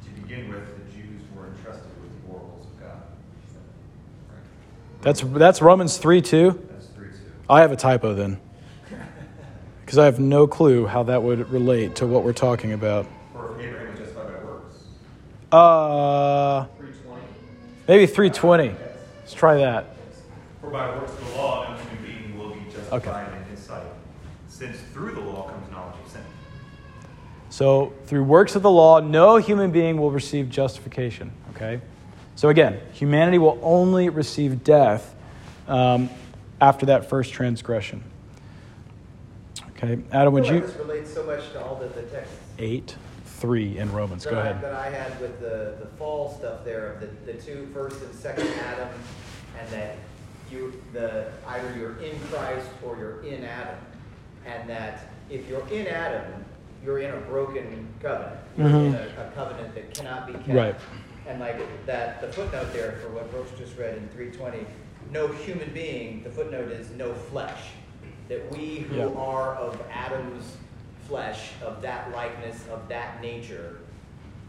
To 0.06 0.22
begin 0.22 0.50
with, 0.50 0.66
the 0.66 0.94
Jews 0.94 1.22
were 1.36 1.48
entrusted 1.48 1.92
with 2.02 2.26
the 2.26 2.32
oracles 2.32 2.66
of 2.66 2.80
God. 2.80 3.02
Right. 4.30 5.02
That's, 5.02 5.22
that's 5.22 5.62
Romans 5.62 5.98
3, 5.98 6.22
2. 6.22 6.52
That's 6.70 6.86
three 6.88 7.10
two. 7.10 7.16
I 7.50 7.62
have 7.62 7.72
a 7.72 7.76
typo 7.76 8.14
then. 8.14 8.40
Because 9.86 10.00
I 10.00 10.06
have 10.06 10.20
no 10.20 10.48
clue 10.48 10.88
how 10.88 11.04
that 11.04 11.22
would 11.22 11.52
relate 11.52 11.98
to 11.98 12.08
what 12.08 12.24
we're 12.24 12.34
talking 12.34 12.74
about. 12.74 13.06
For 13.34 13.56
Abraham 13.62 13.92
was 13.92 14.00
justified 14.00 14.34
by 15.52 15.56
Uh, 15.56 16.66
maybe 17.88 18.08
320. 18.08 18.70
Let's 19.20 19.34
try 19.34 19.58
that. 19.58 19.96
For 20.60 20.72
by 20.72 20.90
works 20.90 21.12
of 21.12 21.30
the 21.30 21.36
law, 21.38 21.70
no 21.70 21.78
human 21.78 22.04
being 22.04 22.36
will 22.40 22.56
be 22.56 22.62
justified 22.72 23.32
in 23.34 23.44
his 23.56 23.60
sight, 23.60 23.84
since 24.48 24.80
through 24.92 25.12
the 25.14 25.22
law 25.22 25.50
comes 25.50 25.70
knowledge 25.70 25.74
of 25.74 25.74
sin. 25.74 25.75
So, 27.56 27.94
through 28.06 28.26
works 28.26 28.58
of 28.58 28.64
the 28.64 28.70
law, 28.70 29.00
no 29.00 29.38
human 29.38 29.72
being 29.72 29.98
will 29.98 30.12
receive 30.12 30.50
justification. 30.50 31.32
Okay? 31.52 31.80
So, 32.36 32.50
again, 32.50 32.82
humanity 32.92 33.38
will 33.38 33.58
only 33.64 34.10
receive 34.10 34.66
death 34.66 35.16
um, 35.70 36.10
after 36.60 36.88
that 36.88 37.10
first 37.10 37.32
transgression. 37.32 38.04
Okay, 39.70 40.04
Adam, 40.12 40.34
would 40.34 40.46
you? 40.46 40.60
This 40.60 40.76
relates 40.76 41.14
so 41.14 41.24
much 41.24 41.50
to 41.54 41.64
all 41.64 41.76
the, 41.76 41.88
the 41.88 42.02
texts 42.02 42.36
8 42.60 42.94
3 43.24 43.78
in 43.78 43.94
Romans. 43.94 44.26
that 44.26 44.32
Go 44.32 44.38
I, 44.38 44.42
ahead. 44.42 44.62
that 44.62 44.74
I 44.74 44.90
had 44.90 45.18
with 45.22 45.40
the, 45.40 45.78
the 45.80 45.88
fall 45.98 46.36
stuff 46.38 46.66
there 46.66 46.92
of 46.92 47.00
the, 47.00 47.32
the 47.32 47.42
two 47.42 47.70
first 47.74 48.02
and 48.02 48.14
second 48.14 48.50
Adam, 48.66 48.90
and 49.58 49.70
that 49.70 49.96
you 50.52 50.84
the 50.92 51.32
either 51.48 51.74
you're 51.78 52.00
in 52.00 52.20
Christ 52.20 52.68
or 52.84 52.98
you're 52.98 53.24
in 53.24 53.46
Adam, 53.46 53.78
and 54.46 54.70
that 54.70 55.08
if 55.30 55.48
you're 55.48 55.66
in 55.70 55.88
Adam, 55.88 56.45
you're 56.86 57.00
in 57.00 57.12
a 57.12 57.18
broken 57.22 57.88
covenant. 58.02 58.40
Mm-hmm. 58.58 58.62
You're 58.62 58.86
in 58.86 58.96
a, 58.96 59.28
a 59.28 59.32
covenant 59.36 59.74
that 59.76 59.94
cannot 59.94 60.28
be 60.28 60.34
kept. 60.34 60.48
Right. 60.50 60.76
And 61.28 61.40
like 61.40 61.60
that, 61.88 62.22
the 62.22 62.28
footnote 62.32 62.72
there 62.72 63.00
for 63.02 63.10
what 63.10 63.30
Brooks 63.32 63.52
just 63.58 63.76
read 63.78 63.98
in 63.98 64.08
320, 64.10 64.66
no 65.12 65.28
human 65.28 65.72
being. 65.74 66.24
The 66.24 66.30
footnote 66.30 66.72
is 66.72 66.92
no 66.92 67.14
flesh. 67.14 67.60
That 68.30 68.52
we 68.52 68.78
who 68.80 68.98
Yeah. 68.98 69.06
are 69.18 69.56
of 69.56 69.82
Adam's 69.92 70.58
flesh, 71.08 71.52
of 71.64 71.82
that 71.82 72.12
likeness, 72.12 72.68
of 72.70 72.88
that 72.90 73.22
nature, 73.22 73.78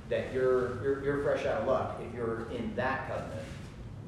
that 0.09 0.33
you're, 0.33 0.83
you're, 0.83 1.05
you're 1.05 1.23
fresh 1.23 1.45
out 1.47 1.63
of 1.63 1.67
luck 1.67 2.01
if 2.07 2.15
you're 2.15 2.49
in 2.51 2.75
that 2.77 3.09
covenant 3.09 3.43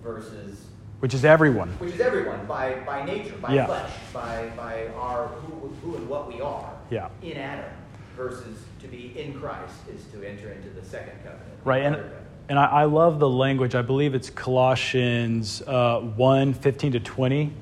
versus, 0.02 0.66
Which 1.00 1.12
is 1.12 1.24
everyone. 1.24 1.68
which 1.78 1.94
is 1.94 2.00
everyone 2.00 2.46
by, 2.46 2.80
by 2.86 3.04
nature, 3.04 3.34
by 3.38 3.52
Yeah. 3.54 3.66
flesh, 3.66 3.90
by, 4.12 4.50
by 4.56 4.86
our 4.96 5.26
who, 5.28 5.68
who 5.82 5.96
and 5.96 6.08
what 6.08 6.32
we 6.32 6.40
are 6.40 6.72
Yeah. 6.90 7.08
in 7.22 7.36
Adam 7.36 7.70
versus 8.18 8.58
to 8.80 8.88
be 8.88 9.14
in 9.16 9.32
Christ 9.32 9.76
is 9.94 10.04
to 10.06 10.28
enter 10.28 10.50
into 10.50 10.68
the 10.70 10.84
second 10.84 11.16
covenant. 11.22 11.48
Right, 11.64 11.84
and, 11.84 11.94
covenant. 11.94 12.22
and 12.48 12.58
I, 12.58 12.64
I 12.64 12.84
love 12.84 13.20
the 13.20 13.28
language. 13.28 13.76
I 13.76 13.82
believe 13.82 14.14
it's 14.14 14.28
Colossians 14.28 15.62
uh, 15.62 16.00
1 16.00 16.52
15 16.52 16.92
to 16.92 17.00
20, 17.00 17.52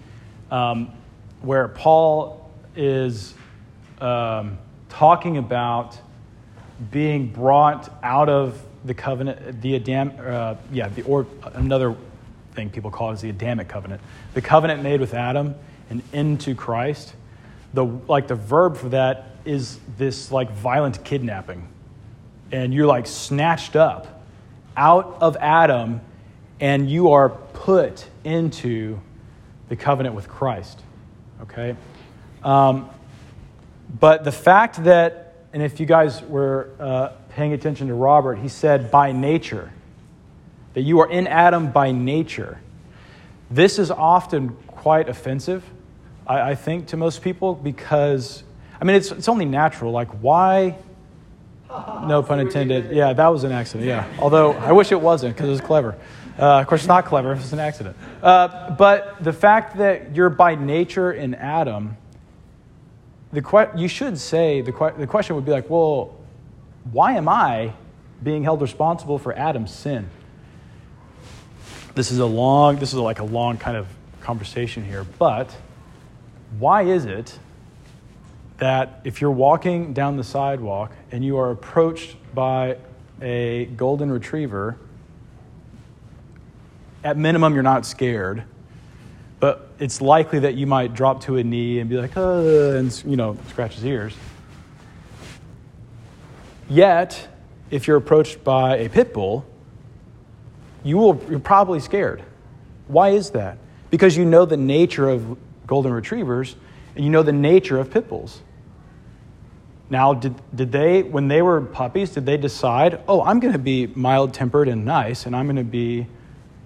um, 0.51 0.93
where 1.43 1.69
Paul 1.69 2.51
is 2.75 3.35
um, 4.01 4.59
talking 4.89 5.37
about 5.37 5.99
being 6.91 7.29
brought 7.29 7.95
out 8.03 8.31
of 8.31 8.61
the 8.87 8.95
covenant, 8.95 9.61
the 9.61 9.77
Adam, 9.77 10.13
uh, 10.19 10.55
yeah, 10.73 10.89
the, 10.89 11.03
or 11.03 11.27
another 11.55 11.95
thing 12.55 12.71
people 12.71 12.91
call 12.91 13.11
it 13.11 13.15
is 13.15 13.21
the 13.21 13.31
Adamic 13.31 13.69
covenant, 13.69 14.01
the 14.33 14.41
covenant 14.41 14.83
made 14.83 15.01
with 15.01 15.13
Adam 15.13 15.55
and 15.91 16.03
into 16.15 16.55
Christ. 16.55 17.15
The 17.75 17.85
like 17.85 18.27
the 18.27 18.37
verb 18.37 18.79
for 18.79 18.89
that 18.91 19.36
is 19.47 19.79
this 19.97 20.31
like 20.33 20.51
violent 20.53 21.05
kidnapping, 21.05 21.69
and 22.53 22.75
you're 22.75 22.87
like 22.87 23.07
snatched 23.07 23.77
up 23.77 24.23
out 24.77 25.19
of 25.21 25.37
Adam, 25.37 26.01
and 26.61 26.91
you 26.91 27.13
are 27.13 27.31
put 27.31 28.07
into 28.25 29.01
the 29.69 29.77
covenant 29.77 30.15
with 30.15 30.29
Christ. 30.29 30.81
Okay, 31.43 31.77
um, 32.43 32.91
but 34.01 34.25
the 34.25 34.33
fact 34.33 34.85
that, 34.85 35.35
and 35.53 35.63
if 35.63 35.81
you 35.81 35.87
guys 35.87 36.23
were 36.23 36.71
uh, 36.79 37.09
paying 37.31 37.53
attention 37.53 37.89
to 37.89 37.95
Robert, 37.95 38.37
he 38.37 38.49
said 38.49 38.91
by 38.91 39.13
nature, 39.13 39.73
that 40.75 40.83
you 40.83 41.01
are 41.01 41.11
in 41.11 41.27
Adam 41.27 41.71
by 41.71 41.91
nature. 41.91 42.61
This 43.51 43.79
is 43.79 43.91
often 43.91 44.51
quite 44.67 45.09
offensive, 45.09 45.65
I, 46.27 46.51
I 46.51 46.55
think, 46.55 46.89
to 46.89 46.97
most 46.97 47.23
people 47.23 47.55
because, 47.55 48.43
I 48.81 48.85
mean, 48.85 48.97
it's, 48.97 49.11
it's 49.11 49.29
only 49.29 49.45
natural. 49.45 49.93
Like, 49.93 50.09
why? 50.23 50.77
No 52.07 52.23
pun 52.23 52.41
intended. 52.41 52.93
Yeah, 52.95 53.13
that 53.13 53.29
was 53.29 53.45
an 53.45 53.53
accident. 53.53 53.89
Yeah. 53.89 54.07
Although 54.19 54.53
I 54.53 54.73
wish 54.73 54.93
it 54.93 55.01
wasn't 55.01 55.35
because 55.35 55.49
it 55.49 55.53
was 55.53 55.61
clever. 55.61 55.97
Uh, 56.39 56.61
of 56.61 56.67
course, 56.67 56.83
it's 56.83 56.89
not 56.89 57.07
clever. 57.07 57.33
It's 57.35 57.53
an 57.53 57.59
accident. 57.59 57.97
Uh, 58.23 58.71
but 58.71 59.23
the 59.23 59.33
fact 59.33 59.79
that 59.79 60.15
you're 60.15 60.31
by 60.31 60.55
nature 60.55 61.13
in 61.13 61.35
Adam, 61.35 61.97
the 63.33 63.43
que- 63.43 63.71
you 63.77 63.89
should 63.89 64.19
say 64.19 64.61
the, 64.61 64.73
que- 64.73 64.93
the 64.99 65.07
question 65.07 65.35
would 65.37 65.45
be 65.45 65.51
like, 65.51 65.69
well, 65.71 66.15
why 66.93 67.15
am 67.15 67.29
I 67.29 67.73
being 68.23 68.45
held 68.45 68.61
responsible 68.63 69.19
for 69.19 69.37
Adam's 69.37 69.75
sin? 69.75 70.09
This 71.95 72.13
is 72.13 72.19
a 72.19 72.27
long. 72.27 72.77
This 72.77 72.93
is 72.93 72.99
like 72.99 73.19
a 73.21 73.25
long 73.25 73.57
kind 73.57 73.77
of 73.77 73.89
conversation 74.21 74.85
here. 74.85 75.05
But 75.19 75.55
why 76.59 76.83
is 76.83 77.07
it 77.07 77.39
that 78.59 79.01
if 79.05 79.21
you're 79.21 79.31
walking 79.31 79.93
down 79.93 80.17
the 80.17 80.25
sidewalk 80.25 80.93
and 81.11 81.25
you 81.25 81.37
are 81.37 81.51
approached 81.51 82.17
by 82.35 82.79
a 83.21 83.67
golden 83.77 84.11
retriever, 84.11 84.77
at 87.05 87.17
minimum 87.17 87.55
you're 87.55 87.63
not 87.63 87.87
scared, 87.87 88.45
but 89.39 89.69
it's 89.79 90.01
likely 90.01 90.41
that 90.41 90.55
you 90.55 90.67
might 90.67 90.95
drop 90.95 91.23
to 91.23 91.37
a 91.37 91.45
knee 91.45 91.79
and 91.79 91.91
be 91.91 91.97
like, 91.97 92.17
uh, 92.17 92.77
and 92.77 93.05
you 93.07 93.17
know, 93.17 93.37
scratch 93.49 93.75
his 93.75 93.85
ears. 93.85 94.15
Yet, 96.69 97.29
if 97.71 97.87
you're 97.87 97.97
approached 97.97 98.43
by 98.43 98.77
a 98.79 98.89
pit 98.89 99.13
bull, 99.13 99.45
you 100.83 100.97
will, 100.97 101.23
you're 101.29 101.39
probably 101.39 101.81
scared. 101.81 102.23
Why 102.89 103.11
is 103.11 103.31
that? 103.31 103.59
Because 103.91 104.17
you 104.17 104.25
know 104.25 104.45
the 104.47 104.57
nature 104.57 105.09
of 105.09 105.37
golden 105.67 105.93
retrievers 105.93 106.57
and 106.95 107.05
you 107.05 107.11
know 107.11 107.23
the 107.23 107.33
nature 107.33 107.79
of 107.79 107.91
pit 107.91 108.09
bulls. 108.09 108.41
Now, 109.89 110.15
did, 110.15 110.35
did 110.55 110.73
they, 110.73 111.03
when 111.03 111.29
they 111.29 111.43
were 111.43 111.61
puppies, 111.61 112.11
did 112.11 112.27
they 112.27 112.37
decide, 112.37 113.01
oh, 113.07 113.23
I'm 113.23 113.39
going 113.39 113.53
to 113.53 113.59
be 113.59 113.87
mild 113.89 114.35
tempered 114.35 114.69
and 114.69 114.85
nice, 114.85 115.27
and 115.27 115.37
I'm 115.37 115.47
going 115.47 115.57
to 115.57 115.65
be 115.65 116.07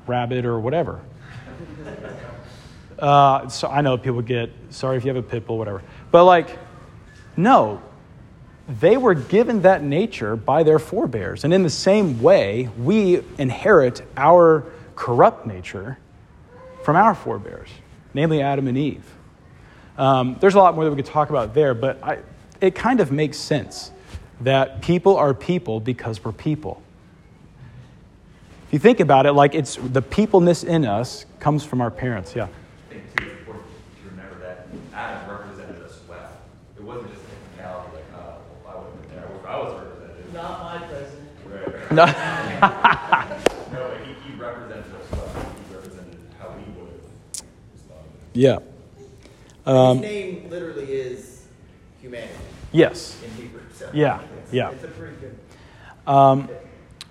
rabid 0.07 0.45
or 0.45 0.59
whatever? 0.61 1.01
Uh, 2.99 3.49
so 3.49 3.67
I 3.67 3.81
know 3.81 3.97
people 3.97 4.21
get, 4.21 4.51
sorry 4.69 4.99
if 4.99 5.07
you 5.07 5.09
have 5.09 5.17
a 5.17 5.27
pit 5.27 5.47
bull, 5.47 5.57
whatever. 5.57 5.83
But, 6.11 6.27
like, 6.27 6.59
no, 7.35 7.81
they 8.69 8.99
were 8.99 9.15
given 9.15 9.63
that 9.63 9.83
nature 9.83 10.37
by 10.37 10.63
their 10.63 10.79
forebears. 10.79 11.45
And 11.45 11.55
in 11.55 11.63
the 11.63 11.71
same 11.71 12.21
way, 12.21 12.69
we 12.79 13.23
inherit 13.39 14.03
our 14.19 14.67
corrupt 14.97 15.47
nature 15.47 15.99
from 16.85 16.97
our 16.97 17.15
forebears, 17.15 17.71
namely 18.13 18.43
Adam 18.43 18.69
and 18.69 18.77
Eve. 18.77 19.05
Um, 19.97 20.37
there's 20.41 20.55
a 20.55 20.59
lot 20.59 20.75
more 20.75 20.85
that 20.85 20.91
we 20.91 20.97
could 20.97 21.11
talk 21.11 21.31
about 21.31 21.55
there, 21.55 21.73
but 21.75 22.03
I, 22.03 22.19
it 22.61 22.75
kind 22.75 23.01
of 23.01 23.11
makes 23.13 23.39
sense 23.39 23.91
that 24.41 24.81
people 24.83 25.17
are 25.17 25.35
people 25.35 25.81
because 25.81 26.23
we're 26.25 26.33
people. 26.33 26.83
If 28.69 28.75
you 28.75 28.79
think 28.79 29.01
about 29.01 29.27
it, 29.27 29.33
like 29.33 29.55
it's 29.55 29.77
the 29.77 30.03
peopleness 30.03 30.63
in 30.63 30.85
us 30.85 31.27
comes 31.41 31.65
from 31.65 31.81
our 31.81 31.91
parents. 31.91 32.35
Yeah. 32.37 32.45
I 32.45 32.93
think 32.93 33.17
too, 33.17 33.25
it's 33.27 33.39
important 33.41 33.67
to 34.03 34.11
remember 34.11 34.39
that 34.41 34.69
Adam 34.95 35.31
represented 35.31 35.83
us 35.83 35.99
well. 36.09 36.31
It 36.77 36.83
wasn't 36.83 37.11
just 37.13 37.25
a 37.25 37.29
technicality 37.57 37.97
like, 37.97 38.05
oh, 38.15 38.35
well, 38.65 38.77
I 38.77 38.79
would 38.79 38.87
have 38.93 39.09
been 39.09 39.17
there. 39.17 39.49
I 39.49 39.53
I 39.53 39.63
was 39.63 39.73
represented. 39.83 40.35
Not 40.35 40.61
my 40.63 40.87
president. 40.87 41.29
Right. 41.47 41.93
No. 41.93 42.07
No, 43.73 43.89
he, 44.05 44.13
he 44.33 44.37
represented 44.37 44.85
us 44.85 45.11
well. 45.13 45.29
He 45.69 45.75
represented 45.75 46.19
how 46.41 46.49
we 46.49 46.63
would 46.81 46.91
have 46.91 47.43
responded. 47.73 48.11
yeah. 48.35 48.59
Um, 49.65 49.99
His 49.99 50.11
name 50.11 50.51
literally 50.51 50.93
is 50.93 51.40
humanity 52.01 52.35
yes. 52.73 53.21
in 53.23 53.31
Hebrew. 53.43 53.61
So 53.75 53.91
Yeah, 53.93 54.21
it's, 54.43 54.53
yeah. 54.53 54.71
It's 54.71 54.85
a 54.85 54.89
pretty 54.89 55.17
good. 55.17 55.39
Um, 56.07 56.49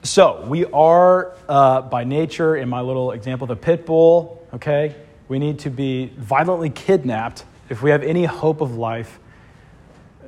so 0.04 0.46
we 0.48 0.66
are 0.66 1.36
uh, 1.48 1.82
by 1.82 2.04
nature, 2.04 2.56
in 2.56 2.70
my 2.70 2.82
little 2.82 3.12
example, 3.12 3.48
the 3.48 3.56
pit 3.56 3.86
bull. 3.86 4.48
Okay, 4.54 4.96
we 5.28 5.40
need 5.40 5.60
to 5.60 5.70
be 5.70 6.08
violently 6.18 6.70
kidnapped 6.70 7.46
if 7.70 7.82
we 7.82 7.92
have 7.92 8.04
any 8.04 8.26
hope 8.26 8.62
of 8.62 8.76
life. 8.76 9.20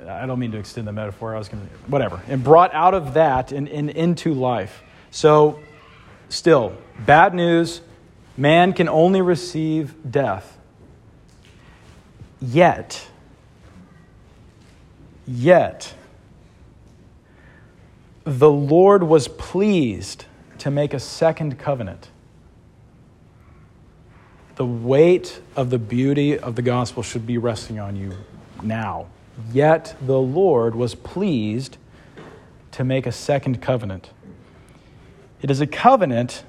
I 0.07 0.25
don't 0.25 0.39
mean 0.39 0.51
to 0.51 0.57
extend 0.57 0.87
the 0.87 0.91
metaphor. 0.91 1.35
I 1.35 1.37
was 1.37 1.47
going 1.47 1.65
to 1.65 1.73
whatever, 1.89 2.21
and 2.27 2.43
brought 2.43 2.73
out 2.73 2.93
of 2.93 3.13
that 3.15 3.51
and, 3.51 3.69
and 3.69 3.89
into 3.89 4.33
life. 4.33 4.83
So, 5.11 5.59
still, 6.29 6.75
bad 7.05 7.33
news. 7.33 7.81
Man 8.37 8.73
can 8.73 8.89
only 8.89 9.21
receive 9.21 9.93
death. 10.09 10.57
Yet, 12.41 13.07
yet, 15.31 15.93
the 18.23 18.51
Lord 18.51 19.03
was 19.03 19.27
pleased 19.27 20.25
to 20.59 20.69
make 20.69 20.93
a 20.93 20.99
second 20.99 21.57
covenant. 21.57 22.09
The 24.55 24.65
weight 24.65 25.41
of 25.55 25.69
the 25.69 25.79
beauty 25.79 26.37
of 26.37 26.55
the 26.55 26.61
gospel 26.61 27.01
should 27.01 27.25
be 27.25 27.37
resting 27.37 27.79
on 27.79 27.95
you 27.95 28.13
now. 28.61 29.07
Yet 29.51 29.95
the 30.01 30.19
Lord 30.19 30.75
was 30.75 30.93
pleased 30.93 31.77
to 32.73 32.83
make 32.83 33.07
a 33.07 33.11
second 33.11 33.61
covenant. 33.61 34.11
It 35.41 35.49
is 35.49 35.61
a 35.61 35.67
covenant, 35.67 36.43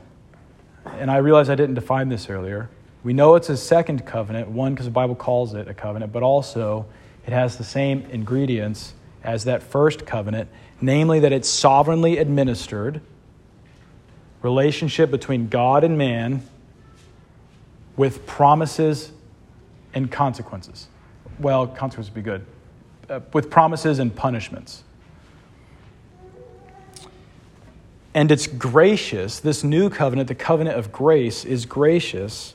and 0.84 1.10
I 1.10 1.16
realize 1.18 1.48
I 1.48 1.54
didn't 1.54 1.74
define 1.74 2.10
this 2.10 2.28
earlier. 2.28 2.68
We 3.02 3.14
know 3.14 3.34
it's 3.34 3.48
a 3.48 3.56
second 3.56 4.04
covenant, 4.04 4.48
one, 4.48 4.74
because 4.74 4.86
the 4.86 4.92
Bible 4.92 5.14
calls 5.14 5.54
it 5.54 5.68
a 5.68 5.74
covenant, 5.74 6.12
but 6.12 6.22
also 6.22 6.84
it 7.26 7.32
has 7.32 7.56
the 7.56 7.64
same 7.64 8.04
ingredients 8.10 8.94
as 9.22 9.44
that 9.44 9.62
first 9.62 10.06
covenant, 10.06 10.48
namely 10.80 11.20
that 11.20 11.32
it's 11.32 11.48
sovereignly 11.48 12.18
administered, 12.18 13.00
relationship 14.42 15.10
between 15.10 15.48
God 15.48 15.84
and 15.84 15.96
man 15.96 16.42
with 17.96 18.26
promises 18.26 19.12
and 19.94 20.10
consequences. 20.10 20.88
Well, 21.38 21.66
consequences 21.66 22.10
would 22.10 22.24
be 22.24 22.28
good. 22.28 22.44
Uh, 23.08 23.20
with 23.32 23.50
promises 23.50 23.98
and 23.98 24.14
punishments. 24.14 24.82
And 28.14 28.30
it's 28.30 28.46
gracious. 28.46 29.40
This 29.40 29.64
new 29.64 29.90
covenant, 29.90 30.28
the 30.28 30.34
covenant 30.34 30.78
of 30.78 30.92
grace, 30.92 31.44
is 31.44 31.66
gracious 31.66 32.54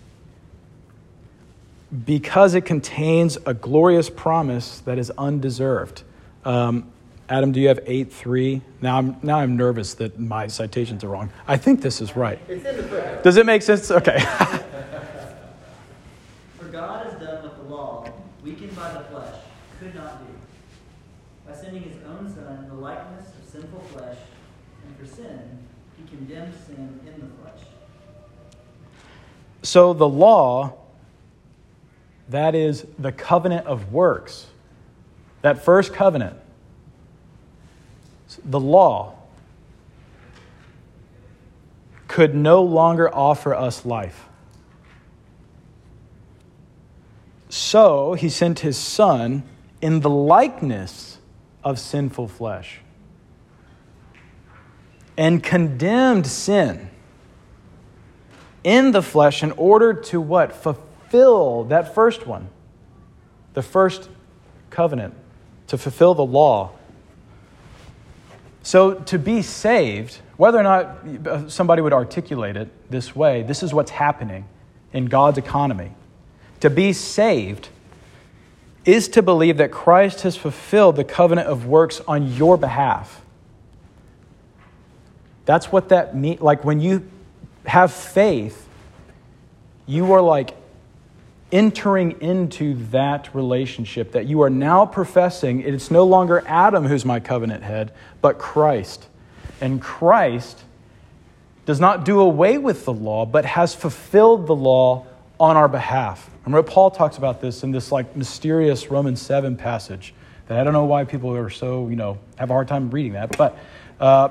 because 2.06 2.54
it 2.54 2.62
contains 2.62 3.38
a 3.46 3.54
glorious 3.54 4.10
promise 4.10 4.80
that 4.80 4.98
is 4.98 5.12
undeserved. 5.18 6.04
Um, 6.44 6.92
Adam, 7.30 7.52
do 7.52 7.60
you 7.60 7.68
have 7.68 7.80
8 7.86 8.12
3? 8.12 8.62
Now 8.82 8.98
I'm, 8.98 9.18
now 9.22 9.40
I'm 9.40 9.58
nervous 9.58 9.94
that 9.96 10.18
my 10.20 10.48
citations 10.48 11.04
are 11.04 11.10
wrong. 11.10 11.30
I 11.48 11.58
think 11.58 11.82
this 11.82 12.00
is 12.02 12.16
right. 12.16 12.40
It's 12.48 12.66
in 12.66 12.78
the 12.78 12.84
footnote. 12.84 13.24
Does 13.24 13.38
it 13.38 13.46
make 13.46 13.62
sense? 13.62 13.92
Okay. 13.92 14.20
For 16.58 16.66
God 16.72 17.06
has 17.06 17.20
done 17.20 17.44
what 17.44 17.58
the 17.58 17.64
law, 17.64 18.10
weakened 18.44 18.76
by 18.76 18.94
the 18.94 19.02
flesh, 19.06 19.36
could 19.80 19.94
not 19.96 20.26
do. 20.26 20.34
By 21.46 21.56
sending 21.56 21.84
his 21.84 22.02
own 22.06 22.34
Son 22.34 22.64
in 22.64 22.70
the 22.70 22.76
likeness 22.76 23.28
of 23.28 23.50
sinful 23.50 23.82
flesh, 23.94 24.18
and 24.86 24.98
for 24.98 25.06
sin, 25.16 25.60
he 25.98 26.08
condemned 26.16 26.54
sin 26.66 27.00
in 27.06 27.14
the 27.20 27.28
flesh. 27.42 27.62
so 29.64 29.94
the 29.94 30.08
law, 30.08 30.74
that 32.30 32.56
is 32.56 32.86
the 33.00 33.12
covenant 33.12 33.68
of 33.68 33.92
works, 33.94 34.48
that 35.42 35.64
first 35.64 35.94
covenant, 35.94 36.38
the 38.44 38.60
law 38.60 39.16
could 42.08 42.36
no 42.36 42.64
longer 42.64 43.14
offer 43.14 43.54
us 43.54 43.86
life. 43.86 44.26
So 47.50 48.14
he 48.14 48.30
sent 48.30 48.60
his 48.60 48.78
son 48.78 49.44
in 49.82 50.02
the 50.02 50.10
likeness 50.10 51.20
of 51.64 51.80
sinful 51.80 52.28
flesh 52.28 52.80
and 55.18 55.44
condemned 55.44 56.28
sin 56.28 56.90
in 58.64 58.92
the 58.92 59.02
flesh 59.02 59.44
in 59.44 59.52
order 59.54 59.94
to 59.94 60.20
what? 60.20 60.54
Fulfill 61.10 61.64
that 61.66 61.96
first 61.96 62.28
one, 62.28 62.50
the 63.54 63.62
first 63.62 64.10
covenant, 64.70 65.14
to 65.68 65.78
fulfill 65.78 66.14
the 66.14 66.26
law. 66.26 66.72
So 68.62 68.96
to 68.96 69.18
be 69.18 69.42
saved, 69.42 70.20
whether 70.36 70.58
or 70.58 70.64
not 70.64 71.50
somebody 71.50 71.82
would 71.82 71.94
articulate 71.94 72.58
it 72.58 72.92
this 72.92 73.16
way, 73.16 73.44
this 73.44 73.64
is 73.64 73.74
what's 73.74 73.92
happening 73.92 74.46
in 74.92 75.06
God's 75.06 75.38
economy. 75.38 75.92
To 76.60 76.70
be 76.70 76.92
saved 76.92 77.70
is 78.84 79.08
to 79.10 79.22
believe 79.22 79.58
that 79.58 79.72
Christ 79.72 80.24
has 80.24 80.36
fulfilled 80.36 80.98
the 80.98 81.06
covenant 81.06 81.48
of 81.48 81.66
works 81.66 82.02
on 82.06 82.34
your 82.34 82.58
behalf. 82.58 83.22
That's 85.46 85.72
what 85.72 85.88
that 85.90 86.18
means. 86.18 86.42
Like 86.42 86.66
when 86.66 86.82
you 86.82 87.10
have 87.66 87.94
faith, 87.94 88.68
you 89.86 90.12
are 90.12 90.22
like 90.22 90.54
entering 91.52 92.22
into 92.22 92.74
that 92.92 93.34
relationship 93.34 94.12
that 94.12 94.26
you 94.26 94.42
are 94.42 94.50
now 94.50 94.86
professing. 94.86 95.62
It's 95.62 95.90
no 95.90 96.04
longer 96.04 96.44
Adam 96.46 96.86
who's 96.86 97.06
my 97.06 97.20
covenant 97.20 97.64
head, 97.64 97.94
but 98.22 98.38
Christ. 98.38 99.08
And 99.62 99.82
Christ 99.82 100.64
does 101.66 101.80
not 101.80 102.06
do 102.06 102.20
away 102.20 102.58
with 102.58 102.86
the 102.86 102.94
law, 102.94 103.26
but 103.26 103.46
has 103.46 103.74
fulfilled 103.74 104.48
the 104.48 104.56
law 104.56 105.06
on 105.40 105.56
our 105.56 105.68
behalf. 105.68 106.30
Remember, 106.46 106.70
Paul 106.70 106.92
talks 106.92 107.18
about 107.18 107.42
this 107.42 107.64
in 107.64 107.72
this 107.72 107.92
like 107.92 108.16
mysterious 108.16 108.90
Romans 108.90 109.22
7 109.22 109.56
passage 109.58 110.14
that 110.48 110.60
I 110.60 110.64
don't 110.64 110.74
know 110.74 110.86
why 110.86 111.04
people 111.04 111.36
are 111.36 111.50
so, 111.50 111.90
you 111.90 111.96
know, 111.96 112.18
have 112.38 112.50
a 112.50 112.54
hard 112.54 112.68
time 112.68 112.90
reading 112.90 113.14
that. 113.14 113.38
But 113.38 113.58
uh, 114.00 114.30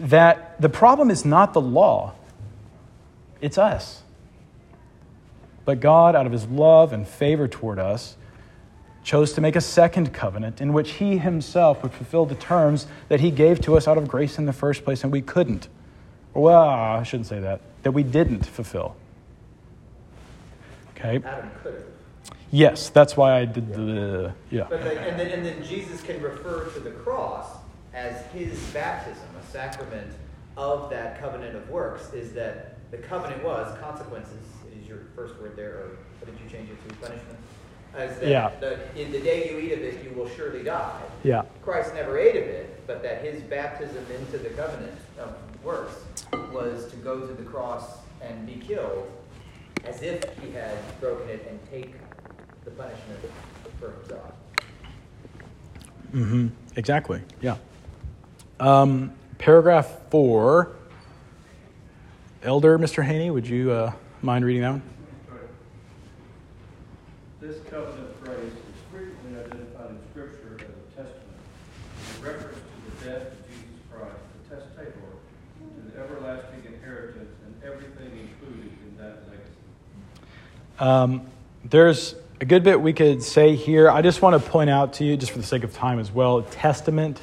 that 0.00 0.60
the 0.60 0.68
problem 0.68 1.10
is 1.10 1.24
not 1.24 1.52
the 1.54 1.60
law, 1.60 2.14
it's 3.40 3.58
us. 3.58 4.02
But 5.64 5.80
God, 5.80 6.16
out 6.16 6.26
of 6.26 6.32
his 6.32 6.46
love 6.46 6.92
and 6.92 7.06
favor 7.06 7.46
toward 7.46 7.78
us, 7.78 8.16
chose 9.04 9.32
to 9.32 9.40
make 9.40 9.56
a 9.56 9.60
second 9.60 10.12
covenant 10.12 10.60
in 10.60 10.72
which 10.72 10.92
he 10.92 11.18
himself 11.18 11.82
would 11.82 11.92
fulfill 11.92 12.24
the 12.26 12.34
terms 12.34 12.86
that 13.08 13.20
he 13.20 13.30
gave 13.30 13.60
to 13.60 13.76
us 13.76 13.88
out 13.88 13.98
of 13.98 14.08
grace 14.08 14.38
in 14.38 14.46
the 14.46 14.52
first 14.52 14.84
place, 14.84 15.02
and 15.02 15.12
we 15.12 15.20
couldn't. 15.20 15.68
Well, 16.34 16.62
I 16.62 17.02
shouldn't 17.02 17.26
say 17.26 17.40
that, 17.40 17.60
that 17.82 17.92
we 17.92 18.02
didn't 18.02 18.46
fulfill. 18.46 18.96
Okay? 20.96 21.16
Adam 21.24 21.50
could 21.62 21.74
have. 21.74 21.84
Yes, 22.50 22.90
that's 22.90 23.16
why 23.16 23.38
I 23.40 23.44
did 23.46 23.72
the. 23.72 24.34
Yeah. 24.50 24.66
But 24.68 24.84
the, 24.84 25.00
and, 25.00 25.18
then, 25.18 25.28
and 25.28 25.44
then 25.44 25.64
Jesus 25.64 26.02
can 26.02 26.20
refer 26.20 26.66
to 26.66 26.80
the 26.80 26.90
cross 26.90 27.46
as 27.94 28.24
his 28.26 28.58
baptism, 28.72 29.22
a 29.40 29.50
sacrament 29.50 30.12
of 30.56 30.90
that 30.90 31.18
covenant 31.18 31.56
of 31.56 31.68
works, 31.70 32.12
is 32.12 32.32
that 32.34 32.76
the 32.90 32.98
covenant 32.98 33.42
was 33.42 33.76
consequences, 33.78 34.44
your 34.92 35.02
first 35.16 35.40
word 35.40 35.56
there, 35.56 35.70
or 35.70 35.98
what 36.20 36.30
did 36.30 36.40
you 36.42 36.50
change 36.50 36.70
it 36.70 36.88
to? 36.88 36.94
Punishment? 36.96 37.38
As 37.94 38.18
that 38.20 38.28
Yeah. 38.28 38.50
the, 38.60 38.78
in 39.00 39.12
the 39.12 39.20
day 39.20 39.50
you 39.50 39.58
eat 39.58 39.72
of 39.72 39.80
it, 39.80 40.02
you 40.02 40.10
will 40.10 40.28
surely 40.28 40.62
die. 40.62 41.00
Yeah. 41.24 41.42
Christ 41.62 41.94
never 41.94 42.18
ate 42.18 42.36
of 42.36 42.44
it, 42.44 42.86
but 42.86 43.02
that 43.02 43.22
his 43.22 43.42
baptism 43.42 44.04
into 44.18 44.38
the 44.38 44.50
covenant 44.50 44.96
of 45.18 45.34
works 45.62 45.94
was 46.52 46.90
to 46.90 46.96
go 46.96 47.26
to 47.26 47.32
the 47.34 47.42
cross 47.42 47.98
and 48.20 48.46
be 48.46 48.54
killed 48.54 49.10
as 49.84 50.00
if 50.02 50.22
he 50.40 50.50
had 50.52 50.78
broken 51.00 51.28
it 51.28 51.46
and 51.48 51.58
take 51.70 51.94
the 52.64 52.70
punishment 52.70 53.20
for 53.78 53.90
himself. 53.90 54.32
Mm-hmm. 56.12 56.48
Exactly. 56.76 57.20
Yeah. 57.40 57.56
Um, 58.60 59.12
paragraph 59.38 59.90
four. 60.10 60.72
Elder 62.42 62.78
Mr. 62.78 63.04
Haney, 63.04 63.30
would 63.30 63.46
you 63.46 63.70
uh, 63.70 63.92
mind 64.22 64.44
reading 64.44 64.62
that 64.62 64.70
one? 64.70 64.82
This 67.40 67.56
covenant 67.68 68.08
of 68.08 68.24
grace 68.24 68.38
is 68.38 68.78
frequently 68.92 69.40
identified 69.40 69.90
in 69.90 69.98
Scripture 70.12 70.54
as 70.54 70.62
a 70.62 71.02
testament, 71.02 71.38
in 72.16 72.24
reference 72.24 72.56
to 72.56 73.04
the 73.04 73.10
death 73.10 73.26
of 73.32 73.38
Jesus 73.48 73.80
Christ, 73.90 74.14
the 74.48 74.56
testator, 74.56 74.92
to 75.58 75.90
the 75.90 76.00
everlasting 76.00 76.62
inheritance 76.72 77.34
and 77.44 77.62
everything 77.64 78.16
included 78.16 78.70
in 78.86 78.96
that 78.98 79.24
legacy. 79.28 79.50
Um, 80.78 81.26
there's 81.64 82.14
a 82.40 82.44
good 82.44 82.62
bit 82.62 82.80
we 82.80 82.92
could 82.92 83.24
say 83.24 83.56
here. 83.56 83.90
I 83.90 84.02
just 84.02 84.22
want 84.22 84.40
to 84.40 84.50
point 84.50 84.70
out 84.70 84.92
to 84.94 85.04
you, 85.04 85.16
just 85.16 85.32
for 85.32 85.38
the 85.38 85.46
sake 85.46 85.64
of 85.64 85.74
time 85.74 85.98
as 85.98 86.12
well, 86.12 86.42
Testament, 86.42 87.20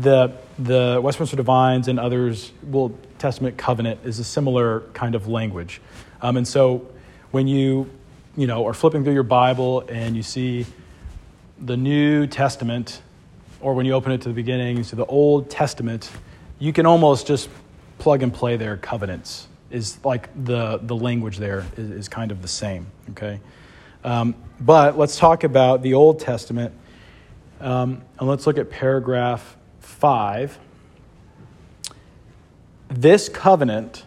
the 0.00 0.32
the 0.60 1.00
Westminster 1.02 1.36
Divines 1.36 1.88
and 1.88 1.98
others 1.98 2.52
will 2.62 2.96
Testament 3.18 3.56
covenant 3.58 4.00
is 4.04 4.20
a 4.20 4.24
similar 4.24 4.80
kind 4.92 5.14
of 5.16 5.26
language, 5.26 5.80
um, 6.22 6.36
and 6.36 6.46
so 6.46 6.86
when 7.30 7.46
you 7.46 7.90
you 8.36 8.46
know 8.46 8.66
are 8.66 8.74
flipping 8.74 9.04
through 9.04 9.14
your 9.14 9.22
Bible 9.22 9.80
and 9.88 10.16
you 10.16 10.22
see 10.22 10.66
the 11.60 11.76
New 11.76 12.26
Testament, 12.26 13.02
or 13.60 13.74
when 13.74 13.86
you 13.86 13.92
open 13.92 14.12
it 14.12 14.22
to 14.22 14.28
the 14.28 14.34
beginning, 14.34 14.78
you 14.78 14.84
see 14.84 14.96
the 14.96 15.06
Old 15.06 15.50
Testament, 15.50 16.10
you 16.58 16.72
can 16.72 16.86
almost 16.86 17.26
just 17.26 17.48
plug 17.98 18.22
and 18.22 18.32
play 18.32 18.56
their 18.56 18.76
covenants. 18.76 19.46
Is 19.70 20.02
like 20.04 20.28
the 20.44 20.78
the 20.82 20.96
language 20.96 21.38
there 21.38 21.64
is, 21.76 21.90
is 21.90 22.08
kind 22.08 22.32
of 22.32 22.42
the 22.42 22.48
same. 22.48 22.86
Okay, 23.10 23.40
um, 24.02 24.34
but 24.60 24.98
let's 24.98 25.16
talk 25.16 25.44
about 25.44 25.82
the 25.82 25.94
Old 25.94 26.18
Testament, 26.18 26.74
um, 27.60 28.02
and 28.18 28.28
let's 28.28 28.46
look 28.46 28.58
at 28.58 28.70
paragraph 28.70 29.56
five. 29.78 30.58
This 32.88 33.28
covenant 33.28 34.04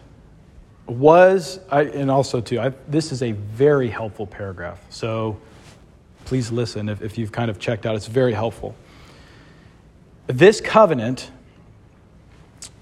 was, 0.86 1.60
I, 1.70 1.82
and 1.82 2.10
also 2.10 2.40
too, 2.40 2.60
I, 2.60 2.72
this 2.88 3.12
is 3.12 3.22
a 3.22 3.32
very 3.32 3.88
helpful 3.88 4.26
paragraph. 4.26 4.80
So 4.90 5.38
please 6.24 6.52
listen 6.52 6.88
if, 6.88 7.02
if 7.02 7.18
you've 7.18 7.32
kind 7.32 7.50
of 7.50 7.58
checked 7.58 7.86
out. 7.86 7.96
It's 7.96 8.06
very 8.06 8.32
helpful. 8.32 8.74
This 10.26 10.60
covenant 10.60 11.30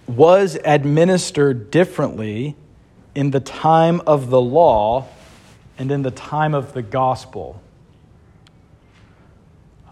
was 0.06 0.58
administered 0.64 1.70
differently 1.70 2.56
in 3.14 3.30
the 3.30 3.40
time 3.40 4.00
of 4.06 4.30
the 4.30 4.40
law 4.40 5.06
and 5.78 5.90
in 5.90 6.02
the 6.02 6.10
time 6.10 6.54
of 6.54 6.72
the 6.72 6.82
gospel. 6.82 7.60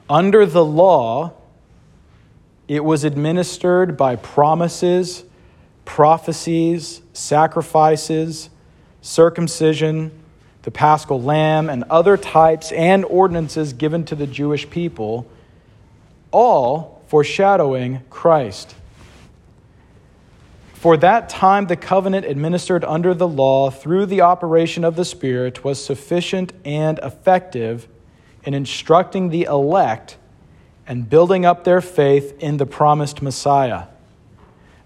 Under 0.08 0.46
the 0.46 0.64
law, 0.64 1.32
it 2.66 2.84
was 2.84 3.04
administered 3.04 3.96
by 3.96 4.16
promises, 4.16 5.24
prophecies, 5.90 7.02
sacrifices, 7.12 8.48
circumcision, 9.02 10.12
the 10.62 10.70
paschal 10.70 11.20
lamb, 11.20 11.68
and 11.68 11.82
other 11.90 12.16
types 12.16 12.70
and 12.70 13.04
ordinances 13.06 13.72
given 13.72 14.04
to 14.04 14.14
the 14.14 14.26
Jewish 14.28 14.70
people, 14.70 15.28
all 16.30 17.02
foreshadowing 17.08 18.02
Christ. 18.08 18.76
For 20.74 20.96
that 20.96 21.28
time, 21.28 21.66
the 21.66 21.74
covenant 21.74 22.24
administered 22.24 22.84
under 22.84 23.12
the 23.12 23.26
law 23.26 23.68
through 23.68 24.06
the 24.06 24.20
operation 24.20 24.84
of 24.84 24.94
the 24.94 25.04
Spirit 25.04 25.64
was 25.64 25.84
sufficient 25.84 26.52
and 26.64 27.00
effective 27.00 27.88
in 28.44 28.54
instructing 28.54 29.30
the 29.30 29.42
elect 29.42 30.18
and 30.86 31.10
building 31.10 31.44
up 31.44 31.64
their 31.64 31.80
faith 31.80 32.38
in 32.38 32.58
the 32.58 32.66
promised 32.66 33.22
Messiah, 33.22 33.86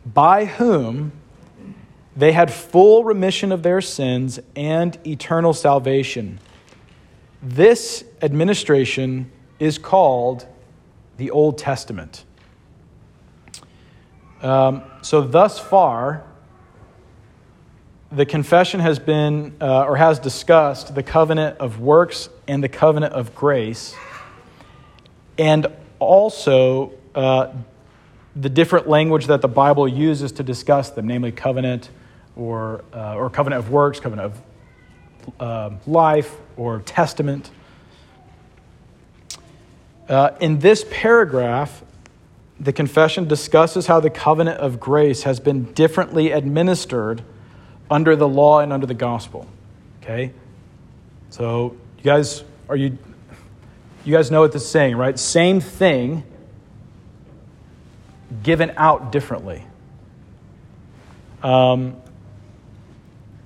by 0.06 0.44
whom 0.44 1.12
they 2.16 2.32
had 2.32 2.52
full 2.52 3.04
remission 3.04 3.50
of 3.50 3.62
their 3.62 3.80
sins 3.80 4.38
and 4.54 4.98
eternal 5.06 5.52
salvation. 5.52 6.38
This 7.42 8.04
administration 8.22 9.30
is 9.58 9.78
called 9.78 10.46
the 11.16 11.30
Old 11.30 11.58
Testament. 11.58 12.24
Um, 14.42 14.82
so, 15.02 15.22
thus 15.22 15.58
far, 15.58 16.24
the 18.12 18.26
confession 18.26 18.80
has 18.80 18.98
been 18.98 19.56
uh, 19.60 19.84
or 19.84 19.96
has 19.96 20.18
discussed 20.18 20.94
the 20.94 21.02
covenant 21.02 21.58
of 21.58 21.80
works 21.80 22.28
and 22.46 22.62
the 22.62 22.68
covenant 22.68 23.14
of 23.14 23.34
grace, 23.34 23.94
and 25.38 25.66
also 25.98 26.92
uh, 27.14 27.52
the 28.36 28.48
different 28.48 28.88
language 28.88 29.26
that 29.26 29.40
the 29.42 29.48
Bible 29.48 29.86
uses 29.86 30.32
to 30.32 30.42
discuss 30.42 30.90
them, 30.90 31.06
namely 31.06 31.32
covenant 31.32 31.90
or, 32.36 32.84
uh, 32.92 33.14
or 33.14 33.30
covenant 33.30 33.64
of 33.64 33.70
works, 33.70 34.00
covenant 34.00 34.32
of 34.32 35.40
uh, 35.40 35.70
life, 35.86 36.34
or 36.56 36.80
testament. 36.80 37.50
Uh, 40.08 40.30
in 40.40 40.58
this 40.58 40.84
paragraph, 40.90 41.82
the 42.58 42.72
confession 42.72 43.26
discusses 43.26 43.86
how 43.86 44.00
the 44.00 44.10
covenant 44.10 44.58
of 44.58 44.80
grace 44.80 45.22
has 45.22 45.40
been 45.40 45.72
differently 45.72 46.30
administered 46.30 47.22
under 47.90 48.16
the 48.16 48.28
law 48.28 48.60
and 48.60 48.72
under 48.72 48.86
the 48.86 48.94
gospel. 48.94 49.46
Okay? 50.02 50.32
So, 51.30 51.76
you 51.98 52.04
guys, 52.04 52.44
are 52.68 52.76
you, 52.76 52.98
you 54.04 54.14
guys 54.14 54.30
know 54.30 54.40
what 54.40 54.52
this 54.52 54.62
is 54.62 54.68
saying, 54.68 54.96
right? 54.96 55.18
Same 55.18 55.60
thing 55.60 56.24
given 58.42 58.72
out 58.76 59.12
differently. 59.12 59.64
Um, 61.42 61.96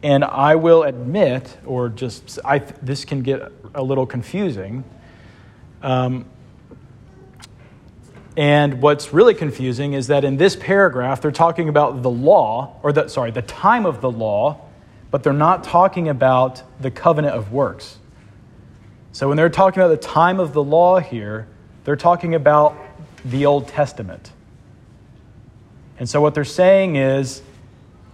and 0.03 0.24
I 0.24 0.55
will 0.55 0.84
admit, 0.84 1.59
or 1.66 1.89
just, 1.89 2.39
I, 2.45 2.59
this 2.59 3.05
can 3.05 3.22
get 3.22 3.53
a 3.74 3.82
little 3.82 4.07
confusing. 4.07 4.84
Um, 5.82 6.24
and 8.36 8.80
what's 8.80 9.12
really 9.12 9.34
confusing 9.34 9.95
is 9.95 10.07
that 10.07 10.24
in 10.24 10.36
this 10.36 10.55
paragraph, 10.55 11.20
they're 11.20 11.32
talking 11.32 11.68
about 11.68 12.03
the 12.03 12.11
law, 12.11 12.76
or 12.84 12.93
the, 12.93 13.09
sorry, 13.09 13.32
the 13.32 13.43
time 13.43 13.84
of 13.84 14.01
the 14.01 14.11
law, 14.11 14.61
but 15.11 15.24
they're 15.24 15.32
not 15.32 15.64
talking 15.64 16.09
about 16.09 16.62
the 16.80 16.91
covenant 16.91 17.34
of 17.34 17.53
works. 17.53 17.99
So 19.11 19.26
when 19.26 19.36
they're 19.36 19.49
talking 19.49 19.82
about 19.82 19.89
the 19.89 20.07
time 20.07 20.39
of 20.39 20.53
the 20.53 20.62
law 20.62 21.01
here, 21.01 21.49
they're 21.82 21.97
talking 21.97 22.36
about 22.36 22.76
the 23.24 23.47
Old 23.47 23.66
Testament. 23.66 24.30
And 25.99 26.09
so 26.09 26.21
what 26.21 26.35
they're 26.35 26.45
saying 26.45 26.97
is 26.97 27.43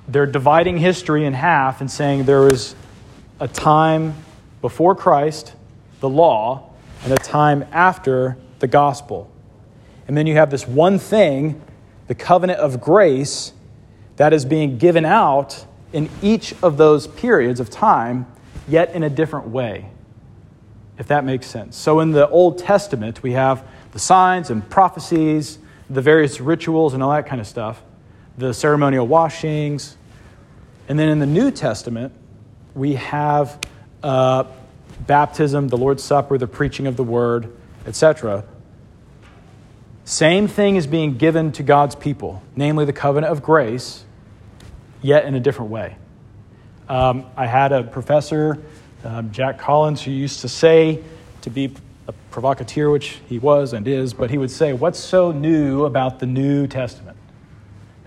they're 0.08 0.26
dividing 0.26 0.78
history 0.78 1.24
in 1.24 1.34
half 1.34 1.80
and 1.80 1.90
saying 1.90 2.24
there 2.24 2.40
was 2.40 2.74
a 3.40 3.48
time 3.48 4.14
before 4.60 4.94
Christ, 4.94 5.54
the 6.00 6.08
law, 6.08 6.70
and 7.02 7.12
a 7.12 7.16
time 7.16 7.64
after 7.72 8.36
the 8.60 8.66
gospel. 8.66 9.30
And 10.08 10.16
then 10.16 10.26
you 10.26 10.34
have 10.34 10.50
this 10.50 10.66
one 10.66 10.98
thing, 10.98 11.60
the 12.08 12.14
covenant 12.14 12.60
of 12.60 12.80
grace, 12.80 13.52
that 14.16 14.32
is 14.32 14.44
being 14.44 14.78
given 14.78 15.04
out 15.04 15.64
in 15.92 16.08
each 16.22 16.54
of 16.62 16.76
those 16.76 17.06
periods 17.06 17.60
of 17.60 17.70
time, 17.70 18.26
yet 18.68 18.94
in 18.94 19.02
a 19.02 19.10
different 19.10 19.48
way, 19.48 19.88
if 20.98 21.06
that 21.08 21.24
makes 21.24 21.46
sense. 21.46 21.76
So 21.76 22.00
in 22.00 22.12
the 22.12 22.28
Old 22.28 22.58
Testament, 22.58 23.22
we 23.22 23.32
have 23.32 23.66
the 23.92 23.98
signs 23.98 24.50
and 24.50 24.68
prophecies, 24.68 25.58
the 25.90 26.00
various 26.00 26.40
rituals 26.40 26.94
and 26.94 27.02
all 27.02 27.10
that 27.10 27.26
kind 27.26 27.40
of 27.40 27.46
stuff, 27.46 27.82
the 28.38 28.52
ceremonial 28.52 29.06
washings. 29.06 29.96
And 30.88 30.98
then 30.98 31.08
in 31.08 31.18
the 31.18 31.26
New 31.26 31.50
Testament, 31.50 32.12
we 32.74 32.94
have 32.94 33.58
uh, 34.02 34.44
baptism, 35.06 35.68
the 35.68 35.76
Lord's 35.76 36.02
Supper, 36.02 36.38
the 36.38 36.46
preaching 36.46 36.86
of 36.86 36.96
the 36.96 37.04
word, 37.04 37.54
etc. 37.86 38.44
Same 40.04 40.48
thing 40.48 40.76
is 40.76 40.86
being 40.86 41.16
given 41.16 41.52
to 41.52 41.62
God's 41.62 41.94
people, 41.94 42.42
namely 42.56 42.84
the 42.84 42.92
covenant 42.92 43.32
of 43.32 43.42
grace, 43.42 44.04
yet 45.00 45.24
in 45.24 45.34
a 45.34 45.40
different 45.40 45.70
way. 45.70 45.96
Um, 46.88 47.26
I 47.36 47.46
had 47.46 47.72
a 47.72 47.82
professor, 47.82 48.62
um, 49.04 49.32
Jack 49.32 49.58
Collins, 49.58 50.02
who 50.02 50.10
used 50.10 50.40
to 50.40 50.48
say, 50.48 51.02
to 51.42 51.50
be 51.50 51.74
provocateur, 52.34 52.90
which 52.90 53.20
he 53.28 53.38
was 53.38 53.72
and 53.72 53.86
is, 53.86 54.12
but 54.12 54.28
he 54.28 54.36
would 54.36 54.50
say, 54.50 54.72
What's 54.72 54.98
so 54.98 55.30
new 55.30 55.84
about 55.84 56.18
the 56.18 56.26
New 56.26 56.66
Testament? 56.66 57.16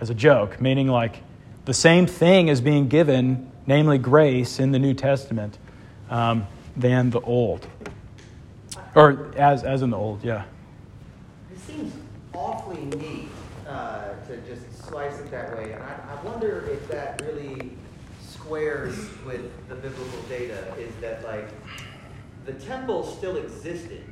As 0.01 0.09
a 0.09 0.13
joke, 0.13 0.59
meaning 0.59 0.89
like 0.89 1.23
the 1.63 1.73
same 1.73 2.05
thing 2.05 2.49
is 2.49 2.59
being 2.59 2.89
given, 2.89 3.49
namely 3.65 3.97
grace, 3.97 4.59
in 4.59 4.73
the 4.73 4.79
New 4.79 4.93
Testament 4.93 5.57
um, 6.09 6.45
than 6.75 7.09
the 7.09 7.21
Old. 7.21 7.67
Or 8.95 9.31
as, 9.37 9.63
as 9.63 9.81
in 9.81 9.91
the 9.91 9.97
Old, 9.97 10.21
yeah 10.25 10.43
It 11.49 11.59
seems 11.59 11.93
awfully 12.33 12.83
neat 12.83 13.29
uh, 13.65 14.09
to 14.27 14.37
just 14.45 14.85
slice 14.85 15.17
it 15.19 15.31
that 15.31 15.57
way. 15.57 15.71
And 15.71 15.81
I, 15.81 15.99
I 16.11 16.23
wonder 16.25 16.69
if 16.69 16.85
that 16.89 17.21
really 17.25 17.71
squares 18.21 18.97
with 19.25 19.69
the 19.69 19.75
biblical 19.75 20.21
data 20.27 20.73
is 20.77 20.93
that, 20.99 21.23
like, 21.23 21.47
the 22.45 22.53
temple 22.53 23.03
still 23.03 23.37
existed. 23.37 24.03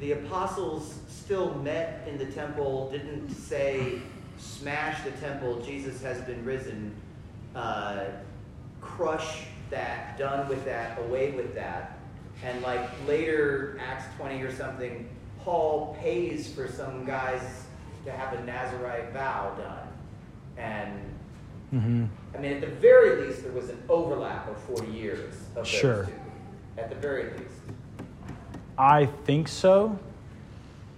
The 0.00 0.12
apostles 0.12 0.98
still 1.08 1.54
met 1.56 2.06
in 2.08 2.18
the 2.18 2.26
temple, 2.26 2.90
didn't 2.90 3.30
say, 3.30 4.00
smash 4.38 5.02
the 5.04 5.10
temple, 5.12 5.60
Jesus 5.60 6.00
has 6.02 6.20
been 6.22 6.44
risen, 6.44 6.94
uh, 7.54 8.04
crush 8.80 9.42
that, 9.70 10.16
done 10.16 10.48
with 10.48 10.64
that, 10.64 10.98
away 11.00 11.32
with 11.32 11.54
that. 11.54 11.98
And 12.44 12.62
like 12.62 12.88
later, 13.06 13.80
Acts 13.84 14.04
20 14.16 14.40
or 14.42 14.54
something, 14.54 15.08
Paul 15.40 15.96
pays 16.00 16.52
for 16.52 16.68
some 16.68 17.04
guys 17.04 17.40
to 18.04 18.12
have 18.12 18.38
a 18.38 18.44
Nazarite 18.44 19.12
vow 19.12 19.54
done. 19.56 19.88
And 20.56 21.00
mm-hmm. 21.74 22.04
I 22.34 22.38
mean, 22.38 22.52
at 22.52 22.60
the 22.60 22.68
very 22.68 23.26
least, 23.26 23.42
there 23.42 23.52
was 23.52 23.70
an 23.70 23.82
overlap 23.88 24.48
of 24.48 24.58
40 24.62 24.92
years 24.92 25.34
of 25.34 25.54
those 25.54 25.68
sure. 25.68 26.04
two. 26.04 26.12
At 26.80 26.90
the 26.90 26.96
very 26.96 27.24
least. 27.32 27.47
I 28.78 29.06
think 29.06 29.48
so. 29.48 29.98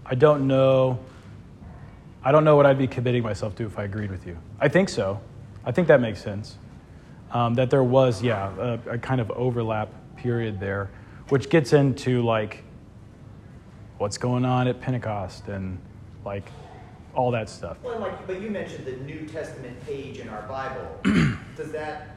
I 0.05 0.14
don't 0.14 0.47
know. 0.47 0.99
I 2.22 2.31
don't 2.31 2.45
know 2.45 2.55
what 2.55 2.66
I'd 2.66 2.76
be 2.76 2.87
committing 2.87 3.22
myself 3.22 3.57
to 3.57 3.64
if 3.64 3.78
I 3.78 3.85
agreed 3.85 4.11
with 4.11 4.26
you. 4.26 4.37
I 4.61 4.68
think 4.68 4.91
so. 4.91 5.20
I 5.64 5.72
think 5.72 5.89
that 5.89 6.01
makes 6.01 6.22
sense. 6.22 6.59
Um, 7.33 7.55
that 7.55 7.70
there 7.70 7.83
was, 7.83 8.22
yeah, 8.22 8.53
a, 8.59 8.91
a 8.91 8.99
kind 8.99 9.20
of 9.20 9.31
overlap 9.31 9.89
period 10.16 10.61
there, 10.61 10.91
which 11.31 11.49
gets 11.49 11.72
into 11.72 12.22
like 12.22 12.64
what's 13.97 14.18
going 14.18 14.45
on 14.45 14.68
at 14.68 14.81
Pentecost 14.81 15.49
and 15.49 15.78
like 16.24 16.45
all 17.14 17.31
that 17.31 17.49
stuff. 17.49 17.78
Well, 17.83 17.99
like, 17.99 18.26
but 18.26 18.43
you 18.43 18.51
mentioned 18.51 18.85
the 18.85 18.97
New 18.97 19.26
Testament 19.26 19.83
page 19.87 20.18
in 20.18 20.28
our 20.28 20.43
Bible. 20.43 21.39
Does 21.57 21.72
that? 21.72 22.16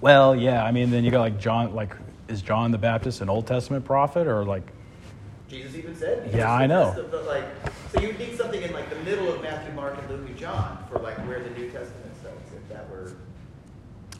Well, 0.00 0.34
yeah. 0.34 0.64
I 0.64 0.72
mean, 0.72 0.90
then 0.90 1.04
you 1.04 1.12
got 1.12 1.20
like 1.20 1.38
John. 1.38 1.72
Like, 1.74 1.94
is 2.26 2.42
John 2.42 2.72
the 2.72 2.78
Baptist 2.78 3.20
an 3.20 3.28
Old 3.28 3.46
Testament 3.46 3.84
prophet 3.84 4.26
or 4.26 4.44
like? 4.44 4.66
Jesus 5.48 5.74
even 5.76 5.94
said. 5.94 6.30
Yeah, 6.34 6.52
I 6.52 6.66
know. 6.66 6.94
The, 7.10 7.18
like, 7.22 7.44
so 7.92 8.00
you 8.00 8.12
need 8.14 8.36
something 8.36 8.62
in 8.62 8.72
like 8.72 8.88
the 8.90 8.96
middle 8.96 9.32
of 9.32 9.42
Matthew, 9.42 9.72
Mark, 9.74 9.98
and 9.98 10.10
Luke, 10.10 10.26
and 10.26 10.36
John 10.36 10.84
for 10.90 10.98
like 10.98 11.16
where 11.26 11.42
the 11.42 11.50
New 11.50 11.70
Testament 11.70 12.16
starts. 12.20 12.52
If 12.52 12.68
that 12.70 12.88
were. 12.90 13.12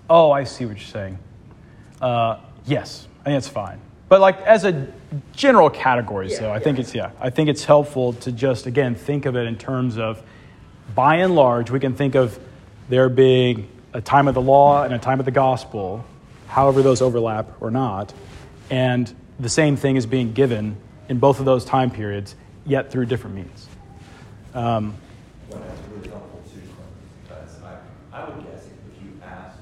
Oh, 0.08 0.30
I 0.30 0.44
see 0.44 0.66
what 0.66 0.76
you're 0.76 0.86
saying. 0.86 1.18
Uh, 2.00 2.38
yes, 2.66 3.08
I 3.22 3.24
think 3.24 3.38
it's 3.38 3.48
fine. 3.48 3.80
But 4.08 4.20
like 4.20 4.40
as 4.42 4.64
a 4.64 4.86
general 5.32 5.70
category, 5.70 6.30
yeah, 6.30 6.38
so 6.38 6.50
I 6.50 6.54
yeah. 6.54 6.58
think 6.60 6.78
it's 6.78 6.94
yeah, 6.94 7.10
I 7.20 7.30
think 7.30 7.48
it's 7.48 7.64
helpful 7.64 8.12
to 8.14 8.30
just 8.30 8.66
again 8.66 8.94
think 8.94 9.26
of 9.26 9.36
it 9.36 9.46
in 9.46 9.56
terms 9.56 9.98
of 9.98 10.22
by 10.94 11.16
and 11.16 11.34
large, 11.34 11.70
we 11.70 11.80
can 11.80 11.94
think 11.94 12.14
of 12.14 12.38
there 12.88 13.08
being 13.08 13.68
a 13.94 14.00
time 14.00 14.28
of 14.28 14.34
the 14.34 14.42
law 14.42 14.84
and 14.84 14.92
a 14.92 14.98
time 14.98 15.18
of 15.18 15.24
the 15.24 15.32
gospel, 15.32 16.04
however 16.48 16.82
those 16.82 17.00
overlap 17.00 17.50
or 17.60 17.70
not, 17.70 18.12
and 18.68 19.12
the 19.40 19.48
same 19.48 19.76
thing 19.76 19.96
is 19.96 20.04
being 20.04 20.32
given 20.32 20.76
in 21.08 21.18
both 21.18 21.38
of 21.38 21.44
those 21.44 21.64
time 21.64 21.90
periods, 21.90 22.34
yet 22.66 22.90
through 22.90 23.06
different 23.06 23.36
means. 23.36 23.68
Um, 24.54 24.94
well, 25.50 25.60
that's 25.60 25.80
really 25.90 26.08
helpful 26.08 26.42
too, 26.52 26.60
because 27.22 27.56
I, 27.62 27.76
I 28.16 28.28
would 28.28 28.44
guess 28.44 28.64
if 28.66 29.02
you 29.04 29.10
ask 29.22 29.56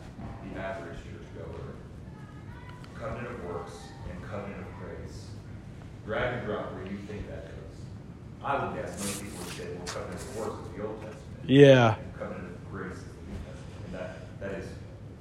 the 0.52 0.60
average 0.60 0.98
churchgoer, 0.98 1.74
covenant 2.94 3.28
of 3.28 3.44
works 3.44 3.72
and 4.10 4.22
covenant 4.30 4.60
of 4.60 4.66
grace, 4.80 5.26
drag 6.06 6.38
and 6.38 6.46
drop 6.46 6.72
where 6.74 6.84
you 6.84 6.98
think 7.08 7.26
that 7.28 7.46
goes. 7.46 7.78
I 8.44 8.64
would 8.64 8.76
guess 8.76 8.98
most 8.98 9.22
people 9.22 9.38
would 9.44 9.54
say, 9.54 9.66
well, 9.74 9.86
covenant 9.86 10.20
of 10.20 10.36
works 10.36 10.66
is 10.68 10.76
the 10.76 10.82
Old 10.86 11.00
Testament. 11.00 11.26
Yeah. 11.46 11.94
And 11.96 12.18
covenant 12.18 12.54
of 12.54 12.70
grace 12.70 12.96
is 12.96 13.02
the 13.02 13.26
New 13.30 13.38
Testament. 13.46 13.82
And 13.86 13.94
that, 13.94 14.40
that 14.40 14.52
is 14.60 14.68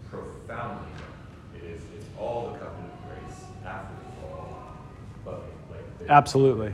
profoundly 0.10 0.86
wrong. 1.00 1.56
It 1.56 1.64
is, 1.64 1.82
it's 1.98 2.06
all 2.20 2.52
the 2.52 2.60
covenant 2.60 2.92
of 2.94 3.10
grace 3.10 3.40
after 3.66 3.94
the 3.96 4.22
fall. 4.22 4.78
But 5.24 5.44
like, 5.72 6.00
they- 6.00 6.01
Absolutely. 6.12 6.74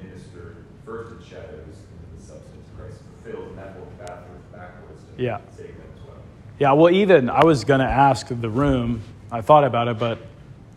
Administered 0.00 0.58
first 0.84 1.10
in 1.10 1.18
shadows 1.28 1.48
into 1.58 2.16
the 2.16 2.22
substance 2.22 2.68
of 2.68 2.78
Christ 2.78 2.98
fulfilled, 3.24 3.48
and 3.48 3.58
that 3.58 3.76
worked 3.80 3.98
backwards, 3.98 4.44
backwards 4.52 5.02
to 5.16 5.22
Yeah. 5.22 5.38
save 5.56 5.76
them 5.76 5.86
as 5.96 6.06
well. 6.06 6.16
Yeah, 6.60 6.72
well, 6.72 6.90
even 6.94 7.28
I 7.28 7.44
was 7.44 7.64
going 7.64 7.80
to 7.80 7.86
ask 7.86 8.28
the 8.28 8.48
room, 8.48 9.02
I 9.32 9.40
thought 9.40 9.64
about 9.64 9.88
it, 9.88 9.98
but 9.98 10.20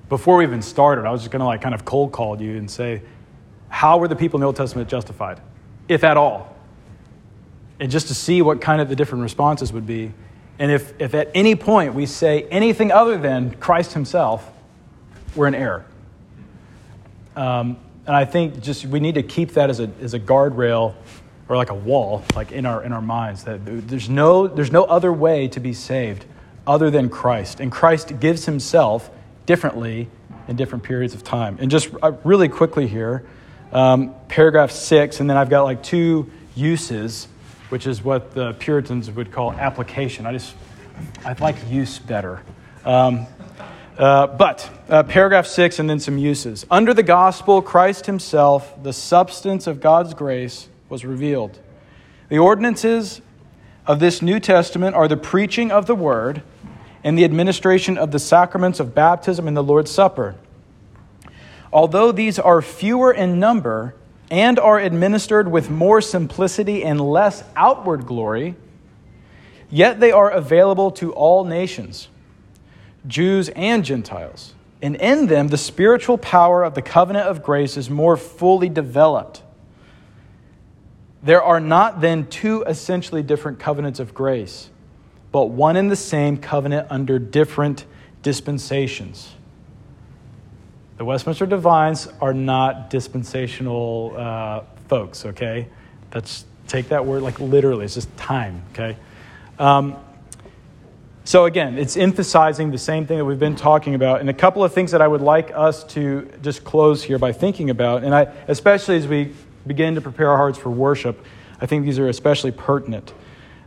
before 0.09 0.37
we 0.37 0.43
even 0.43 0.63
started, 0.63 1.05
I 1.05 1.11
was 1.11 1.21
just 1.21 1.31
going 1.31 1.41
to 1.41 1.45
like 1.45 1.61
kind 1.61 1.75
of 1.75 1.85
cold 1.85 2.11
call 2.11 2.41
you 2.41 2.57
and 2.57 2.69
say, 2.69 3.03
how 3.67 3.99
were 3.99 4.07
the 4.07 4.15
people 4.15 4.37
in 4.37 4.41
the 4.41 4.47
Old 4.47 4.55
Testament 4.55 4.89
justified, 4.89 5.39
if 5.87 6.03
at 6.03 6.17
all? 6.17 6.55
And 7.79 7.91
just 7.91 8.07
to 8.07 8.15
see 8.15 8.41
what 8.41 8.59
kind 8.59 8.81
of 8.81 8.89
the 8.89 8.95
different 8.95 9.21
responses 9.21 9.71
would 9.71 9.85
be. 9.85 10.13
And 10.57 10.71
if, 10.71 10.99
if 10.99 11.13
at 11.13 11.29
any 11.35 11.55
point 11.55 11.93
we 11.93 12.07
say 12.07 12.47
anything 12.49 12.91
other 12.91 13.19
than 13.19 13.53
Christ 13.53 13.93
himself, 13.93 14.51
we're 15.35 15.47
in 15.47 15.53
error. 15.53 15.85
Um, 17.35 17.77
and 18.05 18.15
I 18.15 18.25
think 18.25 18.61
just 18.61 18.85
we 18.85 18.99
need 18.99 19.15
to 19.15 19.23
keep 19.23 19.53
that 19.53 19.69
as 19.69 19.79
a, 19.79 19.89
as 20.01 20.13
a 20.13 20.19
guardrail 20.19 20.95
or 21.47 21.57
like 21.57 21.69
a 21.69 21.75
wall, 21.75 22.23
like 22.35 22.51
in 22.51 22.65
our, 22.65 22.83
in 22.83 22.93
our 22.93 23.01
minds, 23.01 23.43
that 23.43 23.59
there's 23.65 24.09
no, 24.09 24.47
there's 24.47 24.71
no 24.71 24.83
other 24.83 25.11
way 25.11 25.47
to 25.49 25.59
be 25.59 25.73
saved 25.73 26.25
other 26.67 26.91
than 26.91 27.09
Christ. 27.09 27.59
And 27.59 27.71
Christ 27.71 28.19
gives 28.19 28.45
himself 28.45 29.09
differently 29.45 30.07
in 30.47 30.55
different 30.55 30.83
periods 30.83 31.15
of 31.15 31.23
time. 31.23 31.57
And 31.59 31.71
just 31.71 31.89
uh, 32.01 32.13
really 32.23 32.49
quickly 32.49 32.87
here, 32.87 33.25
um, 33.71 34.15
paragraph 34.27 34.71
six, 34.71 35.19
and 35.19 35.29
then 35.29 35.37
I've 35.37 35.49
got 35.49 35.63
like 35.63 35.81
two 35.81 36.29
uses, 36.55 37.27
which 37.69 37.87
is 37.87 38.03
what 38.03 38.33
the 38.33 38.53
Puritans 38.53 39.09
would 39.11 39.31
call 39.31 39.51
application. 39.53 40.25
I 40.25 40.33
just, 40.33 40.55
I 41.25 41.33
like 41.33 41.55
use 41.69 41.99
better. 41.99 42.41
Um, 42.85 43.25
uh, 43.99 44.27
but 44.27 44.69
uh, 44.87 45.03
paragraph 45.03 45.45
six 45.45 45.77
and 45.77 45.89
then 45.89 45.99
some 45.99 46.17
uses. 46.17 46.65
Under 46.71 46.93
the 46.93 47.03
gospel, 47.03 47.61
Christ 47.61 48.05
himself, 48.05 48.81
the 48.81 48.93
substance 48.93 49.67
of 49.67 49.81
God's 49.81 50.13
grace, 50.13 50.69
was 50.87 51.03
revealed. 51.03 51.59
The 52.29 52.37
ordinances 52.37 53.21
of 53.85 53.99
this 53.99 54.21
New 54.21 54.39
Testament 54.39 54.95
are 54.95 55.09
the 55.09 55.17
preaching 55.17 55.69
of 55.69 55.85
the 55.85 55.95
word 55.95 56.43
and 57.03 57.17
the 57.17 57.25
administration 57.25 57.97
of 57.97 58.11
the 58.11 58.19
sacraments 58.19 58.79
of 58.79 58.95
baptism 58.95 59.49
and 59.49 59.57
the 59.57 59.63
Lord's 59.63 59.91
Supper. 59.91 60.35
Although 61.73 62.13
these 62.13 62.39
are 62.39 62.61
fewer 62.61 63.11
in 63.11 63.37
number 63.37 63.95
and 64.31 64.59
are 64.59 64.79
administered 64.79 65.51
with 65.51 65.69
more 65.69 65.99
simplicity 65.99 66.85
and 66.85 67.01
less 67.01 67.43
outward 67.53 68.05
glory, 68.05 68.55
yet 69.69 69.99
they 69.99 70.11
are 70.11 70.29
available 70.29 70.91
to 70.91 71.11
all 71.11 71.43
nations. 71.43 72.07
Jews 73.09 73.49
and 73.49 73.83
Gentiles. 73.83 74.53
And 74.81 74.95
in 74.95 75.27
them, 75.27 75.49
the 75.49 75.57
spiritual 75.57 76.17
power 76.17 76.63
of 76.63 76.73
the 76.73 76.81
covenant 76.81 77.27
of 77.27 77.43
grace 77.43 77.75
is 77.75 77.89
more 77.89 78.15
fully 78.15 78.69
developed. 78.69 79.43
There 81.21 81.43
are 81.43 81.59
not 81.59 81.99
then 81.99 82.27
two 82.27 82.63
essentially 82.63 83.21
different 83.21 83.59
covenants 83.59 83.99
of 83.99 84.13
grace, 84.13 84.69
but 85.33 85.47
one 85.47 85.75
and 85.75 85.91
the 85.91 85.97
same 85.97 86.37
covenant 86.37 86.87
under 86.89 87.19
different 87.19 87.85
dispensations. 88.21 89.33
The 90.97 91.03
Westminster 91.05 91.45
Divines 91.45 92.07
are 92.21 92.33
not 92.33 92.89
dispensational 92.89 94.13
uh, 94.17 94.63
folks, 94.87 95.25
okay? 95.25 95.67
Let's 96.13 96.45
take 96.67 96.89
that 96.89 97.05
word 97.05 97.21
like 97.21 97.39
literally. 97.39 97.85
It's 97.85 97.95
just 97.95 98.15
time, 98.15 98.63
okay? 98.71 98.97
Um, 99.57 99.97
so, 101.29 101.45
again, 101.45 101.77
it's 101.77 101.95
emphasizing 101.95 102.71
the 102.71 102.79
same 102.79 103.05
thing 103.05 103.19
that 103.19 103.25
we've 103.25 103.37
been 103.37 103.55
talking 103.55 103.93
about. 103.93 104.19
And 104.19 104.31
a 104.31 104.33
couple 104.33 104.63
of 104.63 104.73
things 104.73 104.89
that 104.89 104.99
I 104.99 105.07
would 105.07 105.21
like 105.21 105.51
us 105.53 105.83
to 105.93 106.27
just 106.41 106.63
close 106.63 107.03
here 107.03 107.19
by 107.19 107.33
thinking 107.33 107.69
about, 107.69 108.03
and 108.03 108.15
I, 108.15 108.33
especially 108.47 108.97
as 108.97 109.07
we 109.07 109.35
begin 109.67 109.93
to 109.93 110.01
prepare 110.01 110.31
our 110.31 110.37
hearts 110.37 110.57
for 110.57 110.71
worship, 110.71 111.23
I 111.61 111.67
think 111.67 111.85
these 111.85 111.99
are 111.99 112.09
especially 112.09 112.49
pertinent. 112.49 113.13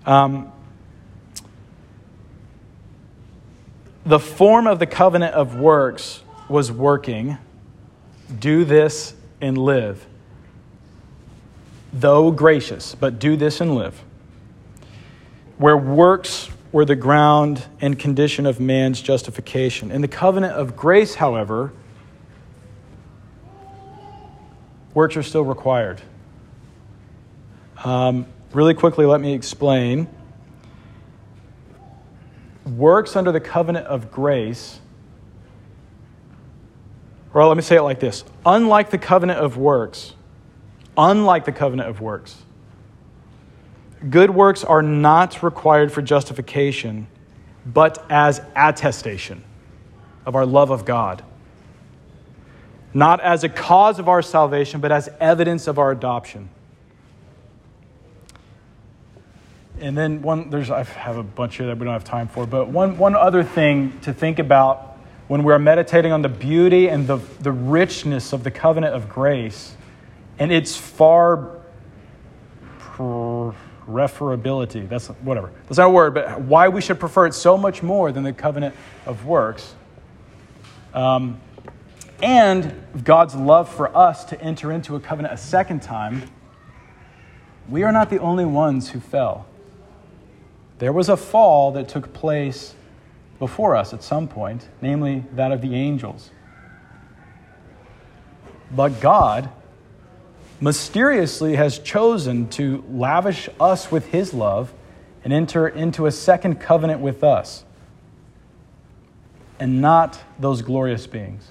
Um, 0.05 0.51
the 4.05 4.19
form 4.19 4.67
of 4.67 4.81
the 4.81 4.87
covenant 4.87 5.37
of 5.37 5.55
works 5.55 6.21
was 6.49 6.73
working 6.73 7.39
do 8.41 8.65
this 8.65 9.15
and 9.41 9.57
live. 9.57 10.05
Though 11.93 12.33
gracious, 12.33 12.97
but 12.97 13.21
do 13.21 13.37
this 13.37 13.61
and 13.61 13.77
live. 13.77 14.03
Where 15.59 15.77
works 15.77 16.51
were 16.73 16.87
the 16.87 16.97
ground 16.97 17.64
and 17.81 17.99
condition 17.99 18.47
of 18.47 18.59
man's 18.59 19.01
justification. 19.01 19.91
In 19.91 20.01
the 20.01 20.09
covenant 20.09 20.55
of 20.55 20.75
grace, 20.75 21.14
however, 21.14 21.73
works 24.95 25.16
are 25.16 25.23
still 25.23 25.45
required. 25.45 26.01
Um, 27.85 28.27
really 28.53 28.75
quickly, 28.75 29.05
let 29.05 29.20
me 29.20 29.35
explain. 29.35 30.09
Works 32.64 33.16
under 33.16 33.33
the 33.33 33.41
covenant 33.41 33.87
of 33.87 34.11
grace, 34.11 34.81
or 37.35 37.45
let 37.47 37.57
me 37.57 37.62
say 37.62 37.77
it 37.77 37.83
like 37.83 38.01
this 38.01 38.25
unlike 38.47 38.91
the 38.91 38.99
covenant 38.99 39.41
of 39.41 39.57
works, 39.57 40.14
unlike 40.97 41.45
the 41.45 41.53
covenant 41.53 41.89
of 41.89 42.01
works, 42.01 42.37
good 44.11 44.30
works 44.30 44.64
are 44.64 44.82
not 44.82 45.42
required 45.42 45.92
for 45.92 46.03
justification, 46.03 47.07
but 47.64 48.05
as 48.11 48.40
attestation 48.57 49.44
of 50.26 50.34
our 50.34 50.46
love 50.46 50.70
of 50.70 50.84
God. 50.84 51.24
Not 52.94 53.20
as 53.20 53.44
a 53.44 53.48
cause 53.48 53.98
of 53.98 54.09
our 54.09 54.22
salvation, 54.22 54.80
but 54.80 54.92
as 54.92 55.09
evidence 55.20 55.66
of 55.66 55.78
our 55.78 55.90
adoption. 55.90 56.48
And 59.80 59.96
then 59.96 60.22
one, 60.22 60.50
there's, 60.50 60.70
I 60.70 60.84
have 60.84 61.16
a 61.16 61.22
bunch 61.22 61.57
here 61.57 61.66
that 61.66 61.78
we 61.78 61.84
don't 61.84 61.92
have 61.92 62.05
time 62.05 62.28
for, 62.28 62.46
but 62.46 62.68
one, 62.68 62.98
one 62.98 63.16
other 63.16 63.42
thing 63.42 63.98
to 64.00 64.12
think 64.12 64.38
about 64.38 64.98
when 65.28 65.42
we're 65.42 65.59
meditating 65.59 66.12
on 66.12 66.22
the 66.22 66.28
beauty 66.28 66.88
and 66.88 67.07
the, 67.07 67.16
the 67.40 67.50
richness 67.50 68.32
of 68.32 68.44
the 68.44 68.50
covenant 68.50 68.94
of 68.94 69.09
grace 69.09 69.74
and 70.38 70.53
its 70.53 70.76
far 70.76 71.62
preferability. 73.93 74.88
That's 74.88 75.09
whatever. 75.09 75.53
That's 75.66 75.78
not 75.78 75.86
a 75.86 75.90
word, 75.90 76.14
but 76.14 76.40
why 76.40 76.68
we 76.68 76.80
should 76.80 76.99
prefer 76.99 77.26
it 77.26 77.34
so 77.34 77.57
much 77.57 77.82
more 77.82 78.11
than 78.12 78.22
the 78.22 78.32
covenant 78.32 78.74
of 79.07 79.26
works. 79.26 79.74
Um, 80.95 81.40
and 82.22 82.74
God's 83.05 83.34
love 83.34 83.68
for 83.68 83.95
us 83.97 84.24
to 84.26 84.40
enter 84.40 84.72
into 84.72 84.97
a 84.97 85.01
covenant 85.01 85.34
a 85.34 85.36
second 85.36 85.82
time, 85.82 86.30
we 87.68 87.82
are 87.82 87.93
not 87.93 88.11
the 88.11 88.18
only 88.18 88.45
ones 88.45 88.90
who 88.90 89.01
fell. 89.01 89.47
There 90.78 90.93
was 90.93 91.09
a 91.09 91.16
fall 91.16 91.72
that 91.72 91.88
took 91.88 92.12
place 92.12 92.74
before 93.38 93.76
us 93.76 93.93
at 93.93 94.03
some 94.03 94.28
point, 94.28 94.68
namely 94.80 95.24
that 95.32 95.53
of 95.53 95.61
the 95.61 95.74
angels. 95.74 96.30
But 98.70 99.01
God 99.01 99.51
mysteriously 100.63 101.57
has 101.57 101.81
chosen 101.81 102.49
to 102.49 102.85
lavish 102.89 103.49
us 103.59 103.91
with 103.91 104.07
his 104.07 104.33
love 104.33 104.73
and 105.25 105.33
enter 105.33 105.67
into 105.67 106.07
a 106.07 106.13
second 106.13 106.61
covenant 106.61 107.01
with 107.01 107.25
us, 107.25 107.65
and 109.59 109.81
not 109.81 110.21
those 110.39 110.63
glorious 110.63 111.07
beings. 111.09 111.51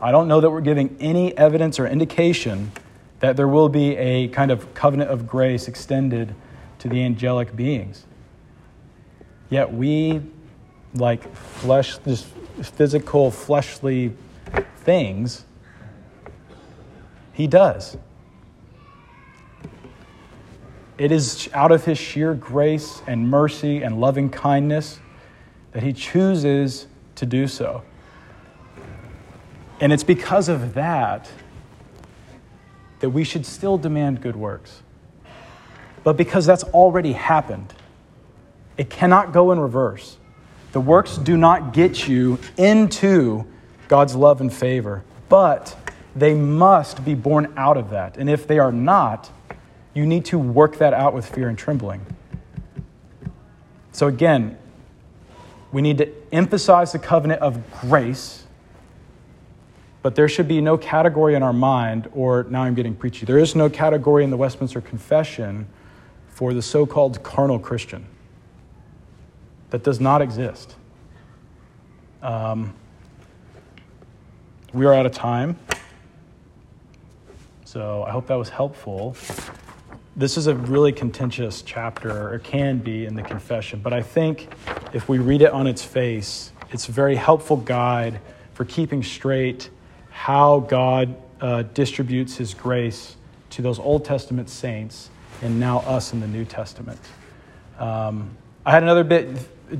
I 0.00 0.12
don't 0.12 0.28
know 0.28 0.40
that 0.40 0.48
we're 0.48 0.60
giving 0.60 0.96
any 1.00 1.36
evidence 1.36 1.80
or 1.80 1.88
indication 1.88 2.70
that 3.18 3.36
there 3.36 3.48
will 3.48 3.68
be 3.68 3.96
a 3.96 4.28
kind 4.28 4.52
of 4.52 4.72
covenant 4.72 5.10
of 5.10 5.26
grace 5.26 5.66
extended 5.66 6.36
to 6.78 6.88
the 6.88 7.02
angelic 7.02 7.54
beings. 7.54 8.06
Yet 9.50 9.74
we, 9.74 10.22
like 10.94 11.34
flesh, 11.34 11.98
just 11.98 12.26
physical, 12.62 13.32
fleshly 13.32 14.12
things, 14.78 15.44
he 17.40 17.46
does. 17.46 17.96
It 20.98 21.10
is 21.10 21.48
out 21.54 21.72
of 21.72 21.84
his 21.86 21.96
sheer 21.98 22.34
grace 22.34 23.02
and 23.06 23.30
mercy 23.30 23.82
and 23.82 24.00
loving 24.00 24.28
kindness 24.30 25.00
that 25.72 25.82
he 25.82 25.94
chooses 25.94 26.86
to 27.14 27.26
do 27.26 27.46
so. 27.48 27.82
And 29.80 29.92
it's 29.92 30.04
because 30.04 30.50
of 30.50 30.74
that 30.74 31.30
that 33.00 33.10
we 33.10 33.24
should 33.24 33.46
still 33.46 33.78
demand 33.78 34.20
good 34.20 34.36
works. 34.36 34.82
But 36.04 36.18
because 36.18 36.44
that's 36.44 36.64
already 36.64 37.12
happened, 37.14 37.72
It 38.80 38.88
cannot 38.88 39.34
go 39.34 39.52
in 39.52 39.60
reverse. 39.60 40.16
The 40.72 40.80
works 40.80 41.18
do 41.18 41.36
not 41.36 41.74
get 41.74 42.08
you 42.08 42.38
into 42.56 43.44
God's 43.88 44.14
love 44.14 44.40
and 44.40 44.50
favor, 44.50 45.04
but 45.28 45.76
they 46.14 46.34
must 46.34 47.04
be 47.04 47.14
born 47.14 47.52
out 47.56 47.76
of 47.76 47.90
that. 47.90 48.16
And 48.16 48.28
if 48.28 48.46
they 48.46 48.58
are 48.58 48.72
not, 48.72 49.30
you 49.94 50.06
need 50.06 50.24
to 50.26 50.38
work 50.38 50.78
that 50.78 50.92
out 50.92 51.14
with 51.14 51.26
fear 51.26 51.48
and 51.48 51.58
trembling. 51.58 52.04
So, 53.92 54.06
again, 54.06 54.56
we 55.72 55.82
need 55.82 55.98
to 55.98 56.08
emphasize 56.32 56.92
the 56.92 56.98
covenant 56.98 57.42
of 57.42 57.58
grace, 57.80 58.44
but 60.02 60.14
there 60.14 60.28
should 60.28 60.48
be 60.48 60.60
no 60.60 60.78
category 60.78 61.34
in 61.34 61.42
our 61.42 61.52
mind, 61.52 62.08
or 62.14 62.44
now 62.44 62.62
I'm 62.62 62.74
getting 62.74 62.94
preachy, 62.94 63.26
there 63.26 63.38
is 63.38 63.54
no 63.54 63.68
category 63.68 64.24
in 64.24 64.30
the 64.30 64.36
Westminster 64.36 64.80
Confession 64.80 65.68
for 66.28 66.54
the 66.54 66.62
so 66.62 66.86
called 66.86 67.22
carnal 67.22 67.58
Christian. 67.58 68.06
That 69.70 69.84
does 69.84 70.00
not 70.00 70.22
exist. 70.22 70.74
Um, 72.22 72.74
we 74.72 74.86
are 74.86 74.94
out 74.94 75.06
of 75.06 75.12
time. 75.12 75.58
So 77.72 78.02
I 78.02 78.10
hope 78.10 78.26
that 78.26 78.34
was 78.34 78.48
helpful. 78.48 79.14
This 80.16 80.36
is 80.36 80.48
a 80.48 80.56
really 80.56 80.90
contentious 80.90 81.62
chapter, 81.62 82.34
or 82.34 82.40
can 82.40 82.78
be 82.78 83.06
in 83.06 83.14
the 83.14 83.22
confession, 83.22 83.78
but 83.78 83.92
I 83.92 84.02
think 84.02 84.52
if 84.92 85.08
we 85.08 85.20
read 85.20 85.40
it 85.40 85.52
on 85.52 85.68
its 85.68 85.84
face, 85.84 86.50
it's 86.72 86.88
a 86.88 86.90
very 86.90 87.14
helpful 87.14 87.56
guide 87.56 88.20
for 88.54 88.64
keeping 88.64 89.04
straight 89.04 89.70
how 90.10 90.58
God 90.58 91.14
uh, 91.40 91.62
distributes 91.62 92.36
his 92.36 92.54
grace 92.54 93.14
to 93.50 93.62
those 93.62 93.78
Old 93.78 94.04
Testament 94.04 94.50
saints 94.50 95.08
and 95.40 95.60
now 95.60 95.78
us 95.82 96.12
in 96.12 96.18
the 96.18 96.26
New 96.26 96.44
Testament. 96.44 96.98
Um, 97.78 98.36
I 98.66 98.72
had 98.72 98.82
another 98.82 99.04
bit, 99.04 99.28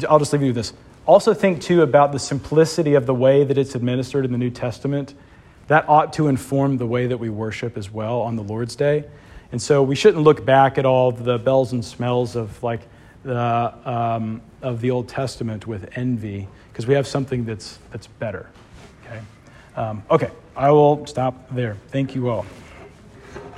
I'll 0.09 0.21
just 0.21 0.33
leave 0.33 0.43
you 0.43 0.51
with 0.51 0.55
this. 0.55 0.75
Also, 1.07 1.35
think 1.35 1.61
too 1.61 1.83
about 1.83 2.13
the 2.13 2.21
simplicity 2.21 2.95
of 2.95 3.07
the 3.07 3.15
way 3.15 3.43
that 3.43 3.59
it's 3.59 3.75
administered 3.75 4.25
in 4.25 4.31
the 4.31 4.39
New 4.39 4.51
Testament. 4.51 5.13
That 5.71 5.89
ought 5.89 6.15
to 6.15 6.27
inform 6.27 6.79
the 6.79 6.87
way 6.87 7.07
that 7.07 7.19
we 7.19 7.31
worship 7.31 7.79
as 7.79 7.93
well 7.93 8.23
on 8.23 8.35
the 8.35 8.43
Lord's 8.43 8.75
Day. 8.75 9.05
And 9.53 9.63
so 9.63 9.85
we 9.85 9.95
shouldn't 9.95 10.25
look 10.25 10.45
back 10.45 10.79
at 10.79 10.85
all 10.85 11.13
the 11.13 11.39
bells 11.39 11.73
and 11.73 11.85
smells 11.85 12.35
of 12.35 12.61
like 12.61 12.81
the, 13.23 13.73
um, 13.89 14.43
of 14.63 14.81
the 14.81 14.91
Old 14.91 15.09
Testament 15.09 15.69
with 15.69 15.89
envy 15.97 16.49
because 16.73 16.89
we 16.89 16.95
have 16.95 17.07
something 17.07 17.45
that's, 17.45 17.79
that's 17.93 18.09
better. 18.09 18.51
Okay? 19.05 19.21
Um, 19.77 20.03
okay, 20.11 20.33
I 20.57 20.73
will 20.73 21.07
stop 21.07 21.49
there. 21.55 21.77
Thank 21.93 22.17
you 22.17 22.31
all. 22.31 22.47